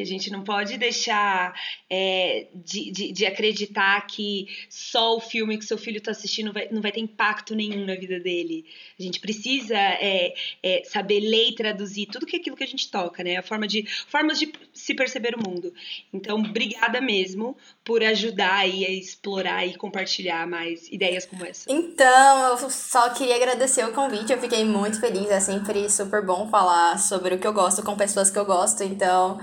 que 0.00 0.02
a 0.02 0.06
gente 0.06 0.30
não 0.30 0.42
pode 0.42 0.78
deixar 0.78 1.52
é, 1.90 2.46
de, 2.54 2.90
de, 2.90 3.12
de, 3.12 3.26
acreditar 3.26 4.06
que 4.06 4.46
só 4.70 5.16
o 5.16 5.20
filme 5.20 5.58
que 5.58 5.64
seu 5.64 5.76
filho 5.76 5.98
está 5.98 6.10
assistindo 6.10 6.54
vai, 6.54 6.68
não 6.70 6.80
vai 6.80 6.90
ter 6.90 7.00
impacto 7.00 7.54
nenhum 7.54 7.84
na 7.84 7.94
vida 7.94 8.18
dele. 8.18 8.64
A 8.98 9.02
gente 9.02 9.20
precisa 9.20 9.76
é, 9.76 10.32
é, 10.62 10.82
saber 10.84 11.20
ler 11.20 11.50
e 11.50 11.54
traduzir 11.54 12.06
tudo 12.06 12.24
que 12.24 12.36
é 12.36 12.38
aquilo 12.40 12.56
que 12.56 12.64
a 12.64 12.66
gente 12.66 12.90
toca, 12.90 13.22
né? 13.22 13.36
A 13.36 13.42
forma 13.42 13.66
de, 13.68 13.86
formas 14.08 14.38
de 14.38 14.50
se 14.72 14.94
perceber 14.94 15.34
o 15.34 15.50
mundo. 15.50 15.70
Então, 16.12 16.38
obrigada 16.38 16.98
mesmo 17.00 17.54
por 17.84 18.02
ajudar 18.02 18.54
aí 18.54 18.86
a 18.86 18.90
explorar 18.90 19.66
e 19.66 19.76
compartilhar 19.76 20.46
mais 20.46 20.88
ideias 20.88 21.26
como 21.26 21.44
essa. 21.44 21.70
Então, 21.70 22.48
eu 22.48 22.70
só 22.70 23.10
queria 23.10 23.36
agradecer 23.36 23.84
o 23.84 23.92
convite, 23.92 24.32
eu 24.32 24.40
fiquei 24.40 24.64
muito 24.64 24.98
feliz, 24.98 25.30
é 25.30 25.40
sempre 25.40 25.90
super 25.90 26.24
bom 26.24 26.48
falar 26.48 26.98
sobre 26.98 27.34
o 27.34 27.38
que 27.38 27.46
eu 27.46 27.52
gosto 27.52 27.82
com 27.82 27.94
pessoas 27.96 28.30
que 28.30 28.38
eu 28.38 28.46
gosto, 28.46 28.82
então 28.82 29.38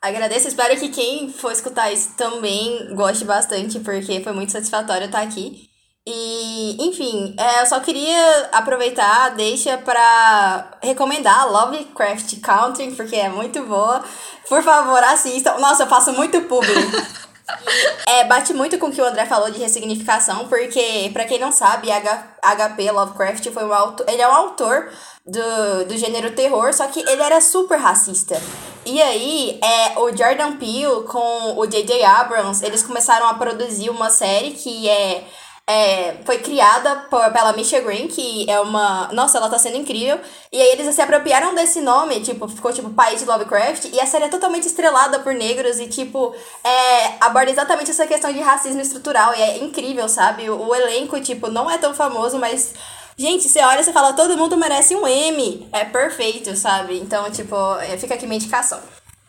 Agradeço, 0.00 0.46
espero 0.46 0.78
que 0.78 0.88
quem 0.88 1.32
for 1.32 1.50
escutar 1.50 1.92
isso 1.92 2.14
também 2.16 2.94
goste 2.94 3.24
bastante, 3.24 3.80
porque 3.80 4.20
foi 4.20 4.32
muito 4.32 4.52
satisfatório 4.52 5.06
estar 5.06 5.22
aqui. 5.22 5.68
E, 6.08 6.76
enfim, 6.88 7.34
é, 7.36 7.62
eu 7.62 7.66
só 7.66 7.80
queria 7.80 8.48
aproveitar, 8.52 9.30
deixa 9.30 9.76
pra 9.78 10.78
recomendar 10.80 11.50
Lovecraft 11.50 12.40
Country, 12.40 12.92
porque 12.92 13.16
é 13.16 13.28
muito 13.28 13.64
boa. 13.64 14.04
Por 14.48 14.62
favor, 14.62 15.02
assistam. 15.02 15.58
Nossa, 15.58 15.82
eu 15.82 15.88
faço 15.88 16.12
muito 16.12 16.40
público. 16.42 16.96
é, 18.06 18.24
bate 18.24 18.52
muito 18.52 18.78
com 18.78 18.86
o 18.86 18.92
que 18.92 19.00
o 19.00 19.04
André 19.04 19.24
falou 19.26 19.50
de 19.50 19.58
ressignificação, 19.58 20.48
porque, 20.48 21.10
para 21.12 21.24
quem 21.24 21.38
não 21.38 21.52
sabe, 21.52 21.88
HP 21.90 22.90
Lovecraft 22.90 23.50
foi 23.50 23.64
um 23.64 23.72
autor, 23.72 24.06
ele 24.08 24.22
é 24.22 24.28
um 24.28 24.34
autor 24.34 24.90
do, 25.24 25.84
do 25.86 25.96
gênero 25.96 26.32
terror, 26.32 26.72
só 26.72 26.86
que 26.86 27.00
ele 27.00 27.22
era 27.22 27.40
super 27.40 27.78
racista. 27.78 28.40
E 28.84 29.02
aí, 29.02 29.58
é, 29.62 29.98
o 29.98 30.16
Jordan 30.16 30.56
Peele 30.58 31.02
com 31.08 31.58
o 31.58 31.66
J.J. 31.66 32.04
Abrams, 32.04 32.64
eles 32.64 32.84
começaram 32.84 33.28
a 33.28 33.34
produzir 33.34 33.90
uma 33.90 34.10
série 34.10 34.52
que 34.52 34.88
é, 34.88 35.24
é 35.68 36.16
foi 36.24 36.38
criada 36.38 37.06
por, 37.10 37.32
pela 37.32 37.52
Misha 37.52 37.80
Green, 37.80 38.06
que 38.06 38.48
é 38.48 38.60
uma... 38.60 39.08
Nossa, 39.12 39.38
ela 39.38 39.50
tá 39.50 39.58
sendo 39.58 39.76
incrível. 39.76 40.18
E 40.52 40.60
aí 40.60 40.68
eles 40.72 40.94
se 40.94 41.02
apropriaram 41.02 41.54
desse 41.54 41.80
nome, 41.80 42.20
tipo, 42.20 42.48
ficou 42.48 42.72
tipo 42.72 42.90
País 42.90 43.20
de 43.20 43.26
Lovecraft, 43.26 43.86
e 43.92 44.00
a 44.00 44.06
série 44.06 44.24
é 44.24 44.28
totalmente 44.28 44.66
estrelada 44.66 45.18
por 45.20 45.34
negros 45.34 45.78
e, 45.80 45.88
tipo, 45.88 46.34
é, 46.64 47.14
aborda 47.20 47.50
exatamente 47.50 47.90
essa 47.90 48.06
questão 48.06 48.32
de 48.32 48.40
racismo 48.40 48.80
estrutural, 48.80 49.34
e 49.36 49.42
é 49.42 49.58
incrível, 49.58 50.08
sabe? 50.08 50.48
O, 50.48 50.68
o 50.68 50.74
elenco, 50.74 51.20
tipo, 51.20 51.48
não 51.48 51.70
é 51.70 51.78
tão 51.78 51.94
famoso, 51.94 52.38
mas 52.38 52.74
Gente, 53.18 53.48
você 53.48 53.60
olha 53.60 53.80
e 53.80 53.92
fala, 53.94 54.12
todo 54.12 54.36
mundo 54.36 54.58
merece 54.58 54.94
um 54.94 55.06
M. 55.08 55.66
É 55.72 55.86
perfeito, 55.86 56.54
sabe? 56.54 56.98
Então, 56.98 57.30
tipo, 57.30 57.56
é, 57.78 57.96
fica 57.96 58.12
aqui 58.12 58.26
minha 58.26 58.36
indicação. 58.36 58.78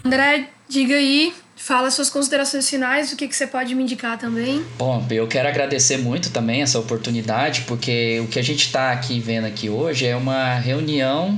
André, 0.04 0.50
diga 0.68 0.96
aí, 0.96 1.34
fala 1.68 1.92
suas 1.92 2.10
considerações 2.10 2.70
finais, 2.70 3.12
o 3.12 3.18
que, 3.18 3.28
que 3.28 3.36
você 3.36 3.46
pode 3.46 3.76
me 3.76 3.84
indicar 3.84 4.18
também. 4.18 4.64
Bom, 4.78 5.06
eu 5.12 5.28
quero 5.28 5.50
agradecer 5.50 5.98
muito 5.98 6.30
também 6.30 6.62
essa 6.62 6.80
oportunidade, 6.80 7.66
porque 7.68 8.22
o 8.22 8.28
que 8.28 8.40
a 8.40 8.42
gente 8.42 8.68
está 8.68 8.94
aqui 8.94 9.20
vendo 9.20 9.46
aqui 9.46 9.70
hoje 9.70 10.06
é 10.06 10.16
uma 10.16 10.56
reunião 10.56 11.38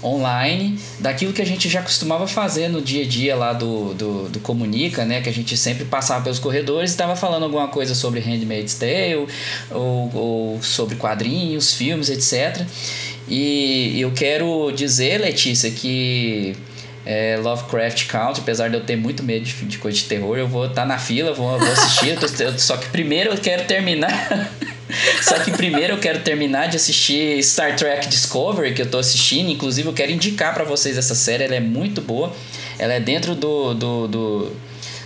online 0.00 0.78
daquilo 1.00 1.32
que 1.32 1.42
a 1.42 1.46
gente 1.46 1.68
já 1.68 1.82
costumava 1.82 2.28
fazer 2.28 2.68
no 2.68 2.80
dia 2.80 3.02
a 3.02 3.08
dia 3.08 3.34
lá 3.34 3.52
do, 3.52 3.94
do, 3.94 4.28
do 4.28 4.38
Comunica, 4.38 5.04
né? 5.04 5.20
Que 5.20 5.28
a 5.28 5.32
gente 5.32 5.56
sempre 5.56 5.84
passava 5.84 6.22
pelos 6.22 6.38
corredores 6.38 6.90
e 6.90 6.94
estava 6.94 7.16
falando 7.16 7.42
alguma 7.42 7.66
coisa 7.66 7.96
sobre 7.96 8.20
Handmaid's 8.20 8.74
Tale 8.74 9.26
ou, 9.72 10.10
ou 10.14 10.62
sobre 10.62 10.94
quadrinhos, 10.94 11.74
filmes, 11.74 12.10
etc. 12.10 12.64
E 13.26 14.00
eu 14.00 14.12
quero 14.12 14.70
dizer, 14.70 15.20
Letícia, 15.20 15.68
que 15.72 16.54
é, 17.06 17.36
Lovecraft 17.36 18.06
Country, 18.06 18.40
apesar 18.40 18.68
de 18.68 18.76
eu 18.76 18.80
ter 18.82 18.96
muito 18.96 19.22
medo 19.22 19.44
de, 19.44 19.52
de 19.52 19.78
coisa 19.78 19.96
de 19.96 20.04
terror, 20.04 20.36
eu 20.38 20.48
vou 20.48 20.66
estar 20.66 20.82
tá 20.82 20.86
na 20.86 20.98
fila, 20.98 21.32
vou, 21.32 21.58
vou 21.58 21.72
assistir. 21.72 22.18
tô, 22.18 22.26
só 22.58 22.76
que 22.76 22.88
primeiro 22.88 23.30
eu 23.30 23.38
quero 23.38 23.64
terminar. 23.64 24.50
só 25.22 25.38
que 25.40 25.50
primeiro 25.50 25.94
eu 25.94 25.98
quero 25.98 26.20
terminar 26.20 26.68
de 26.68 26.76
assistir 26.76 27.42
Star 27.42 27.76
Trek 27.76 28.08
Discovery, 28.08 28.74
que 28.74 28.82
eu 28.82 28.90
tô 28.90 28.98
assistindo. 28.98 29.50
Inclusive, 29.50 29.88
eu 29.88 29.92
quero 29.92 30.12
indicar 30.12 30.54
para 30.54 30.64
vocês 30.64 30.96
essa 30.96 31.14
série, 31.14 31.44
ela 31.44 31.54
é 31.54 31.60
muito 31.60 32.00
boa. 32.00 32.32
Ela 32.78 32.94
é 32.94 33.00
dentro 33.00 33.34
do, 33.34 33.74
do, 33.74 34.08
do 34.08 34.52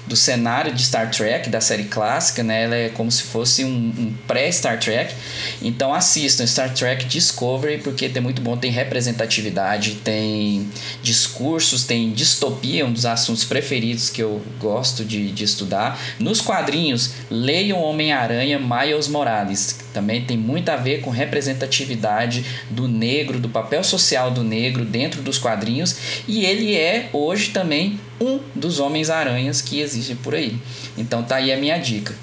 do 0.09 0.17
cenário 0.17 0.75
de 0.75 0.83
Star 0.83 1.11
Trek, 1.11 1.49
da 1.51 1.61
série 1.61 1.85
clássica, 1.85 2.43
né? 2.43 2.65
Ela 2.65 2.77
é 2.77 2.89
como 2.89 3.11
se 3.11 3.23
fosse 3.23 3.65
um, 3.65 3.69
um 3.69 4.15
pré-Star 4.27 4.81
Trek. 4.81 5.15
Então 5.63 5.93
assistam 5.93 6.47
Star 6.47 6.73
Trek 6.73 7.05
Discovery, 7.05 7.79
porque 7.79 8.09
tem 8.09 8.23
muito 8.23 8.41
bom, 8.41 8.57
tem 8.57 8.71
representatividade, 8.71 9.97
tem 9.97 10.69
discursos, 11.03 11.85
tem 11.85 12.11
distopia, 12.11 12.87
um 12.87 12.93
dos 12.93 13.07
assuntos 13.07 13.45
preferidos 13.45 14.11
que 14.11 14.23
eu 14.23 14.43
gosto 14.59 15.05
de, 15.05 15.31
de 15.31 15.45
estudar. 15.45 16.01
Nos 16.19 16.41
quadrinhos, 16.41 17.13
leiam 17.31 17.81
Homem-Aranha 17.81 18.59
Miles 18.59 19.09
Morales. 19.09 19.79
Também 19.93 20.25
tem 20.25 20.37
muito 20.37 20.69
a 20.71 20.77
ver 20.77 21.01
com 21.01 21.11
representatividade 21.11 22.45
do 22.71 22.89
negro, 22.89 23.39
do 23.39 23.49
papel 23.49 23.85
social 23.85 24.31
do 24.31 24.43
negro 24.43 24.85
dentro 24.85 25.23
dos 25.23 25.39
quadrinhos. 25.39 25.97
E 26.27 26.45
ele 26.45 26.75
é 26.75 27.11
hoje 27.13 27.51
também 27.51 28.01
um 28.21 28.41
dos 28.55 28.81
Homens-Aranhas 28.81 29.63
que 29.63 29.81
existem 29.81 30.17
por 30.17 30.35
aí. 30.35 30.57
Então 30.97 31.23
tá 31.23 31.37
aí 31.37 31.53
a 31.53 31.57
minha 31.57 31.79
dica. 31.79 32.15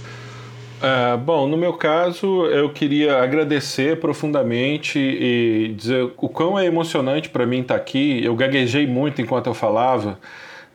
É, 0.82 1.18
bom, 1.18 1.48
no 1.48 1.58
meu 1.58 1.74
caso, 1.74 2.46
eu 2.48 2.70
queria 2.70 3.18
agradecer 3.18 4.00
profundamente 4.00 5.00
e 5.00 5.74
dizer 5.76 6.04
o 6.18 6.30
quão 6.30 6.60
é 6.60 6.66
emocionante 6.66 7.30
para 7.30 7.46
mim 7.46 7.62
estar 7.62 7.76
tá 7.76 7.80
aqui. 7.80 8.24
Eu 8.24 8.36
gaguejei 8.36 8.86
muito 8.86 9.22
enquanto 9.22 9.48
eu 9.48 9.54
falava. 9.54 10.20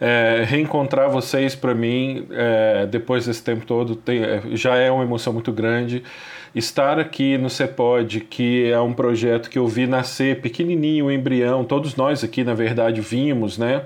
É, 0.00 0.44
reencontrar 0.46 1.10
vocês 1.10 1.54
para 1.54 1.74
mim 1.74 2.26
é, 2.30 2.86
depois 2.86 3.26
desse 3.26 3.44
tempo 3.44 3.66
todo 3.66 3.94
tem, 3.94 4.22
é, 4.22 4.40
já 4.52 4.74
é 4.74 4.90
uma 4.90 5.04
emoção 5.04 5.32
muito 5.32 5.52
grande. 5.52 6.02
Estar 6.54 6.98
aqui 6.98 7.36
no 7.36 7.50
CEPOD, 7.50 8.20
que 8.20 8.68
é 8.70 8.80
um 8.80 8.94
projeto 8.94 9.50
que 9.50 9.58
eu 9.58 9.68
vi 9.68 9.86
nascer 9.86 10.40
pequenininho, 10.40 11.12
embrião, 11.12 11.64
todos 11.64 11.94
nós 11.94 12.24
aqui 12.24 12.42
na 12.42 12.54
verdade 12.54 13.00
vimos, 13.00 13.58
né? 13.58 13.82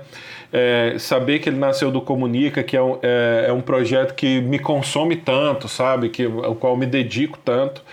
É, 0.57 0.97
saber 0.97 1.39
que 1.39 1.49
ele 1.49 1.57
nasceu 1.57 1.91
do 1.91 1.99
Comunica, 1.99 2.63
que 2.63 2.77
é 2.77 2.81
um, 2.81 2.97
é, 3.03 3.47
é 3.49 3.51
um 3.51 3.59
projeto 3.59 4.13
que 4.13 4.39
me 4.39 4.57
consome 4.57 5.17
tanto, 5.17 5.67
sabe? 5.67 6.07
Que, 6.07 6.23
ao 6.23 6.55
qual 6.55 6.77
me 6.77 6.85
dedico 6.85 7.37
tanto. 7.43 7.83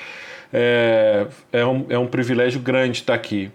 É, 0.52 1.26
é, 1.52 1.66
um, 1.66 1.86
é 1.88 1.98
um 1.98 2.06
privilégio 2.06 2.60
grande 2.60 2.98
estar 2.98 3.14
aqui. 3.14 3.50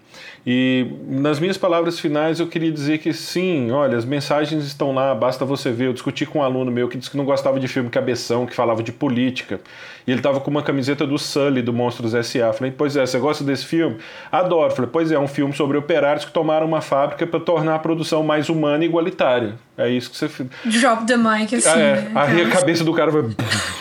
E 0.45 0.88
nas 1.07 1.39
minhas 1.39 1.57
palavras 1.57 1.99
finais 1.99 2.39
eu 2.39 2.47
queria 2.47 2.72
dizer 2.72 2.99
que 2.99 3.11
sim, 3.13 3.72
olha, 3.72 3.97
as 3.97 4.05
mensagens 4.05 4.65
estão 4.65 4.93
lá, 4.93 5.13
basta 5.13 5.43
você 5.43 5.72
ver. 5.72 5.88
Eu 5.88 5.93
discuti 5.93 6.26
com 6.26 6.39
um 6.39 6.43
aluno 6.43 6.72
meu 6.72 6.88
que 6.88 6.97
disse 6.97 7.11
que 7.11 7.18
não 7.18 7.26
gostava 7.26 7.59
de 7.59 7.68
filme 7.68 7.89
cabeção, 7.89 8.45
que 8.45 8.55
falava 8.55 8.82
de 8.82 8.91
política. 8.91 9.59
E 10.07 10.11
ele 10.11 10.20
estava 10.20 10.39
com 10.39 10.49
uma 10.49 10.63
camiseta 10.63 11.05
do 11.05 11.18
Sully, 11.18 11.61
do 11.61 11.74
Monstros 11.74 12.15
S.A. 12.15 12.53
Falei, 12.53 12.74
pois 12.76 12.95
é, 12.95 13.05
você 13.05 13.20
gosta 13.20 13.43
desse 13.43 13.65
filme? 13.65 13.97
Adoro. 14.32 14.74
Falei, 14.74 14.89
pois 14.91 15.11
é, 15.11 15.15
é 15.15 15.20
um 15.20 15.28
filme 15.28 15.53
sobre 15.53 15.78
operários 15.78 16.24
que 16.24 16.32
tomaram 16.32 16.65
uma 16.65 16.80
fábrica 16.80 17.28
para 17.28 17.41
tornar 17.41 17.76
a 17.76 17.80
produção 17.80 18.24
mais 18.24 18.47
humana 18.47 18.86
e 18.86 18.88
igualitária. 18.88 19.55
É 19.78 19.89
isso 19.89 20.09
que 20.09 20.18
você. 20.18 20.28
Drop 20.80 21.05
the 21.05 21.18
mic, 21.18 21.53
assim. 21.53 21.70
Ah, 21.70 21.80
é. 21.80 22.01
Né? 22.01 22.11
Aí 22.15 22.41
a 22.41 22.49
cabeça 22.49 22.84
do 22.84 22.93
cara 22.93 23.11
vai. 23.11 23.24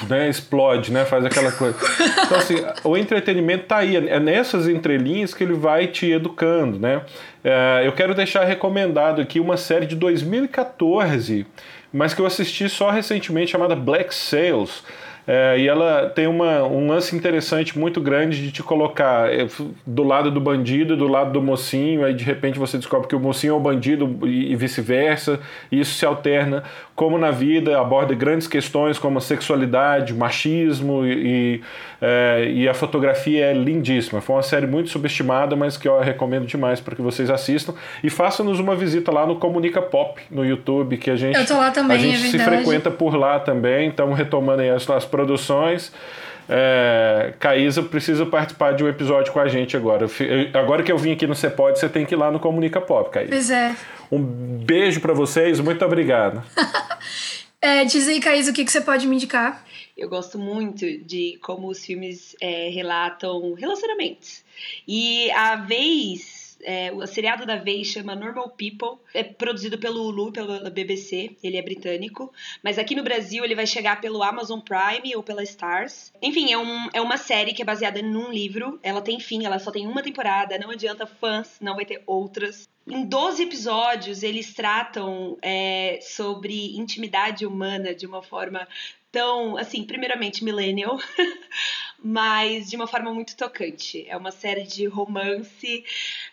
Né, 0.09 0.29
explode, 0.29 0.93
né? 0.93 1.05
Faz 1.05 1.25
aquela 1.25 1.51
coisa. 1.51 1.77
Então, 2.25 2.39
assim, 2.39 2.55
o 2.85 2.97
entretenimento 2.97 3.65
tá 3.65 3.79
aí. 3.79 3.97
É 3.97 4.21
nessas 4.21 4.69
entrelinhas 4.69 5.35
que 5.35 5.43
ele 5.43 5.55
vai 5.55 5.89
te 5.89 6.13
educando, 6.27 6.79
né? 6.79 7.03
É, 7.43 7.83
eu 7.85 7.93
quero 7.93 8.15
deixar 8.15 8.45
recomendado 8.45 9.21
aqui 9.21 9.39
uma 9.39 9.57
série 9.57 9.87
de 9.87 9.95
2014, 9.95 11.47
mas 11.93 12.13
que 12.13 12.21
eu 12.21 12.27
assisti 12.27 12.69
só 12.69 12.91
recentemente, 12.91 13.53
chamada 13.53 13.77
Black 13.77 14.15
Sails 14.15 14.83
é, 15.27 15.59
e 15.59 15.67
ela 15.67 16.09
tem 16.09 16.29
uma, 16.29 16.63
um 16.63 16.87
lance 16.87 17.17
interessante 17.17 17.77
muito 17.77 18.01
grande 18.01 18.41
de 18.41 18.53
te 18.53 18.63
colocar 18.63 19.33
é, 19.33 19.49
do 19.85 20.05
lado 20.05 20.31
do 20.31 20.41
bandido, 20.41 20.97
do 20.97 21.09
lado 21.09 21.33
do 21.33 21.43
mocinho, 21.43 22.05
aí 22.05 22.15
de 22.15 22.23
repente 22.23 22.61
você 22.61 22.79
descobre 22.79 23.09
que 23.09 23.17
o 23.17 23.19
mocinho 23.19 23.55
é 23.55 23.57
o 23.57 23.61
bandido 23.61 24.21
e 24.25 24.55
vice-versa, 24.55 25.41
e 25.71 25.81
isso 25.81 25.95
se 25.95 26.07
alterna 26.07 26.63
como 26.97 27.19
na 27.19 27.31
vida 27.31 27.79
aborda 27.79 28.15
grandes 28.15 28.49
questões 28.49 28.99
como 28.99 29.21
sexualidade, 29.21 30.15
machismo 30.15 31.05
e, 31.07 31.61
é, 32.01 32.51
e 32.51 32.67
a 32.67 32.73
fotografia 32.73 33.45
é 33.45 33.53
lindíssima. 33.53 34.23
Foi 34.23 34.35
uma 34.35 34.43
série 34.43 34.67
muito 34.67 34.89
subestimada, 34.89 35.55
mas 35.55 35.77
que 35.77 35.87
eu 35.87 36.01
recomendo 36.01 36.47
demais 36.47 36.81
para 36.81 36.97
que 36.97 37.03
vocês 37.03 37.29
assistam. 37.29 37.75
E 38.03 38.09
façam-nos 38.09 38.59
uma 38.59 38.75
visita 38.75 39.13
lá 39.13 39.27
no 39.27 39.37
Comunica 39.37 39.83
Pop 39.83 40.23
no 40.31 40.43
YouTube, 40.43 40.97
que 40.97 41.11
a 41.11 41.17
gente, 41.17 41.37
também, 41.71 41.99
a 41.99 42.01
gente 42.01 42.15
é 42.15 42.31
se 42.31 42.39
frequenta 42.39 42.91
por 42.91 43.15
lá 43.15 43.39
também. 43.39 43.89
Então, 43.89 44.15
retomando 44.15 44.63
aí 44.63 44.71
as, 44.71 44.89
as 44.89 45.05
produções. 45.05 45.93
É, 46.49 47.35
Caísa 47.39 47.83
precisa 47.83 48.25
participar 48.25 48.73
de 48.73 48.85
um 48.85 48.89
episódio 48.89 49.33
com 49.33 49.41
a 49.41 49.49
gente 49.49 49.77
agora. 49.77 50.07
Agora 50.55 50.83
que 50.83 50.93
eu 50.93 50.99
vim 50.99 51.13
aqui 51.13 51.27
no 51.27 51.35
Cepode, 51.35 51.79
você 51.79 51.89
tem 51.89 52.07
que 52.07 52.15
ir 52.15 52.19
lá 52.19 52.31
no 52.31 52.39
Comunica 52.39 52.81
Pop, 52.81 53.11
Caísa. 53.11 53.31
Pois 53.31 53.51
é. 53.51 53.77
Um 54.11 54.23
beijo 54.23 55.01
para 55.01 55.13
vocês, 55.13 55.59
muito 55.61 55.85
obrigado. 55.85 56.43
é, 57.61 57.85
diz 57.85 58.07
aí, 58.07 58.21
Caísa, 58.21 58.51
o 58.51 58.55
que, 58.55 58.65
que 58.65 58.71
você 58.71 58.81
pode 58.81 59.07
me 59.07 59.17
indicar? 59.17 59.65
Eu 59.97 60.09
gosto 60.09 60.39
muito 60.39 60.85
de 60.99 61.39
como 61.43 61.69
os 61.69 61.85
filmes 61.85 62.37
é, 62.41 62.69
relatam 62.69 63.55
relacionamentos. 63.55 64.45
E 64.87 65.31
a 65.33 65.57
vez 65.57 66.36
É, 66.69 66.91
o 66.93 67.07
seriado 67.07 67.47
da 67.47 67.55
vez 67.55 67.87
chama 67.87 68.17
Normal 68.17 68.51
People. 68.51 68.99
É 69.15 69.23
produzido 69.23 69.79
pelo 69.79 70.03
Hulu, 70.03 70.33
pela 70.33 70.69
BBC. 70.69 71.37
Ele 71.41 71.57
é 71.57 71.63
britânico. 71.63 72.33
Mas 72.61 72.77
aqui 72.77 72.97
no 72.97 73.05
Brasil 73.05 73.45
ele 73.45 73.55
vai 73.55 73.69
chegar 73.69 74.01
pelo 74.01 74.21
Amazon 74.21 74.59
Prime 74.59 75.15
ou 75.15 75.23
pela 75.23 75.45
Stars. 75.45 76.13
Enfim, 76.21 76.53
é, 76.53 76.59
um, 76.59 76.89
é 76.93 77.01
uma 77.01 77.17
série 77.17 77.53
que 77.53 77.63
é 77.63 77.65
baseada 77.65 78.03
num 78.03 78.33
livro. 78.33 78.81
Ela 78.83 79.01
tem 79.01 79.21
fim, 79.21 79.47
ela 79.47 79.61
só 79.61 79.71
tem 79.71 79.87
uma 79.87 80.03
temporada. 80.03 80.59
Não 80.59 80.71
adianta 80.71 81.07
fãs, 81.07 81.57
não 81.61 81.77
vai 81.77 81.85
ter 81.85 82.03
outras. 82.05 82.69
Em 82.85 83.05
12 83.05 83.45
episódios, 83.45 84.25
eles 84.25 84.53
tratam 84.53 85.39
é, 85.43 86.01
sobre 86.01 86.77
intimidade 86.77 87.47
humana 87.47 87.95
de 87.95 88.07
uma 88.07 88.23
forma 88.23 88.67
tão, 89.17 89.57
assim, 89.57 89.83
primeiramente 89.83 90.45
millennial, 90.45 90.99
mas 92.03 92.69
de 92.71 92.77
uma 92.77 92.87
forma 92.87 93.13
muito 93.13 93.37
tocante. 93.37 94.07
É 94.09 94.17
uma 94.17 94.31
série 94.31 94.65
de 94.65 94.87
romance, 94.87 95.85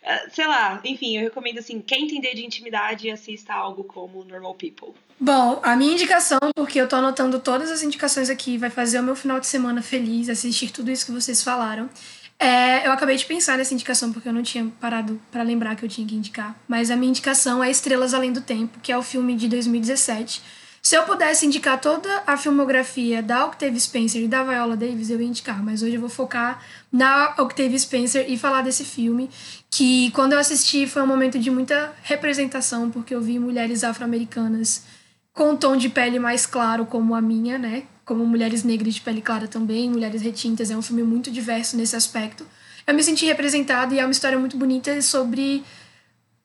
ah, 0.04 0.26
sei 0.32 0.48
lá, 0.48 0.82
enfim, 0.84 1.18
eu 1.18 1.24
recomendo 1.24 1.60
assim, 1.60 1.80
quer 1.82 1.98
entender 1.98 2.34
de 2.36 2.46
intimidade, 2.46 3.10
assista 3.10 3.54
algo 3.54 3.84
como 3.84 4.24
Normal 4.24 4.56
People. 4.56 4.94
Bom, 5.20 5.60
a 5.64 5.76
minha 5.76 5.94
indicação, 5.94 6.40
porque 6.56 6.80
eu 6.80 6.88
tô 6.88 6.96
anotando 6.96 7.40
todas 7.40 7.72
as 7.72 7.82
indicações 7.82 8.30
aqui, 8.30 8.58
vai 8.58 8.70
fazer 8.70 9.00
o 9.00 9.04
meu 9.04 9.16
final 9.16 9.40
de 9.40 9.48
semana 9.48 9.82
feliz, 9.82 10.30
assistir 10.30 10.72
tudo 10.72 10.92
isso 10.92 11.06
que 11.06 11.12
vocês 11.12 11.42
falaram. 11.42 11.90
É, 12.40 12.86
eu 12.86 12.92
acabei 12.92 13.16
de 13.16 13.26
pensar 13.26 13.58
nessa 13.58 13.74
indicação 13.74 14.12
porque 14.12 14.28
eu 14.28 14.34
não 14.34 14.44
tinha 14.44 14.66
parado 14.82 15.22
para 15.32 15.44
lembrar 15.44 15.76
que 15.76 15.86
eu 15.86 15.90
tinha 15.90 16.06
que 16.06 16.16
indicar. 16.16 16.56
Mas 16.68 16.92
a 16.92 16.96
minha 16.96 17.10
indicação 17.10 17.64
é 17.64 17.72
Estrelas 17.72 18.14
Além 18.14 18.34
do 18.34 18.42
Tempo, 18.42 18.80
que 18.82 18.92
é 18.92 18.98
o 18.98 19.04
filme 19.04 19.36
de 19.36 19.48
2017 19.48 20.42
se 20.94 20.98
eu 20.98 21.06
pudesse 21.06 21.44
indicar 21.48 21.82
toda 21.82 22.22
a 22.28 22.38
filmografia 22.38 23.24
da 23.24 23.48
Octave 23.48 23.80
Spencer 23.80 24.22
e 24.22 24.28
da 24.28 24.44
Viola 24.44 24.78
Davis, 24.78 25.10
eu 25.10 25.20
ia 25.20 25.26
indicar, 25.26 25.64
mas 25.64 25.82
hoje 25.82 25.96
eu 25.96 26.00
vou 26.00 26.08
focar 26.08 26.64
na 26.92 27.34
Octave 27.40 27.80
Spencer 27.80 28.28
e 28.30 28.38
falar 28.38 28.62
desse 28.62 28.86
filme, 28.86 29.28
que 29.72 30.12
quando 30.12 30.34
eu 30.34 30.38
assisti 30.38 30.86
foi 30.86 31.02
um 31.02 31.08
momento 31.08 31.40
de 31.40 31.50
muita 31.50 31.92
representação, 32.04 32.92
porque 32.92 33.16
eu 33.16 33.20
vi 33.20 33.40
mulheres 33.40 33.84
afro-americanas 33.84 34.84
com 35.34 35.54
um 35.54 35.58
tom 35.58 35.76
de 35.76 35.90
pele 35.90 36.20
mais 36.20 36.46
claro, 36.46 36.86
como 36.86 37.16
a 37.16 37.22
minha, 37.22 37.58
né? 37.58 37.86
Como 38.06 38.24
mulheres 38.24 38.64
negras 38.64 38.94
de 38.94 39.02
pele 39.02 39.20
clara 39.20 39.48
também, 39.48 39.90
mulheres 39.90 40.22
retintas. 40.22 40.70
É 40.70 40.78
um 40.78 40.82
filme 40.84 41.02
muito 41.02 41.32
diverso 41.32 41.76
nesse 41.76 41.96
aspecto. 41.96 42.46
Eu 42.86 42.94
me 42.94 43.02
senti 43.02 43.26
representada 43.26 43.96
e 43.96 44.00
é 44.00 44.06
uma 44.06 44.12
história 44.12 44.38
muito 44.38 44.58
bonita 44.58 45.02
sobre 45.02 45.64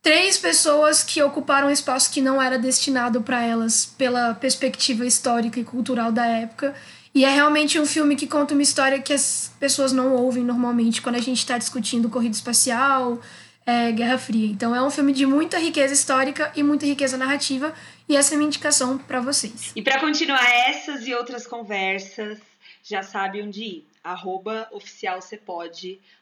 três 0.09 0.39
pessoas 0.39 1.03
que 1.03 1.23
ocuparam 1.23 1.69
um 1.69 1.71
espaço 1.71 2.11
que 2.11 2.23
não 2.23 2.41
era 2.41 2.59
destinado 2.59 3.21
para 3.21 3.45
elas 3.45 3.85
pela 3.85 4.33
perspectiva 4.33 5.05
histórica 5.05 5.61
e 5.61 5.65
cultural 5.65 6.11
da 6.11 6.25
época. 6.25 6.75
E 7.15 7.27
é 7.27 7.29
realmente 7.29 7.79
um 7.79 7.85
filme 7.85 8.17
que 8.17 8.27
conta 8.27 8.55
uma 8.55 8.63
história 8.63 9.03
que 9.03 9.13
as 9.13 9.53
pessoas 9.61 9.93
não 9.93 10.15
ouvem 10.15 10.43
normalmente 10.43 11.03
quando 11.03 11.17
a 11.17 11.21
gente 11.21 11.37
está 11.37 11.59
discutindo 11.59 12.09
corrida 12.09 12.35
espacial, 12.35 13.21
é, 13.67 13.93
Guerra 13.93 14.17
Fria. 14.17 14.47
Então 14.47 14.75
é 14.75 14.83
um 14.83 14.91
filme 14.91 15.13
de 15.13 15.27
muita 15.27 15.59
riqueza 15.59 15.93
histórica 15.93 16.51
e 16.57 16.63
muita 16.63 16.87
riqueza 16.87 17.19
narrativa. 17.19 17.75
E 18.09 18.17
essa 18.17 18.33
é 18.33 18.39
minha 18.39 18.49
indicação 18.49 18.97
para 18.97 19.21
vocês. 19.21 19.73
E 19.77 19.83
para 19.83 20.01
continuar 20.01 20.43
essas 20.71 21.07
e 21.07 21.13
outras 21.15 21.47
conversas, 21.47 22.39
já 22.83 23.03
sabe 23.03 23.43
onde 23.43 23.63
ir. 23.63 23.89
Arroba 24.03 24.69
oficial 24.73 25.19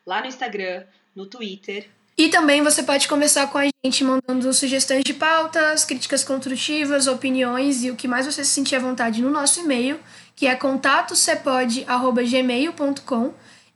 lá 0.05 0.23
no 0.23 0.27
Instagram, 0.27 0.83
no 1.15 1.27
Twitter 1.27 1.89
e 2.19 2.29
também 2.29 2.63
você 2.63 2.83
pode 2.83 3.07
conversar 3.09 3.49
com 3.49 3.59
a 3.59 3.69
gente 3.85 4.03
mandando 4.03 4.51
sugestões 4.55 5.05
de 5.05 5.13
pautas, 5.13 5.85
críticas 5.85 6.25
construtivas, 6.25 7.07
opiniões 7.07 7.85
e 7.85 7.91
o 7.91 7.97
que 7.97 8.09
mais 8.09 8.25
você 8.25 8.43
se 8.43 8.49
sentir 8.51 8.77
à 8.77 8.79
vontade 8.79 9.21
no 9.21 9.29
nosso 9.29 9.61
e-mail, 9.61 10.01
que 10.35 10.47
é 10.47 10.55
contatocepod.gmail.com. 10.55 13.35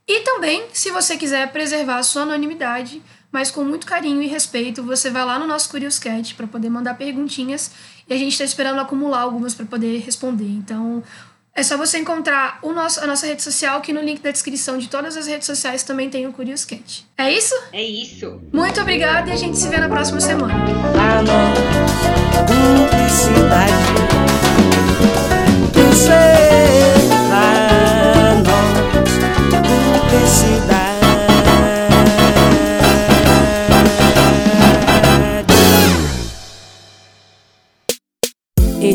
E 0.09 0.21
também, 0.21 0.65
se 0.73 0.91
você 0.91 1.19
quiser 1.19 1.53
preservar 1.53 1.99
a 1.99 2.03
sua 2.03 2.23
anonimidade, 2.23 3.03
mas 3.31 3.51
com 3.51 3.63
muito 3.63 3.87
carinho 3.87 4.23
e 4.23 4.27
respeito, 4.27 4.83
você 4.83 5.11
vai 5.11 5.23
lá 5.25 5.39
no 5.39 5.47
nosso 5.47 5.69
Curious 5.69 5.99
Cat 5.99 6.35
para 6.35 6.47
poder 6.47 6.71
mandar 6.71 6.95
perguntinhas 6.95 7.71
e 8.09 8.15
a 8.15 8.17
gente 8.17 8.33
está 8.33 8.45
esperando 8.45 8.81
acumular 8.81 9.21
algumas 9.21 9.55
para 9.55 9.67
poder 9.67 10.01
responder. 10.01 10.49
Então, 10.49 11.05
é 11.55 11.63
só 11.63 11.77
você 11.77 11.99
encontrar 11.99 12.59
o 12.63 12.73
nosso, 12.73 13.01
a 13.01 13.07
nossa 13.07 13.27
rede 13.27 13.43
social, 13.43 13.81
que 13.81 13.93
no 13.93 14.01
link 14.01 14.21
da 14.21 14.31
descrição 14.31 14.79
de 14.79 14.89
todas 14.89 15.17
as 15.17 15.27
redes 15.27 15.47
sociais 15.47 15.83
também 15.83 16.09
tem 16.09 16.27
o 16.27 16.33
Curious 16.33 16.65
Cat. 16.65 17.07
É 17.19 17.33
isso? 17.33 17.55
É 17.73 17.83
isso. 17.83 18.41
Muito 18.53 18.81
obrigada 18.81 19.29
e 19.31 19.33
a 19.33 19.37
gente 19.37 19.59
se 19.59 19.69
vê 19.69 19.79
na 19.79 19.89
próxima 19.89 20.21
semana. 20.21 20.55
Publicidade. 22.47 23.73
Publicidade. 25.73 26.41